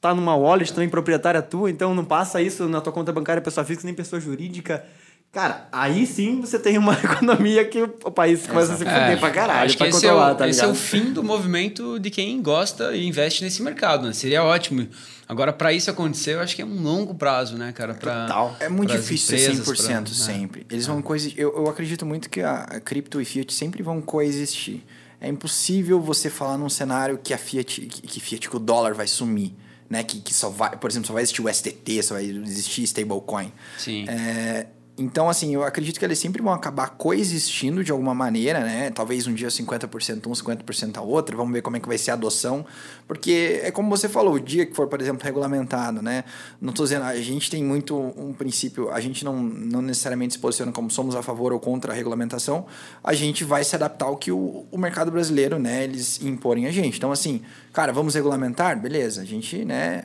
[0.00, 3.64] tá numa wallet também proprietária tua, então não passa isso na tua conta bancária pessoa
[3.64, 4.84] física nem pessoa jurídica.
[5.32, 9.30] Cara, aí sim você tem uma economia que o país começa a se fuder pra
[9.30, 11.98] caralho, É, acho que pra esse, é o, tá esse é o fim do movimento
[11.98, 14.12] de quem gosta e investe nesse mercado, né?
[14.14, 14.86] Seria ótimo.
[15.28, 17.92] Agora, para isso acontecer, eu acho que é um longo prazo, né, cara?
[17.94, 18.56] Pra, Total.
[18.60, 20.06] É muito difícil ser empresas, 100% pra- né?
[20.06, 20.66] sempre.
[20.70, 21.38] Eles vão coexistir.
[21.38, 24.84] Eu, eu acredito muito que a, a cripto e Fiat sempre vão coexistir.
[25.20, 28.94] É impossível você falar num cenário que a Fiat, que, que Fiat, que o dólar
[28.94, 29.52] vai sumir.
[29.88, 30.02] Né?
[30.02, 33.52] Que, que só vai, por exemplo, só vai existir o STT, só vai existir stablecoin.
[33.78, 34.04] Sim.
[34.08, 34.66] É,
[34.98, 38.90] então, assim, eu acredito que eles sempre vão acabar coexistindo de alguma maneira, né?
[38.90, 41.36] Talvez um dia 50% um, 50% a outro.
[41.36, 42.64] Vamos ver como é que vai ser a adoção.
[43.06, 46.24] Porque é como você falou, o dia que for, por exemplo, regulamentado, né?
[46.58, 50.38] Não tô dizendo, a gente tem muito um princípio, a gente não, não necessariamente se
[50.38, 52.64] posiciona como somos a favor ou contra a regulamentação,
[53.04, 55.84] a gente vai se adaptar ao que o, o mercado brasileiro, né?
[55.84, 56.96] Eles imporem a gente.
[56.96, 58.80] Então, assim, cara, vamos regulamentar?
[58.80, 60.04] Beleza, a gente, né?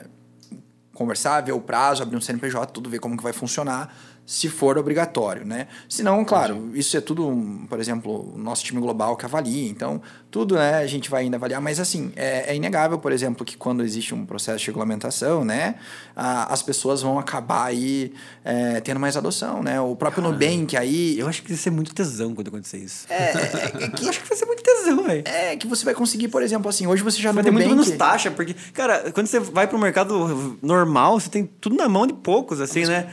[0.94, 3.94] conversar, ver o prazo, abrir um CNPJ, tudo, ver como que vai funcionar,
[4.24, 5.66] se for obrigatório, né?
[5.88, 9.68] Se não, claro, isso é tudo, um, por exemplo, o nosso time global que avalia,
[9.68, 10.00] então
[10.30, 13.54] tudo, né, a gente vai ainda avaliar, mas assim, é, é inegável, por exemplo, que
[13.56, 15.74] quando existe um processo de regulamentação, né,
[16.16, 18.14] a- as pessoas vão acabar aí
[18.44, 19.78] é, tendo mais adoção, né?
[19.80, 21.18] O próprio Nubank aí...
[21.18, 23.06] Eu acho que ia ser muito tesão quando acontecer isso.
[23.10, 25.22] É, é, é que, Eu acho que vai ser muito tesão, velho.
[25.26, 27.68] é que você vai conseguir, por exemplo, assim, hoje você já no Vai ter muito
[27.68, 32.06] menos taxa, porque, cara, quando você vai pro mercado normal, você tem tudo na mão
[32.06, 33.10] de poucos, assim, né?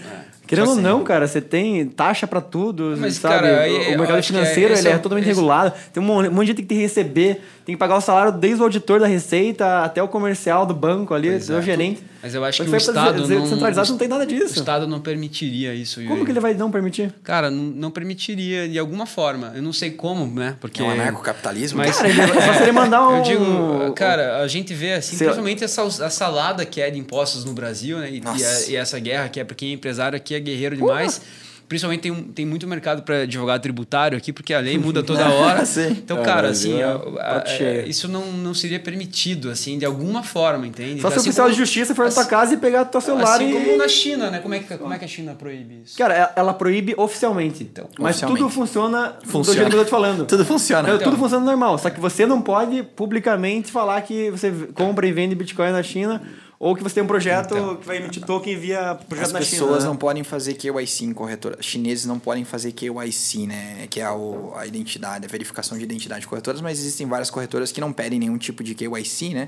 [0.50, 0.82] Querendo ou Assim.
[0.82, 3.36] não, cara, você tem taxa pra tudo, Mas, sabe?
[3.36, 5.72] cara, o mercado é- financeiro, esse ele é, é totalmente esse- regulado.
[5.94, 7.40] Tem um monte de gente que tem que receber,
[7.70, 11.14] tem que pagar o salário desde o auditor da Receita até o comercial do banco
[11.14, 11.62] ali, Pois até o é.
[11.62, 12.04] gerente.
[12.22, 13.46] Mas eu acho Mas que o Estado não...
[13.48, 14.60] centralizado não tem nada O disso.
[14.60, 16.02] Estado não permitiria isso.
[16.02, 16.26] Como Yuri.
[16.26, 17.14] que ele vai não permitir?
[17.24, 19.54] Cara, não, não permitiria de alguma forma.
[19.56, 20.56] Eu não sei como, né?
[20.60, 20.82] Porque...
[20.82, 21.78] É um anarcocapitalismo.
[21.78, 23.18] Mas- Cara, ele, só se ele mandar um...
[23.18, 27.46] Eu digo, cara, a gente vê assim, principalmente essa a salada que é de impostos
[27.46, 28.10] no Brasil, né?
[28.12, 30.76] E, e, a- e essa guerra que é para quem é empresário aqui é guerreiro
[30.76, 31.22] demais.
[31.70, 35.30] Principalmente tem, um- tem muito mercado para advogado tributário aqui, porque a lei muda toda
[35.30, 35.64] hora.
[35.70, 35.90] Sim.
[35.92, 37.00] Então, É, cara, Brasil assim, é a- a-
[37.34, 37.88] prato cheio.
[37.88, 41.00] isso não, não seria permitido, assim, de alguma forma, entende?
[41.00, 42.86] Só se o Assim oficial como- de justiça for na tua assim- casa e pegar
[42.86, 43.54] teu celular Assim e...
[43.54, 44.40] como na China, né?
[44.40, 45.96] Como é que, como é que a China proíbe isso?
[45.98, 47.64] Cara, ela- proíbe oficialmente.
[47.64, 48.42] Então, mas oficialmente.
[48.42, 49.60] tudo funciona, do Funciona.
[49.60, 50.26] jeito que eu tô te falando.
[50.26, 50.82] Tudo funciona.
[50.82, 51.12] Então, Então.
[51.12, 51.78] tudo funciona normal.
[51.78, 56.22] Só que você não pode publicamente falar que você compra e vende Bitcoin na China
[56.60, 57.78] ou que você tem um projeto Então.
[57.78, 59.62] que vai emitir token via projeto As na China.
[59.62, 59.90] pessoas né?
[59.90, 61.58] não podem fazer KYC em corretora.
[61.62, 63.88] Chineses não podem fazer KYC, né?
[63.90, 67.72] Que é o, a identidade, a verificação de identidade de corretoras, mas existem várias corretoras
[67.72, 69.48] que não pedem nenhum tipo de KYC, né?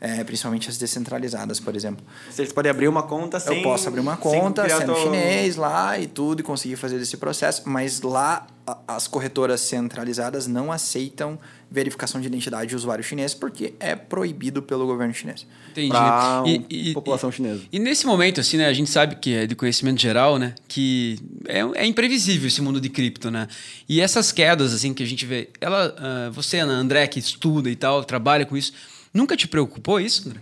[0.00, 2.04] É, principalmente as descentralizadas, por exemplo.
[2.30, 3.58] Vocês podem abrir uma conta sem...
[3.58, 7.16] Eu posso abrir uma conta sendo tua- chinês lá e tudo e conseguir fazer esse
[7.16, 11.38] processo, mas lá a- as corretoras centralizadas não aceitam
[11.70, 15.46] verificação de identidade de usuário chinês porque é proibido pelo governo chinês.
[15.72, 15.88] Entendi.
[15.90, 17.62] Pra E- e- população chinesa.
[17.72, 21.18] E nesse momento, assim, né, a gente sabe que é de conhecimento geral, né, que
[21.46, 23.48] é, é imprevisível esse mundo de cripto, né?
[23.88, 27.68] E essas quedas, assim, que a gente vê, ela, ah, você, Ana, André, que estuda
[27.68, 28.72] e tal, trabalha com isso,
[29.12, 30.40] nunca te preocupou isso, André?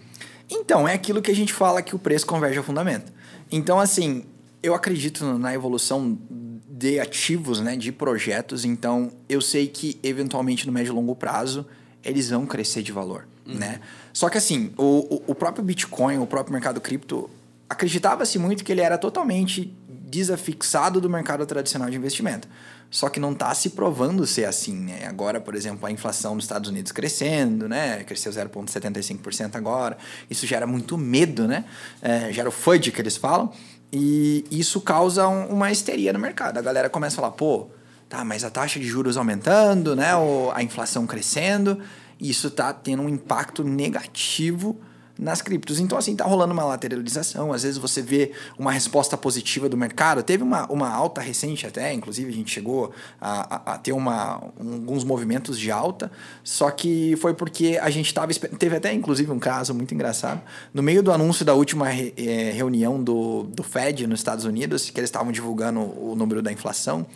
[0.50, 3.10] Então, é aquilo que a gente fala que o preço converge ao fundamento.
[3.50, 4.24] Então, assim,
[4.62, 6.18] eu acredito na evolução
[6.84, 8.64] de ativos, né, de projetos.
[8.64, 11.66] Então, eu sei que, eventualmente, no médio e longo prazo,
[12.04, 13.80] eles vão crescer de valor, né?
[14.12, 17.30] Só que, assim, o, o- próprio Bitcoin, o próprio mercado cripto,
[17.68, 22.46] acreditava-se muito que ele era totalmente desafixado do mercado tradicional de investimento.
[22.90, 25.06] Só que não está se provando ser assim, né?
[25.06, 28.04] Agora, por exemplo, a inflação nos Estados Unidos crescendo, né?
[28.04, 29.96] Cresceu 0,75% agora.
[30.30, 31.64] Isso gera muito medo, né?
[32.00, 33.50] É, gera o FUD que eles falam.
[33.96, 36.58] E isso causa um- uma histeria no mercado.
[36.58, 37.68] A galera começa a falar, pô,
[38.08, 40.16] tá, mas a taxa de juros aumentando, né?
[40.16, 41.78] Ou a inflação crescendo.
[42.20, 44.80] Isso tá tendo um impacto negativo
[45.18, 45.78] nas criptos.
[45.78, 47.52] Então, assim, tá rolando uma lateralização.
[47.52, 50.22] Às vezes você vê uma resposta positiva do mercado.
[50.22, 54.42] Teve uma, uma alta recente até, inclusive a gente chegou a, a, a ter uma,
[54.60, 56.10] um- alguns movimentos de alta,
[56.42, 58.32] só que foi porque a gente estava...
[58.34, 60.40] Teve até, inclusive, um caso muito engraçado.
[60.72, 64.90] No meio do anúncio da última re- eh, reunião do, do Fed nos Estados Unidos,
[64.90, 67.06] que eles estavam divulgando o número da inflação,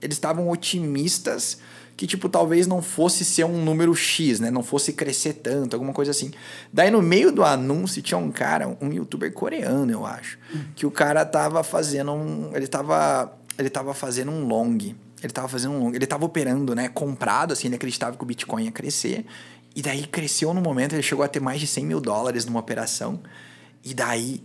[0.00, 1.58] eles estavam otimistas
[2.00, 4.50] que, tipo, talvez não fosse ser um número X, né?
[4.50, 6.30] Não fosse crescer tanto, alguma coisa assim.
[6.72, 10.38] Daí, no meio do anúncio, tinha um cara, um youtuber coreano, eu acho,
[10.74, 12.52] que o cara tava fazendo um...
[12.56, 14.78] Ele tava, ele tava fazendo um long.
[15.22, 15.94] Ele tava fazendo um long.
[15.94, 16.88] Ele tava operando, né?
[16.88, 19.26] Comprado, assim, ele acreditava que o Bitcoin ia crescer.
[19.76, 22.60] E daí, cresceu no momento, ele chegou a ter mais de 100 mil dólares numa
[22.60, 23.20] operação.
[23.84, 24.42] E daí...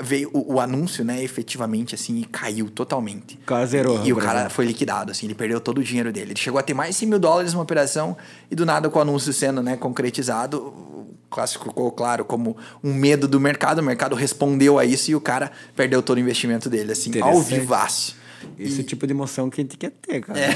[0.00, 3.34] Veio o, o anúncio, né, efetivamente, assim, e caiu totalmente.
[3.42, 4.54] O cara zerou, E o cara exemplo.
[4.54, 6.32] foi liquidado, assim, ele perdeu todo o dinheiro dele.
[6.32, 8.16] Ele chegou a ter mais de 100 mil dólares numa operação
[8.50, 12.94] e do nada, com o anúncio sendo né, concretizado, o clássico ficou claro como um
[12.94, 13.80] medo do mercado.
[13.80, 17.40] O mercado respondeu a isso e o cara perdeu todo o investimento dele, assim, ao
[17.40, 18.16] vivaço.
[18.58, 20.38] Esse é o tipo de emoção que a gente quer ter, cara.
[20.38, 20.48] É.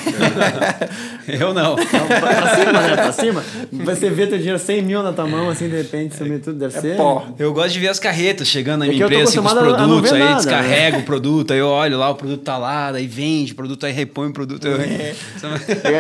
[1.41, 1.76] Eu não.
[1.76, 2.97] Não, pra, pra cima, né?
[2.97, 3.45] Pra cima.
[3.85, 6.78] Você vê teu dinheiro 100 mil na tua mão, assim, de repente, sumir tudo, deve
[6.80, 6.97] ser...
[6.97, 7.26] pó.
[7.39, 9.53] Eu gosto de ver as carretas chegando na É minha tô empresa assim, com os
[9.55, 13.07] produtos, aí nada, descarrega o produto, aí eu olho lá, o produto tá lá, daí
[13.07, 14.66] vende o produto, aí repõe o produto.
[14.66, 14.80] Eu...
[14.80, 15.14] É,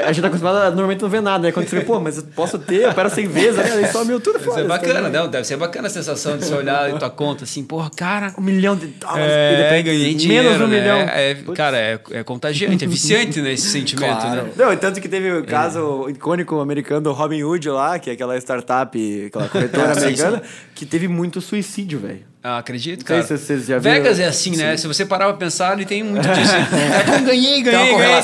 [0.04, 1.52] A gente tá acostumado a normalmente não ver nada, né?
[1.52, 3.72] Quando você vê, pô, mas eu posso ter, eu opero 100 vezes, né?
[3.72, 4.60] aí só mil tudo Isso fora.
[4.62, 5.28] é bacana, né?
[5.28, 8.34] Deve ser bacana a sensação de você olhar em tua conta assim, porra, cara.
[8.38, 9.24] Um milhão de dólares.
[9.24, 10.80] e de É, repente, dinheiro, Menos um né?
[10.80, 10.98] milhão.
[10.98, 11.56] É, Putz.
[11.72, 13.52] Cara, é, é contagiante, é viciante, né?
[13.52, 14.42] Esse sentimento, Claro.
[14.44, 14.52] né?
[14.56, 18.36] Não, tanto que teve o caso icônico americano do Robin Hood lá, que é aquela
[18.38, 20.42] startup, aquela corretora americana,
[20.74, 22.31] que teve muito suicídio, velho.
[22.44, 23.38] Ah, acredito, Não sei cara.
[23.38, 23.94] se vocês já viram.
[23.94, 24.76] Vegas é assim, né?
[24.76, 26.52] Se você parar pra pensar, ele tem muito disso.
[26.92, 28.20] É, pô, ganhei, ganhei, ganhei.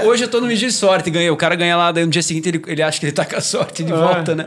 [0.00, 1.28] Eu- hoje eu tô no mês de sorte, ganhei.
[1.30, 3.36] O cara ganha lá, daí no dia seguinte ele, ele acha que ele tá com
[3.36, 3.96] a sorte de Ah.
[3.96, 4.46] volta, né?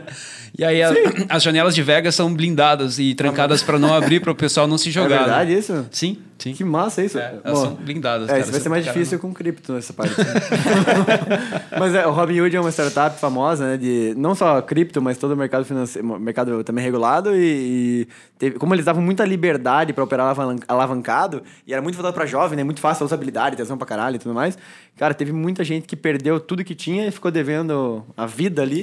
[0.58, 0.92] E aí a-
[1.30, 4.76] as janelas de Vegas são blindadas e trancadas pra não abrir, para o pessoal não
[4.76, 5.14] se jogar.
[5.14, 5.58] é verdade né?
[5.60, 5.86] isso?
[5.92, 6.52] Sim, sim.
[6.52, 7.18] Que massa isso.
[7.18, 9.72] É, elas Bom, são blindadas, É, cara, isso vai ser mais cara, difícil com cripto
[9.72, 10.14] nessa parte.
[11.78, 13.76] mas é, o Robinhood é uma startup famosa, né?
[13.76, 17.34] De não só cripto, mas todo o mercado financeiro, mercado também regulado.
[17.34, 17.42] E,
[18.02, 18.08] e
[18.38, 22.26] teve- como eles davam muita liberdade para operar alavan- alavancado, e era muito voltado para
[22.26, 22.64] jovem, né?
[22.64, 24.56] Muito fácil a usabilidade, tesão pra caralho e tudo mais.
[24.96, 28.80] Cara, teve muita gente que perdeu tudo que tinha e ficou devendo a vida ali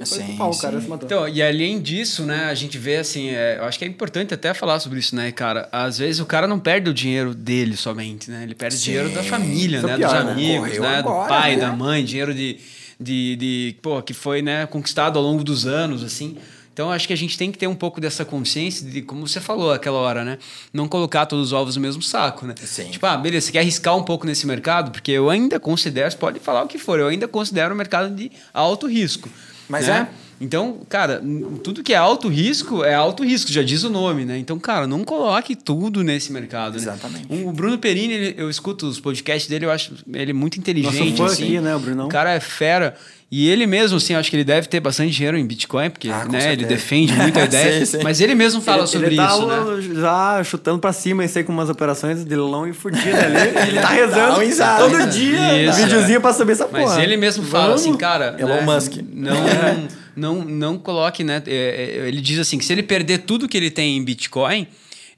[0.00, 0.84] e foi Sim, pau, o cara sim.
[0.84, 1.06] se matou.
[1.06, 4.32] Então, e além disso, né, a gente vê assim, é, eu acho que é importante
[4.32, 5.68] até falar sobre isso, né, cara?
[5.72, 8.44] Às vezes o cara não perde o dinheiro dele somente, né?
[8.44, 8.84] Ele perde Sim.
[8.84, 9.96] dinheiro da família, Isso é né?
[9.96, 10.32] pior, Dos né?
[10.32, 10.96] amigos, Correu né?
[10.98, 11.60] agora, do pai, né?
[11.62, 12.58] da mãe, dinheiro de,
[13.00, 16.36] de, de, pô, que foi, né, conquistado ao longo dos anos, assim.
[16.78, 19.40] Então, acho que a gente tem que ter um pouco dessa consciência de, como você
[19.40, 20.38] falou aquela hora, né?
[20.72, 22.54] Não colocar todos os ovos no mesmo saco, né?
[22.56, 22.84] Sim.
[22.84, 24.92] Tipo, ah, beleza, você quer arriscar um pouco nesse mercado?
[24.92, 28.14] Porque eu ainda considero, você pode falar o que for, eu ainda considero um mercado
[28.14, 29.28] de alto risco.
[29.68, 30.08] Mas né?
[30.08, 30.27] é.
[30.40, 31.20] Então, cara,
[31.64, 34.38] tudo que é alto risco é alto risco, já diz o nome, né?
[34.38, 36.78] Então, cara, não coloque tudo nesse mercado, né?
[36.78, 37.26] Exatamente.
[37.30, 41.16] O Bruno Perini, ele- eu escuto os podcasts dele, eu acho ele muito inteligente, Nosso
[41.16, 41.44] fã assim.
[41.44, 42.06] aqui, né, o Brunão?
[42.06, 42.94] O cara é fera.
[43.30, 46.24] E ele mesmo, assim, acho que ele deve ter bastante dinheiro em Bitcoin, porque Ah,
[46.24, 47.84] né, ele defende muito a ideia.
[47.84, 48.02] Sim, sim.
[48.02, 50.00] Mas ele mesmo fala ele, sobre ele tá isso, né?
[50.00, 53.36] já chutando pra cima e sei com umas operações de lão e fudida ali.
[53.68, 54.84] Ele tá rezando exato.
[54.88, 55.68] todo dia.
[55.68, 57.02] Isso, videozinho pra saber essa Mas porra.
[57.02, 57.82] ele mesmo fala Vamos.
[57.82, 58.34] assim, cara.
[58.38, 58.92] Elon né, Musk.
[59.12, 59.36] Não,
[60.18, 61.42] não, não coloque, né?
[61.46, 64.66] É, é, ele diz assim que se ele perder tudo que ele tem em Bitcoin,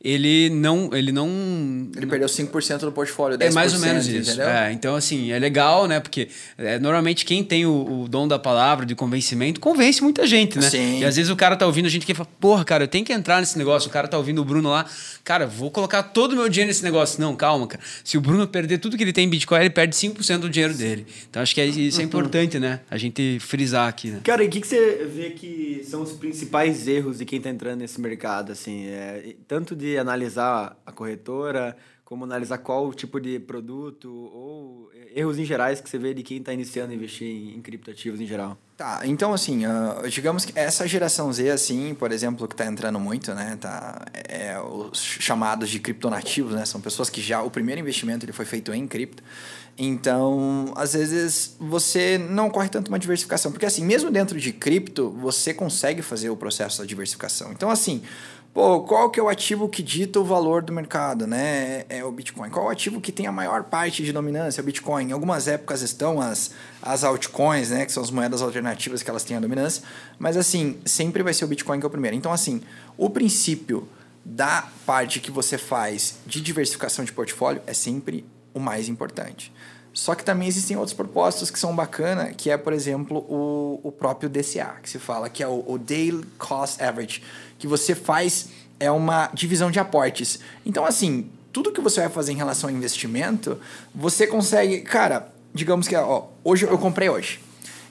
[0.03, 0.89] ele não.
[0.95, 1.29] Ele não.
[1.95, 3.43] Ele perdeu 5% do portfólio, 10%.
[3.43, 4.41] É mais ou menos isso.
[4.41, 6.01] É, então, assim, é legal, né?
[6.01, 10.59] Porque é, normalmente quem tem o, o, dom da palavra, de convencimento, convence muita gente,
[10.59, 10.71] né?
[10.71, 11.01] Sim.
[11.01, 13.05] E às vezes o cara tá ouvindo a gente que fala, porra, cara, eu tenho
[13.05, 13.91] que entrar nesse negócio.
[13.91, 14.87] O cara tá ouvindo o Bruno lá,
[15.23, 17.21] cara, vou colocar todo o meu dinheiro nesse negócio.
[17.21, 17.83] Não, calma, cara.
[18.03, 20.73] Se o Bruno perder tudo que ele tem em Bitcoin, ele perde 5% do dinheiro
[20.73, 21.07] dele.
[21.29, 22.81] Então acho que é, isso é importante, né?
[22.91, 24.21] A gente frisar aqui, né?
[24.25, 27.51] Cara, e o que, que você vê que são os principais erros de quem tá
[27.51, 28.87] entrando nesse mercado, assim?
[28.87, 35.45] É, tanto de analisar a corretora, como analisar qual tipo de produto ou erros em
[35.45, 38.59] gerais que você vê de quem está iniciando a investir em, em criptoativos em geral.
[38.77, 42.99] Tá, então assim, uh, digamos que essa geração Z, assim, por exemplo, que está entrando
[42.99, 47.81] muito, né, tá, é, os chamados de criptonativos, né, são pessoas que já, o primeiro
[47.81, 49.23] investimento ele foi feito em cripto,
[49.83, 55.11] então, às vezes, você não corre tanto uma diversificação, porque assim, mesmo dentro de cripto,
[55.11, 57.51] você consegue fazer o processo da diversificação.
[57.53, 58.03] Então, assim,
[58.53, 61.85] Pô, qual que é o ativo que dita o valor do mercado, né?
[61.89, 62.51] É, é o Bitcoin.
[62.51, 64.61] Qual o ativo que tem a maior parte de dominância?
[64.61, 65.11] É o Bitcoin.
[65.11, 66.51] Em algumas épocas estão as,
[66.83, 67.87] as altcoins, né?
[67.87, 69.85] Que são as moedas alternativas que elas têm a dominância.
[70.19, 72.17] Mas, assim, sempre vai ser o Bitcoin que é o primeiro.
[72.17, 72.61] Então, assim,
[72.97, 73.89] o princípio
[74.25, 79.53] da parte que você faz de diversificação de portfólio é sempre o mais importante.
[79.93, 83.93] Só que também existem outros propósitos que são bacana, que é, por exemplo, o, o
[83.93, 87.23] próprio DCA, que se fala que é o, o Daily Cost Average,
[87.59, 90.41] que você faz é uma divisão de aportes.
[90.65, 93.59] Então, assim, tudo que você vai fazer em relação ao investimento,
[93.95, 97.41] você consegue, cara, digamos que, ó, hoje eu comprei hoje.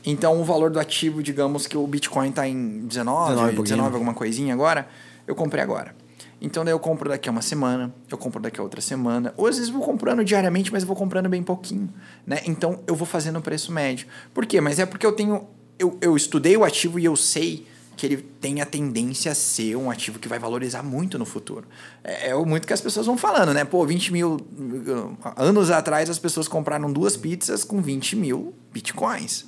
[0.06, 4.14] Então, o valor do ativo, digamos que o Bitcoin está em 19, 19, 19 alguma
[4.14, 4.88] coisinha agora,
[5.28, 5.94] eu comprei agora.
[6.42, 9.34] Então daí eu compro daqui a uma semana, eu compro daqui a outra semana.
[9.36, 11.90] Ou às vezes vou comprando diariamente, mas vou comprando bem pouquinho.
[12.26, 12.42] Né?
[12.46, 14.08] Então eu vou fazendo o preço médio.
[14.34, 14.62] Por quê?
[14.62, 15.48] Mas é porque eu tenho.
[15.78, 17.66] Eu, eu estudei o ativo e eu sei
[17.96, 21.68] que ele tem a tendência a ser um ativo que vai valorizar muito no futuro.
[22.04, 23.66] É, é muito que as pessoas vão falando, né?
[23.66, 24.38] Pô, 20 mil.
[25.36, 29.46] Anos atrás as pessoas compraram duas pizzas com 20 mil bitcoins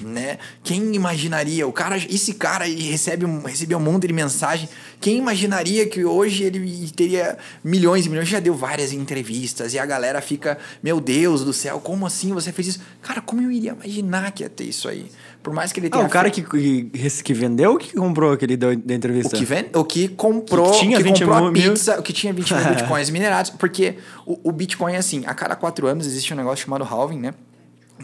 [0.00, 0.38] né?
[0.62, 1.66] Quem imaginaria?
[1.66, 4.68] O cara, esse cara recebe recebia um monte de mensagem.
[5.00, 8.28] Quem imaginaria que hoje ele teria milhões e milhões?
[8.28, 12.52] Já deu várias entrevistas e a galera fica, meu Deus do céu, como assim você
[12.52, 12.80] fez isso?
[13.02, 15.10] Cara, como eu iria imaginar que ia ter isso aí?
[15.42, 16.02] Por mais que ele tenha.
[16.02, 16.90] Ah, o cara que, que,
[17.22, 19.36] que vendeu ou que comprou que ele deu da entrevista?
[19.36, 22.02] O que, vende, o que comprou, que, tinha que 20 comprou mil, a pizza, o
[22.02, 23.50] que tinha 20 mil bitcoins minerados.
[23.50, 27.18] Porque o, o Bitcoin é assim, a cada quatro anos existe um negócio chamado halving,
[27.18, 27.34] né?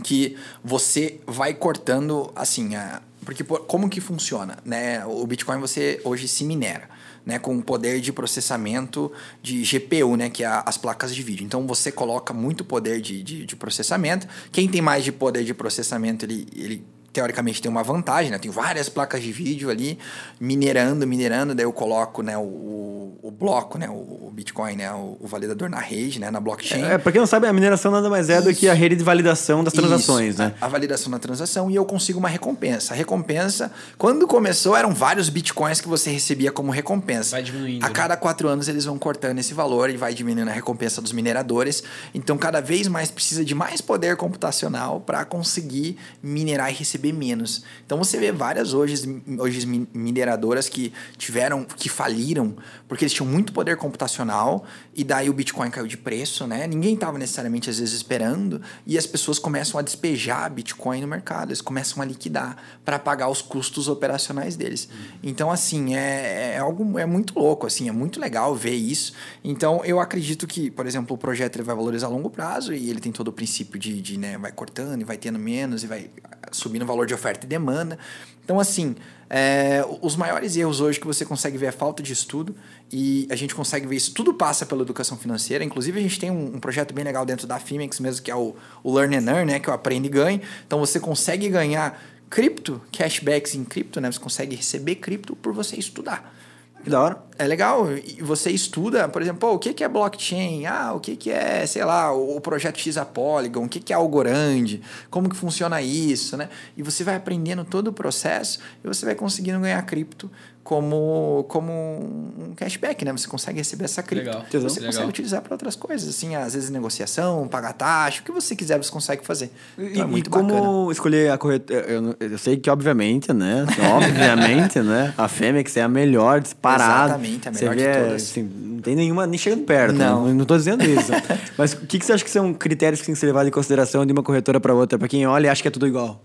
[0.02, 5.04] Que você vai cortando assim, a, porque como que funciona, né?
[5.04, 6.88] O Bitcoin você hoje se minera,
[7.24, 9.12] né, com poder de processamento
[9.42, 11.44] de GPU, né, que é as placas de vídeo.
[11.44, 14.26] Então você coloca muito poder de, de, de processamento.
[14.50, 18.38] Quem tem mais de poder de processamento, ele, ele teoricamente tem uma vantagem, né?
[18.38, 19.98] Tem várias placas de vídeo ali
[20.40, 25.26] minerando, minerando, daí eu coloco, né, o, o bloco, né, o Bitcoin, né, o, o
[25.26, 26.82] validador na rede, né, na blockchain.
[26.82, 28.44] É, para quem não sabe, a mineração nada mais é Isso.
[28.44, 30.42] do que a rede de validação das transações, Isso.
[30.42, 30.54] né?
[30.60, 32.94] A, a, validação da transação e eu consigo uma recompensa.
[32.94, 37.32] A recompensa, quando começou, eram vários Bitcoins que você recebia como recompensa.
[37.32, 37.84] Vai diminuindo.
[37.84, 37.94] A né?
[37.94, 41.82] cada quatro anos eles vão cortando esse valor e vai diminuindo a recompensa dos mineradores.
[42.14, 47.12] Então, cada vez mais precisa de mais poder computacional para conseguir minerar e receber receber
[47.12, 47.62] menos.
[47.84, 52.54] Então você vê várias hoje, hoje mineradoras que tiveram, que faliram,
[52.86, 56.66] porque eles tinham muito poder computacional e daí o Bitcoin caiu de preço, né?
[56.66, 61.48] Ninguém estava necessariamente às vezes esperando e as pessoas começam a despejar Bitcoin no mercado,
[61.48, 64.88] eles começam a liquidar para pagar os custos operacionais deles.
[65.22, 69.14] Então assim é, é algo é muito louco, assim é muito legal ver isso.
[69.42, 72.90] Então eu acredito que, por exemplo, o projeto ele vai valorizar a longo prazo e
[72.90, 75.86] ele tem todo o princípio de, de né, vai cortando e vai tendo menos e
[75.86, 76.10] vai
[76.52, 77.98] subindo valor de oferta e demanda.
[78.44, 78.96] Então, assim,
[79.28, 82.54] é, os maiores erros hoje que você consegue ver é falta de estudo
[82.92, 84.12] e a gente consegue ver isso.
[84.12, 85.62] Tudo passa pela educação financeira.
[85.62, 88.34] Inclusive, a gente tem um, um projeto bem legal dentro da Fimex mesmo, que é
[88.34, 89.60] o, o Learn and Earn, né?
[89.60, 90.42] Que é o Aprende e Ganhe.
[90.66, 94.10] Então, você consegue ganhar cripto, cashbacks em cripto, né?
[94.10, 96.34] Você consegue receber cripto por você estudar.
[96.82, 97.22] Que da hora.
[97.38, 97.86] É legal.
[97.96, 100.66] E você estuda, por exemplo, pô, o que, é blockchain?
[100.66, 103.92] Ah, o que, que é, sei lá, o projeto X a Polygon, o que, que
[103.92, 106.48] é Algorand, como que funciona isso, né?
[106.76, 110.30] E você vai aprendendo todo o processo e você vai conseguindo ganhar cripto
[110.62, 113.12] como, como um cashback, né?
[113.12, 114.28] Você consegue receber essa cripto.
[114.28, 114.44] Legal.
[114.50, 114.86] Você Legal.
[114.86, 118.78] consegue utilizar para outras coisas, assim, às vezes negociação, pagar taxa, o que você quiser
[118.78, 119.50] você consegue fazer.
[119.78, 120.92] Então, é muito e como bacana.
[120.92, 121.80] escolher a corretora?
[121.80, 123.66] Eu, eu, sei que, obviamente, né?
[123.96, 125.14] Obviamente, né?
[125.16, 127.14] A Femex é a melhor disparada.
[127.14, 128.22] Exatamente, a melhor você vê, de todas.
[128.22, 129.94] Assim, não tem nenhuma nem chegando perto.
[129.94, 130.26] Não.
[130.26, 131.10] Não, não tô dizendo isso.
[131.56, 133.52] Mas o que, que você acha que são critérios que tem que ser levados em
[133.52, 134.98] consideração de uma corretora para outra?
[134.98, 136.22] Para quem olha e acha que é tudo igual.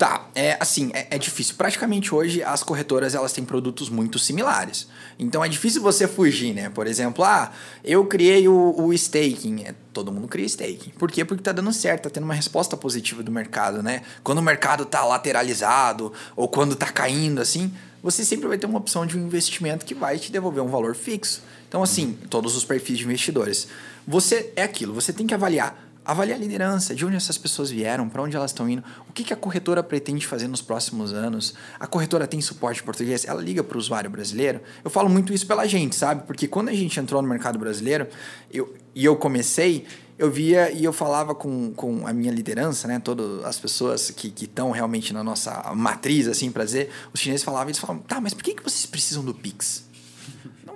[0.00, 1.56] Tá, é assim, é, é, difícil.
[1.58, 4.88] Praticamente hoje as corretoras elas têm produtos muito similares.
[5.18, 6.70] Então é difícil você fugir, né?
[6.70, 7.52] Por exemplo, ah,
[7.84, 9.64] eu criei o, o staking.
[9.64, 10.88] É, todo mundo cria staking.
[10.98, 11.22] Por quê?
[11.22, 14.00] Porque tá dando certo, tá tendo uma resposta positiva do mercado, né?
[14.24, 17.70] Quando o mercado tá lateralizado ou quando tá caindo assim,
[18.02, 20.94] você sempre vai ter uma opção de um investimento que vai te devolver um valor
[20.94, 21.42] fixo.
[21.68, 23.68] Então, assim, todos os perfis de investidores.
[24.08, 28.08] Você é aquilo, você tem que avaliar avaliar a liderança, de onde essas pessoas vieram,
[28.08, 31.54] para onde elas estão indo, o que, que a corretora pretende fazer nos próximos anos.
[31.78, 34.60] A corretora tem suporte português, ela liga para o usuário brasileiro.
[34.82, 36.26] Eu falo muito isso pela gente, sabe?
[36.26, 38.08] Porque quando a gente entrou no mercado brasileiro
[38.50, 39.86] eu, e eu comecei,
[40.18, 42.98] eu via e eu falava com, com a minha liderança, né?
[42.98, 47.68] Todas as pessoas que estão realmente na nossa matriz, assim, para dizer, os chineses falavam,
[47.68, 49.89] eles falavam, tá, mas por que, que vocês precisam do Pix?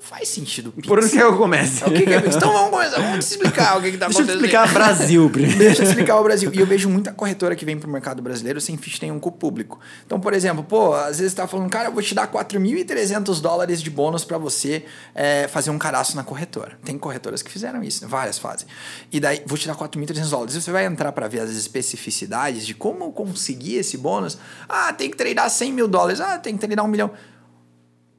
[0.01, 0.73] Faz sentido.
[0.73, 0.87] Pix.
[0.87, 1.85] Por onde que eu comece?
[1.85, 2.19] O que, que é?
[2.19, 4.41] Então vamos começar, vamos te explicar o que, que tá Deixa acontecendo.
[4.41, 5.59] Deixa eu explicar o Brasil primeiro.
[5.59, 6.51] Deixa eu explicar o Brasil.
[6.53, 9.33] E eu vejo muita corretora que vem pro mercado brasileiro sem ficha nenhum com o
[9.33, 9.81] público.
[10.07, 13.83] Então, por exemplo, pô, às vezes tá falando, cara, eu vou te dar 4.300 dólares
[13.83, 14.85] de bônus para você
[15.15, 16.79] é, fazer um cadastro na corretora.
[16.85, 18.09] Tem corretoras que fizeram isso, né?
[18.11, 18.67] várias fazem.
[19.13, 20.55] E daí, vou te dar 4.300 dólares.
[20.55, 24.39] Você vai entrar para ver as especificidades de como conseguir esse bônus.
[24.69, 26.21] Ah, tem que treinar 100 mil dólares.
[26.21, 27.11] Ah, tem que treinar um milhão.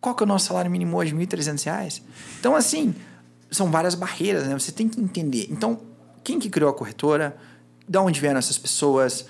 [0.06, 1.16] Qual que é o nosso salário mínimo hoje?
[1.16, 2.00] R$ 1.300?
[2.40, 2.94] Então, assim,
[3.50, 4.54] são várias barreiras, né?
[4.54, 5.48] Você tem que entender.
[5.50, 5.82] Então,
[6.24, 7.36] quem que criou a corretora?
[7.90, 9.26] De onde vieram essas pessoas?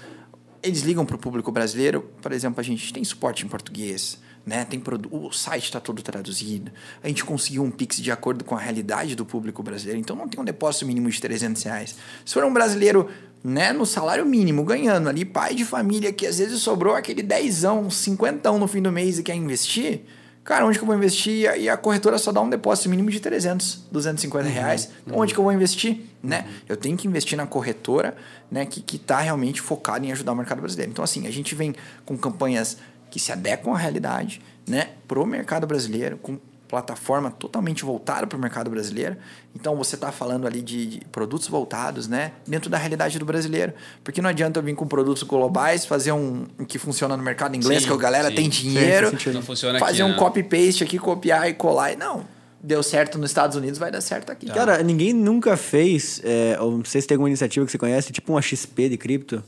[0.62, 2.12] Eles ligam para o público brasileiro.
[2.22, 4.66] Por exemplo, a gente tem suporte em português, né?
[4.66, 6.70] Tem o site está todo traduzido.
[7.02, 10.02] A gente conseguiu um Pix de acordo com a realidade do público brasileiro.
[10.02, 11.96] Então, não tem um depósito mínimo de 300 reais.
[12.26, 13.10] Se for um brasileiro
[13.42, 17.90] né, no salário mínimo, ganhando ali, pai de família que às vezes sobrou aquele dezão,
[17.90, 20.04] cinquentão no fim do mês e quer investir
[20.46, 21.52] Cara, onde que eu vou investir?
[21.58, 24.92] E a corretora só dá um depósito mínimo de 300, 250 uhum, reais.
[25.08, 25.20] Uhum.
[25.20, 26.02] Onde que eu vou investir?
[26.22, 26.48] Né?
[26.70, 28.16] Eu tenho que investir na corretora
[28.52, 30.92] né, que está realmente focada em ajudar o mercado brasileiro.
[30.92, 31.74] Então, assim, a gente vem
[32.06, 32.78] com campanhas
[33.10, 36.38] que se adequam à realidade né, para o mercado brasileiro, com
[36.76, 39.16] plataforma totalmente voltada para o mercado brasileiro.
[39.56, 43.74] Então você está falando ali de, de, produtos voltados, né, dentro da realidade do brasileiro,
[44.04, 47.84] porque não adianta eu vir com produtos globais, fazer um, que funciona no mercado inglês,
[47.84, 50.18] sim, que a galera sim, tem dinheiro, sim, fazer aqui, um né?
[50.18, 51.96] copy paste aqui, copiar e colar.
[51.96, 52.26] Não,
[52.62, 54.48] deu certo nos Estados Unidos, vai dar certo aqui.
[54.48, 58.12] Cara, ninguém nunca fez, é, ou não sei se tem alguma iniciativa que você conhece,
[58.12, 59.42] tipo uma XP de cripto.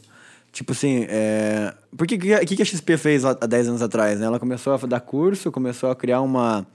[0.53, 1.73] Tipo assim, é...
[1.95, 4.19] por que, que, que a XP fez há 10 anos atrás?
[4.19, 4.25] Né?
[4.25, 6.65] Ela começou a dar curso, começou a criar uma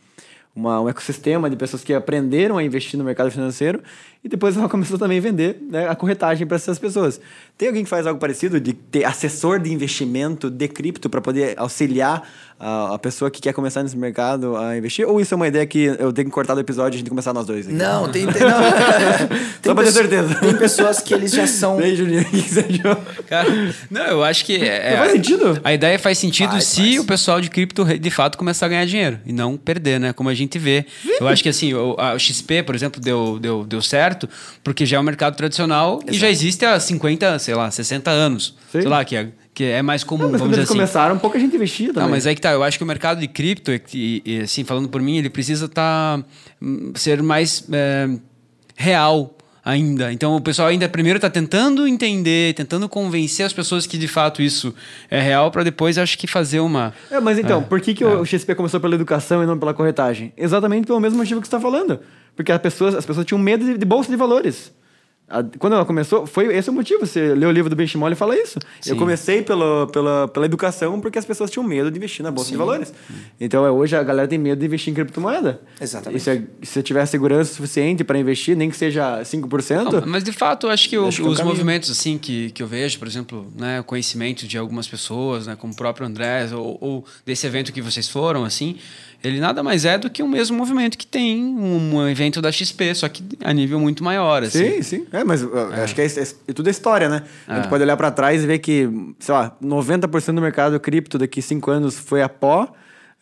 [0.54, 3.82] uma, um ecossistema de pessoas que aprenderam a investir no mercado financeiro
[4.22, 7.20] e depois ela começou também a vender né, a corretagem para essas pessoas.
[7.56, 11.54] Tem alguém que faz algo parecido de ter assessor de investimento de cripto para poder
[11.56, 15.06] auxiliar a, a, pessoa que quer começar nesse mercado a investir?
[15.06, 17.08] Ou isso é uma ideia que eu tenho que cortar do episódio e a gente
[17.08, 17.66] começar nós dois?
[17.66, 17.74] Aqui?
[17.74, 18.58] Não, tem, tem, não.
[19.60, 20.34] tem Só para ter certeza.
[20.36, 21.76] Tem pessoas que eles já são.
[21.76, 22.96] Bem, Juninho, o que você achou?
[23.28, 23.48] Cara,
[23.90, 24.56] não, eu acho que.
[24.56, 25.60] É, não faz sentido?
[25.62, 26.98] A ideia faz sentido faz, se faz.
[26.98, 30.12] o pessoal de cripto de fato começar a ganhar dinheiro e não perder, né?
[30.12, 30.86] Como a gente vê.
[31.20, 34.28] Eu acho que assim, o, a XP, por exemplo, deu, deu, deu certo
[34.62, 36.12] porque já é um mercado tradicional Exato.
[36.12, 38.56] e já existe há 50, sei lá, 60 anos.
[38.70, 38.81] Sim.
[38.81, 40.74] Sei lá, que é, que é mais comum, não, mas vamos dizer assim.
[40.74, 42.02] começaram, pouca gente investia também.
[42.02, 44.64] Não, mas é que tá, eu acho que o mercado de cripto, e, e assim,
[44.64, 46.23] falando por mim, ele precisa tá,
[46.94, 48.09] ser mais é,
[48.77, 50.12] real ainda.
[50.12, 54.43] Então o pessoal ainda primeiro está tentando entender, tentando convencer as pessoas que de fato
[54.43, 54.74] isso
[55.10, 56.93] é real para depois acho que fazer uma.
[57.10, 58.06] É, mas então, é, por que, que é.
[58.06, 60.32] o XP começou pela educação e não pela corretagem?
[60.36, 62.01] Exatamente pelo mesmo motivo que você está falando.
[62.35, 64.73] Porque as pessoas, as pessoas tinham medo de, de bolsa de valores.
[65.32, 67.06] A, quando ela começou, foi esse o motivo.
[67.06, 68.59] Você lê o livro do Benchimol e fala isso.
[68.82, 68.90] Sim.
[68.90, 72.50] Eu comecei pelo, pela, pela educação porque as pessoas tinham medo de investir na bolsa
[72.50, 72.52] Sim.
[72.52, 72.92] de valores.
[73.40, 75.62] Então, é, hoje a galera tem medo de investir em criptomoeda.
[75.80, 76.20] Exatamente.
[76.20, 79.92] E se, se tiver segurança suficiente para investir, nem que seja 5%.
[79.92, 82.66] Não, mas de fato, acho que, acho o, que os movimentos assim que, que eu
[82.66, 86.76] vejo, por exemplo, né, o conhecimento de algumas pessoas, né, como o próprio André, ou,
[86.78, 88.76] ou desse evento que vocês foram, assim,
[89.24, 92.94] ele nada mais é do que o mesmo movimento que tem um evento da XP,
[92.94, 94.44] só que a nível muito maior.
[94.47, 94.82] Sim, Assim.
[94.82, 95.07] sim.
[95.12, 95.82] É, mas é.
[95.82, 97.23] acho que é, é, é, tudo é história, né?
[97.47, 97.53] É.
[97.53, 98.89] A gente pode olhar para trás e ver que,
[99.20, 102.73] sei lá, 90% do mercado cripto daqui cinco anos foi a pó.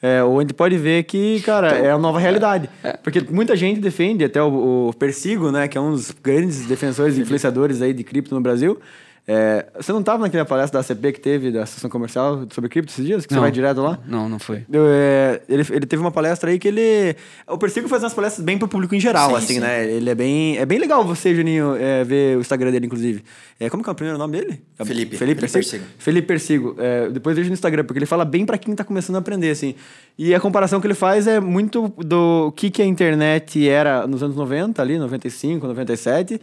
[0.02, 2.70] É, ou a gente pode ver que, cara, então, é a nova realidade.
[2.82, 2.92] É, é.
[2.94, 7.18] Porque muita gente defende, até o, o Persigo, né, que é um dos grandes defensores
[7.18, 8.80] e influenciadores aí de cripto no Brasil,
[9.26, 12.92] é, você não estava naquela palestra da ACP que teve, da Associação Comercial, sobre cripto
[12.92, 13.26] esses dias?
[13.26, 13.98] Que não, você vai direto lá?
[14.06, 14.64] Não, não foi.
[14.72, 17.14] É, ele, ele teve uma palestra aí que ele...
[17.46, 19.60] O Persigo faz umas palestras bem pro público em geral, sim, assim, sim.
[19.60, 19.88] né?
[19.88, 20.58] Ele é bem...
[20.58, 23.22] É bem legal você, Juninho, é, ver o Instagram dele, inclusive.
[23.58, 24.62] É, como que é o primeiro nome dele?
[24.78, 25.16] Felipe.
[25.16, 25.84] Felipe, Felipe Persigo.
[25.98, 26.76] Felipe Persigo.
[26.78, 29.50] É, depois vejo no Instagram, porque ele fala bem para quem tá começando a aprender,
[29.50, 29.74] assim.
[30.18, 34.22] E a comparação que ele faz é muito do que, que a internet era nos
[34.22, 36.40] anos 90, ali, 95, 97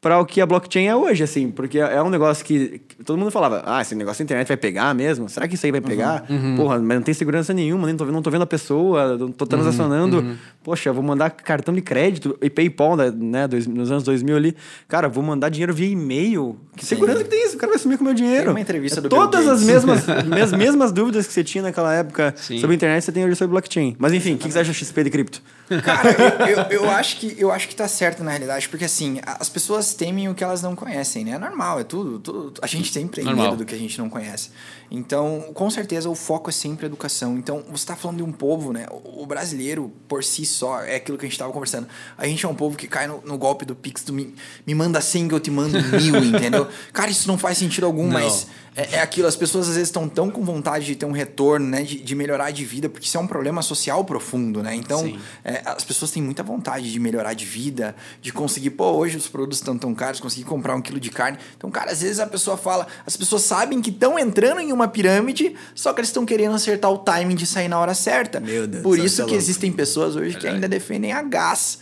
[0.00, 3.32] para o que a blockchain é hoje, assim, porque é um negócio que todo mundo
[3.32, 5.28] falava, ah, esse negócio da internet vai pegar mesmo?
[5.28, 6.24] Será que isso aí vai pegar?
[6.30, 6.54] Uhum.
[6.54, 9.44] Porra, mas não tem segurança nenhuma, nem tô, não tô vendo a pessoa, não tô
[9.44, 10.18] transacionando.
[10.18, 10.36] Uhum.
[10.62, 14.56] Poxa, vou mandar cartão de crédito e PayPal, né, né dois, nos anos 2000 ali.
[14.86, 16.56] Cara, vou mandar dinheiro via e-mail.
[16.76, 16.94] Que Sim.
[16.94, 17.56] segurança que tem isso?
[17.56, 18.44] O cara vai sumir com o meu dinheiro.
[18.44, 21.92] Tem uma entrevista é do Todas as mesmas, mes, mesmas dúvidas que você tinha naquela
[21.92, 22.60] época Sim.
[22.60, 23.96] sobre a internet, você tem hoje sobre blockchain.
[23.98, 25.42] Mas enfim, o que, que você acha XP de cripto?
[25.84, 26.10] Cara,
[26.40, 29.48] eu, eu, eu, acho que, eu acho que tá certo na realidade, porque assim, as
[29.48, 31.32] pessoas temem o que elas não conhecem, né?
[31.32, 32.18] É normal, é tudo.
[32.18, 34.50] tudo a gente sempre tem medo do que a gente não conhece.
[34.90, 37.36] Então, com certeza, o foco é sempre a educação.
[37.36, 38.86] Então, você está falando de um povo, né?
[38.90, 41.86] O brasileiro, por si só, é aquilo que a gente estava conversando.
[42.16, 44.34] A gente é um povo que cai no, no golpe do Pix, do me,
[44.66, 46.66] me manda 100 que eu te mando mil, entendeu?
[46.92, 48.12] Cara, isso não faz sentido algum, não.
[48.12, 49.26] mas é, é, aquilo.
[49.26, 51.82] As pessoas às vezes estão tão com vontade de ter um retorno, né?
[51.82, 54.74] De, de melhorar de vida, porque isso é um problema social profundo, né?
[54.74, 59.16] Então, é, as pessoas têm muita vontade de melhorar de vida, de conseguir, pô, hoje
[59.16, 61.38] os produtos estão tão caros, conseguir comprar um quilo de carne.
[61.56, 64.88] Então, cara, às vezes a pessoa fala, as pessoas sabem que estão entrando em uma
[64.88, 68.40] pirâmide, só que eles estão querendo acertar o timing de sair na hora certa.
[68.40, 71.78] Meu Deus Por isso que existem pessoas hoje que ainda defendem a gás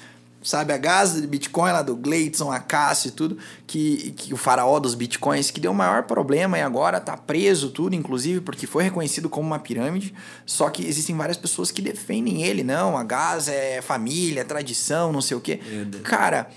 [0.46, 0.72] sabe?
[0.72, 4.78] A gás de Bitcoin lá do Gleidson, a Cássio e tudo, que, que o faraó
[4.78, 8.84] dos Bitcoins, que deu o maior problema e agora tá preso tudo, inclusive, porque foi
[8.84, 10.14] reconhecido como uma pirâmide.
[10.44, 12.62] Só que existem várias pessoas que defendem ele.
[12.62, 15.60] Não, a gás é família, é tradição, não sei o quê.
[16.04, 16.48] Cara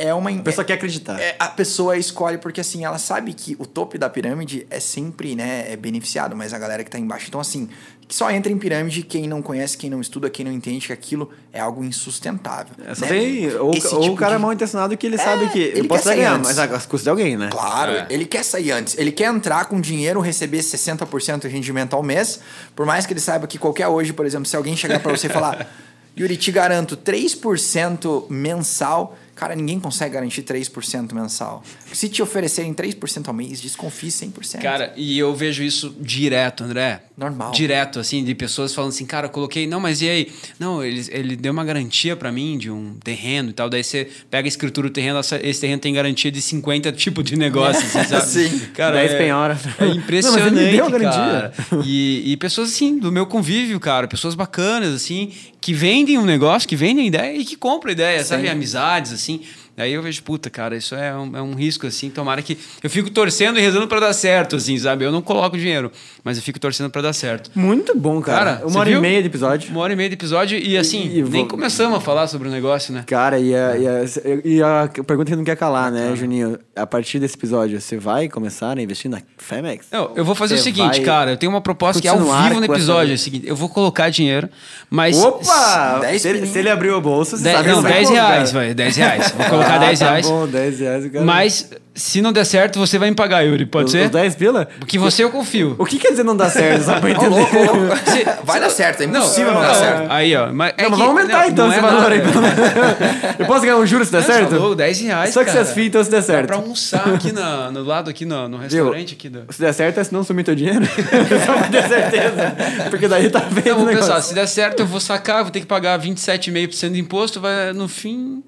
[0.00, 0.30] é uma.
[0.30, 1.20] A pessoa é, quer acreditar.
[1.20, 5.34] É, a pessoa escolhe porque assim, ela sabe que o topo da pirâmide é sempre,
[5.34, 7.26] né, é beneficiado, mas a galera que tá embaixo.
[7.28, 7.68] Então, assim,
[8.08, 10.92] que só entra em pirâmide quem não conhece, quem não estuda, quem não entende que
[10.92, 12.74] aquilo é algo insustentável.
[12.78, 13.06] É, né?
[13.06, 14.42] tem, ou, ou tipo o cara de...
[14.42, 16.56] mal intencionado que ele é, sabe que ele pode ganhar, antes.
[16.56, 17.50] mas a custa de alguém, né?
[17.52, 18.06] Claro, é.
[18.10, 18.98] ele quer sair antes.
[18.98, 22.40] Ele quer entrar com dinheiro, receber 60% de rendimento ao mês,
[22.74, 25.28] por mais que ele saiba que qualquer hoje, por exemplo, se alguém chegar para você
[25.28, 25.68] e falar,
[26.18, 31.64] Yuri, te garanto 3% mensal Cara, ninguém consegue garantir 3% mensal.
[31.90, 34.60] Se te oferecerem 3% ao mês, desconfie 100%.
[34.60, 37.04] Cara, e eu vejo isso direto, André.
[37.16, 37.50] Normal.
[37.52, 40.32] Direto, assim, de pessoas falando assim, cara, eu coloquei, não, mas e aí?
[40.58, 43.70] Não, ele, ele deu uma garantia para mim de um terreno e tal.
[43.70, 47.34] Daí você pega a escritura do terreno, esse terreno tem garantia de 50 tipos de
[47.34, 48.26] negócio, assim, sabe?
[48.28, 48.58] Sim.
[48.74, 49.58] Cara, 10 é, penhora.
[49.78, 51.52] É impressionante, não, mas ele deu a garantia.
[51.82, 56.68] E, e pessoas, assim, do meu convívio, cara, pessoas bacanas, assim, que vendem um negócio,
[56.68, 58.28] que vendem ideia e que compram ideia, Sim.
[58.28, 58.48] sabe?
[58.48, 59.42] Amizades, assim.
[59.80, 62.10] Aí eu vejo, puta, cara, isso é um, é um risco, assim.
[62.10, 62.58] Tomara que.
[62.82, 65.04] Eu fico torcendo e rezando para dar certo, assim, sabe?
[65.04, 65.90] Eu não coloco dinheiro,
[66.22, 67.50] mas eu fico torcendo para dar certo.
[67.54, 68.56] Muito bom, cara.
[68.56, 68.98] cara uma hora viu?
[68.98, 69.70] e meia de episódio.
[69.70, 71.46] Uma hora e meia de episódio e, assim, e, e nem vou...
[71.46, 73.04] começamos a falar sobre o negócio, né?
[73.06, 74.04] Cara, e a, e a,
[74.44, 76.58] e a pergunta que não quer calar, né, Juninho?
[76.74, 79.86] A partir desse episódio, você vai começar a investir na Femex?
[79.90, 81.32] Não, eu vou fazer você o seguinte, cara.
[81.32, 83.12] Eu tenho uma proposta que é ao vivo no episódio.
[83.12, 84.48] É o seguinte, eu vou colocar dinheiro,
[84.88, 85.22] mas.
[85.22, 86.00] Opa!
[86.18, 88.74] Se, se, ele abriu a bolsa, você dez, sabe Não, 10 reais, vai.
[88.74, 89.34] 10 reais.
[89.36, 90.28] Vou colocar ah, 10 tá reais.
[90.28, 91.12] Bom, 10 reais.
[91.12, 91.24] Cara.
[91.24, 93.66] Mas se não der certo, você vai me pagar, Yuri.
[93.66, 94.06] Pode os, ser?
[94.06, 94.68] Os 10 pila?
[94.78, 95.74] Porque você eu confio.
[95.78, 96.84] O que quer dizer não dar certo?
[96.84, 97.40] Só pra entender.
[97.40, 100.06] oh, se, vai se, dar certo, é impossível não, não, não dar certo.
[100.10, 100.52] Aí, ó.
[100.52, 102.20] Mas, é não, mas vamos aumentar então esse é valor aí.
[103.38, 104.50] eu posso ganhar um juro se der certo?
[104.50, 105.34] Falou, 10 reais.
[105.34, 105.64] Só que cara.
[105.64, 106.40] se as fitas então se der certo.
[106.42, 109.14] Dá pra almoçar aqui na, no lado, aqui no, no restaurante.
[109.14, 109.44] Aqui do...
[109.50, 110.84] Se der certo, é se não sumir teu dinheiro.
[111.44, 112.56] Só pra ter certeza.
[112.88, 113.60] Porque daí tá vendo.
[113.60, 117.00] Então, vamos pensar, se der certo, eu vou sacar, vou ter que pagar 27,5% de
[117.00, 118.42] imposto, vai no fim.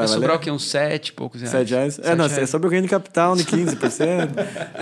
[0.00, 0.50] Vai, vai sobrar o quê?
[0.50, 1.50] Uns 7 poucos reais.
[1.52, 1.98] 7 reais?
[1.98, 2.42] é, não, reais.
[2.42, 4.28] é sobre o ganho de capital de 15%.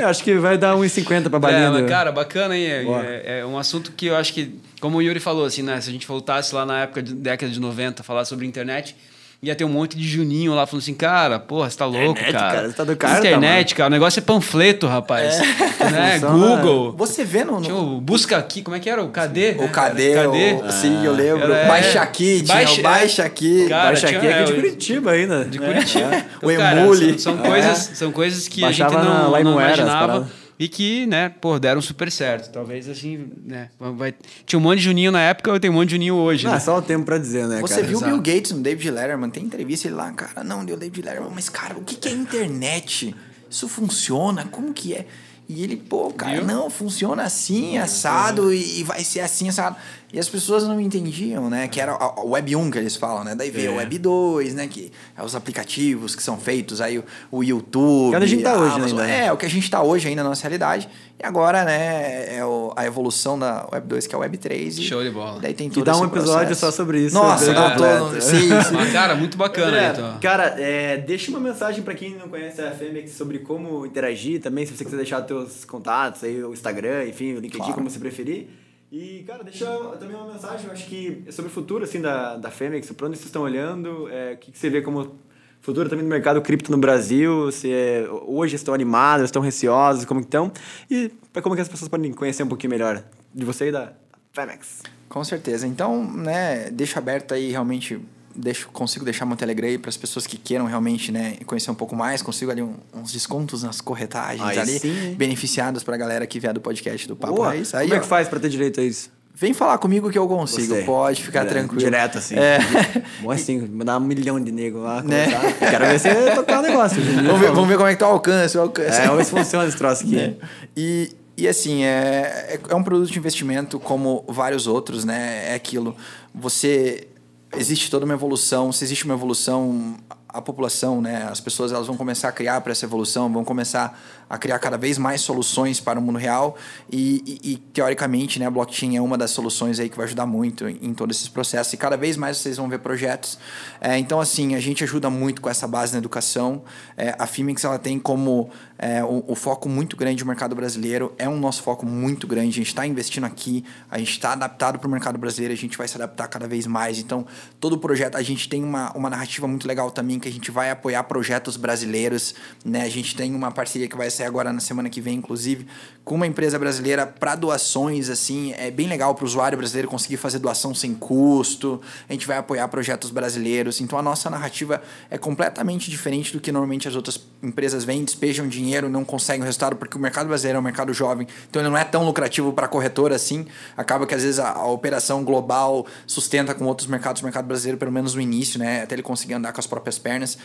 [0.00, 1.78] eu acho que vai dar 1,50 pra balinha.
[1.78, 2.66] É, cara, bacana, hein?
[2.66, 5.80] É, é, é, um assunto que eu acho que, como o Yuri falou, assim, né?
[5.80, 8.94] Se a gente voltasse lá na época, de, década de 90, falar sobre internet
[9.40, 12.32] ia ter um monte de Juninho lá falando assim, cara, porra, você tá louco, internet,
[12.32, 12.54] cara.
[12.54, 12.68] cara.
[12.68, 15.40] Você tá do cara, Internet, tá, cara, o negócio é panfleto, rapaz.
[15.40, 15.78] É.
[15.88, 16.18] Né?
[16.18, 16.92] Google.
[16.98, 18.00] Você vê no, no...
[18.00, 19.02] busca aqui, como é que era?
[19.02, 19.52] O Cadê?
[19.58, 20.12] O Cadê?
[20.12, 20.52] Cadê?
[20.54, 20.70] O...
[20.70, 21.50] Sim, eu lembro.
[21.52, 23.68] Era, baixa aqui, tinha baixa, o Baixa aqui.
[23.68, 25.44] Cara, baixa aqui é de Curitiba ainda.
[25.44, 26.14] De Curitiba.
[26.14, 26.24] É.
[26.42, 27.18] o Emule.
[27.18, 30.28] São, são, coisas, são coisas que Baixava a gente não, não imaginava
[30.58, 32.50] e que, né, pô, deram super certo.
[32.50, 34.14] Talvez assim, né, vai...
[34.44, 36.44] tinha um monte de Juninho na época, eu tenho um monte de Juninho hoje.
[36.44, 36.56] Não, né?
[36.56, 37.86] é só o tempo pra dizer, né, Você cara?
[37.86, 41.02] viu o Bill Gates no David Letterman, tem entrevista ele lá, cara, não, deu David
[41.02, 43.14] Letterman, mas cara, o que, que é internet?
[43.48, 44.44] Isso funciona?
[44.46, 45.06] Como que é?
[45.48, 46.44] E ele, pô, cara, Viu?
[46.44, 49.76] não, funciona assim, assado, e vai ser assim, assado.
[50.10, 51.68] E as pessoas não entendiam, né?
[51.68, 53.34] Que era a Web 1 que eles falam, né?
[53.34, 53.74] Daí veio é.
[53.74, 54.66] a Web 2, né?
[54.66, 58.10] Que é os aplicativos que são feitos, aí o, o YouTube.
[58.10, 59.02] Que a gente tá hoje Amazon, ainda.
[59.02, 59.26] Né?
[59.26, 60.88] É, o que a gente tá hoje ainda na nossa realidade.
[61.20, 64.78] E agora, né, é o, a evolução da Web 2, que é a Web 3.
[64.78, 65.40] E, Show de bola.
[65.40, 66.60] daí tem tudo E dá um episódio processo.
[66.60, 67.14] só sobre isso.
[67.14, 68.18] Nossa, dá todo.
[68.22, 68.76] Sim, sim.
[68.92, 69.76] Cara, muito bacana.
[69.76, 70.18] É, então.
[70.20, 74.64] Cara, é, deixa uma mensagem para quem não conhece a Femex sobre como interagir também,
[74.64, 77.74] se você quiser deixar teus contatos aí, o Instagram, enfim, o LinkedIn, claro.
[77.74, 78.48] como você preferir.
[78.90, 79.66] E, cara, deixa
[79.98, 83.06] também uma mensagem, eu acho que é sobre o futuro, assim, da, da Fênix, para
[83.06, 85.18] onde vocês estão olhando, é, o que, que você vê como
[85.60, 90.20] futuro também do mercado cripto no Brasil, se é, hoje estão animados, estão receosos, como
[90.20, 90.50] estão,
[90.90, 91.12] e
[91.42, 93.04] como que as pessoas podem conhecer um pouquinho melhor
[93.34, 93.92] de você e da
[94.32, 94.82] Femex.
[95.08, 95.66] Com certeza.
[95.66, 98.00] Então, né, deixa aberto aí realmente
[98.38, 101.94] deixo, consigo deixar meu Telegram para as pessoas que queiram realmente né, conhecer um pouco
[101.96, 105.14] mais, consigo ali um, uns descontos nas corretagens Aí ali, sim.
[105.16, 107.48] beneficiados para a galera que vier do podcast do Papo Boa.
[107.48, 107.74] Raiz.
[107.74, 109.10] Aí, como é que faz para ter direito a isso?
[109.34, 110.84] Vem falar comigo que eu consigo, Gostei.
[110.84, 111.80] pode ficar Direto- tranquilo.
[111.84, 112.34] Direto, assim.
[112.36, 112.58] É.
[113.22, 115.00] Bom assim, mandar um milhão de nego lá.
[115.02, 115.26] Né?
[115.60, 117.00] Quero ver você tocar o negócio.
[117.00, 118.98] vamos, ver, vamos ver como é que tá o alcance, o alcance.
[118.98, 120.16] É, vamos ver se funciona esse troço aqui.
[120.16, 120.34] né?
[120.76, 125.50] E, e assim, é, é- é um produto de investimento como vários outros, né?
[125.50, 125.96] É aquilo.
[126.34, 127.07] Você.
[127.56, 129.96] Existe toda uma evolução, se existe uma evolução,
[130.28, 131.26] a população, né?
[131.30, 133.98] As pessoas elas vão começar a criar para essa evolução, vão começar
[134.28, 136.56] a criar cada vez mais soluções para o mundo real
[136.90, 140.26] e, e- e, teoricamente, né, a blockchain é uma das soluções aí que vai ajudar
[140.26, 143.38] muito em, em todos esses processos e cada vez mais vocês vão ver projetos.
[143.80, 146.62] É, então, assim, a gente ajuda muito com essa base na educação.
[146.96, 151.12] É, a Fimix ela tem como é, o, o foco muito grande o mercado brasileiro,
[151.18, 152.48] é um nosso foco muito grande.
[152.48, 155.76] A gente está investindo aqui, a gente está adaptado para o mercado brasileiro, a gente
[155.76, 156.98] vai se adaptar cada vez mais.
[156.98, 157.26] Então,
[157.58, 160.70] todo projeto, a gente tem uma, uma narrativa muito legal também, que a gente vai
[160.70, 162.34] apoiar projetos brasileiros.
[162.64, 162.82] Né?
[162.82, 165.66] A gente tem uma parceria que vai sair agora na semana que vem, inclusive,
[166.04, 168.08] com uma empresa brasileira para doações.
[168.10, 171.80] assim É bem legal para o usuário brasileiro conseguir fazer doação sem custo.
[172.08, 173.80] A gente vai apoiar projetos brasileiros.
[173.80, 178.48] Então, a nossa narrativa é completamente diferente do que normalmente as outras empresas vêm, despejam
[178.48, 181.68] dinheiro, não conseguem o resultado, porque o mercado brasileiro é um mercado jovem, então ele
[181.68, 183.46] não é tão lucrativo para a corretora assim.
[183.76, 187.78] Acaba que às vezes a, a operação global sustenta com outros mercados, o mercado brasileiro,
[187.78, 188.82] pelo menos no início, né?
[188.82, 190.38] Até ele conseguir andar com as próprias pernas.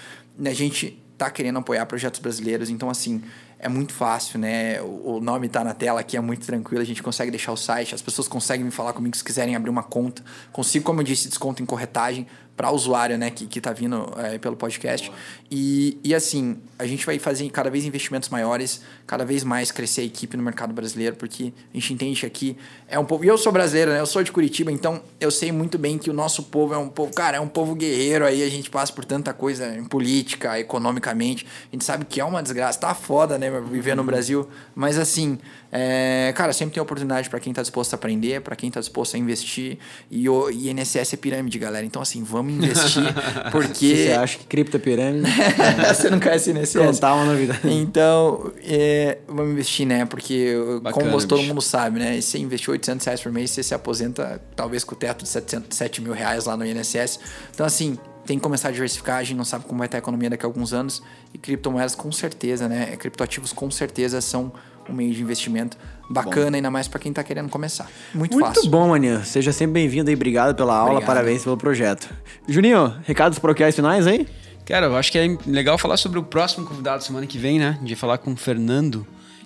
[0.44, 3.22] A gente tá querendo apoiar projetos brasileiros, então assim,
[3.60, 4.82] é muito fácil, né?
[4.82, 7.58] O, o nome tá na tela aqui, é muito tranquilo, a gente consegue deixar o
[7.58, 10.24] site, as pessoas conseguem me falar comigo se quiserem abrir uma conta.
[10.52, 14.14] Consigo, como eu disse, desconto em corretagem para o usuário, né, que, que tá vindo
[14.18, 15.12] é, pelo podcast.
[15.50, 20.02] E, e assim, a gente vai fazer cada vez investimentos maiores, cada vez mais crescer
[20.02, 22.58] a equipe no mercado brasileiro, porque a gente entende que aqui
[22.88, 23.24] é um povo.
[23.26, 24.00] E eu sou brasileiro, né?
[24.00, 26.90] Eu sou de Curitiba, então eu sei muito bem que o nosso povo é um
[26.90, 30.60] povo, cara, é um povo guerreiro aí, a gente passa por tanta coisa em política,
[30.60, 31.46] economicamente.
[31.72, 34.48] A gente sabe que é uma desgraça, tá foda, né, viver no Brasil.
[34.76, 35.40] Mas assim,
[35.72, 39.16] é, cara, sempre tem oportunidade para quem tá disposto a aprender, para quem tá disposto
[39.16, 39.80] a investir.
[40.12, 41.84] E o INSS é pirâmide, galera.
[41.84, 43.04] Então, assim, vamos investir,
[43.52, 43.96] porque.
[43.96, 45.30] Você acha que cripto é pirâmide?
[45.88, 46.78] Você não conhece INSS?
[46.78, 47.60] Contar uma novidade.
[47.64, 50.06] Então, é, vamos investir, né?
[50.06, 51.50] Porque, Bacana, como todo bicho.
[51.50, 52.20] mundo sabe, né?
[52.22, 55.30] Se você investir 800 reais por mês, você se aposenta talvez com o teto de
[55.30, 57.20] 700, 7 mil reais lá no INSS.
[57.54, 59.18] Então, assim, tem que começar a diversificar.
[59.18, 61.04] A gente não sabe como vai estar a economia daqui a alguns anos.
[61.34, 62.96] E criptomoedas, com certeza, né?
[62.98, 64.52] Criptoativos, com certeza, são
[64.90, 65.78] um meio de investimento
[66.10, 67.88] bacana, ainda mais para quem tá querendo começar.
[68.14, 68.70] Muito, Muito fácil.
[68.70, 69.24] bom, Maninho.
[69.26, 70.16] Seja sempre bem-vindo aí.
[70.16, 70.92] Obrigado pela aula.
[70.94, 71.08] Obrigado.
[71.08, 72.10] Parabéns pelo projeto.
[72.48, 74.28] Juninho, recados paroquiais finais aí?
[74.66, 77.78] Cara, eu acho que é legal falar sobre o próximo convidado semana que vem, né?
[77.82, 79.06] De falar com o Fernando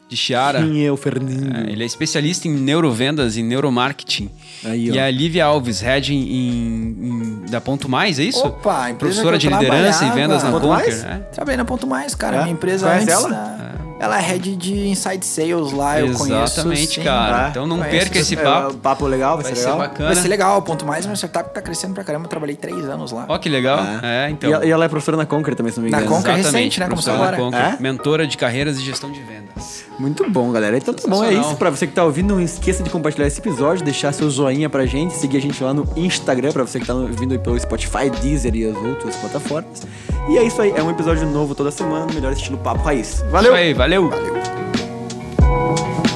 [0.10, 0.60] de Chiara.
[0.62, 1.56] Quem é o Fernando?
[1.68, 4.30] É, ele é especialista em neurovendas e neuromarketing.
[4.64, 4.94] Aí, ó.
[4.94, 8.46] e a Lívia Alves, head em, em- da Ponto Mais, é isso?
[8.46, 10.86] Opa, Professora de liderança e vendas na Ponto Conquer.
[10.88, 11.04] Mais?
[11.04, 11.20] né?
[11.34, 12.38] Trabalhei na Ponto Mais, cara.
[12.38, 12.42] É?
[12.44, 13.24] Minha empresa Conhece antes.
[13.26, 13.30] ela?
[13.30, 16.54] da- Ela é head de Inside Sales lá, eu conheço.
[16.60, 17.50] Exatamente, cara.
[17.50, 17.98] Então não conheço.
[17.98, 18.74] perca esse É, papo.
[18.74, 19.78] um papo legal, vai, Vai ser ser legal.
[19.80, 20.06] bacana.
[20.14, 20.62] Vai ser legal.
[20.62, 22.26] Ponto Mais é uma startup que tá crescendo pra caramba.
[22.26, 23.26] Eu trabalhei três anos lá.
[23.28, 23.80] Ó, que legal.
[24.04, 24.28] É.
[24.28, 24.50] É, então.
[24.50, 26.16] E, ela- e ela é professora na Conquer também, se não me Na engano.
[26.16, 26.86] Conquer Exatamente, recente, né?
[26.88, 27.38] Professora agora.
[27.38, 27.78] Conquer, É?
[27.82, 29.84] Mentora de carreiras e gestão de vendas.
[30.00, 30.78] Muito bom, galera.
[30.78, 31.56] Então tá bom, é isso.
[31.56, 34.86] Pra você que tá ouvindo, não esqueça de compartilhar esse episódio, deixar seu joinha pra
[34.86, 38.56] gente, seguir a gente lá no Instagram, pra você que tá ouvindo pelo Spotify, Deezer
[38.56, 39.82] e as outras plataformas.
[40.30, 43.24] E é isso aí, é um episódio novo toda semana, melhor estilo Papo Raiz.
[43.32, 43.54] Valeu!
[43.54, 44.10] Isso aí, Valeu.
[44.10, 46.07] Valeu.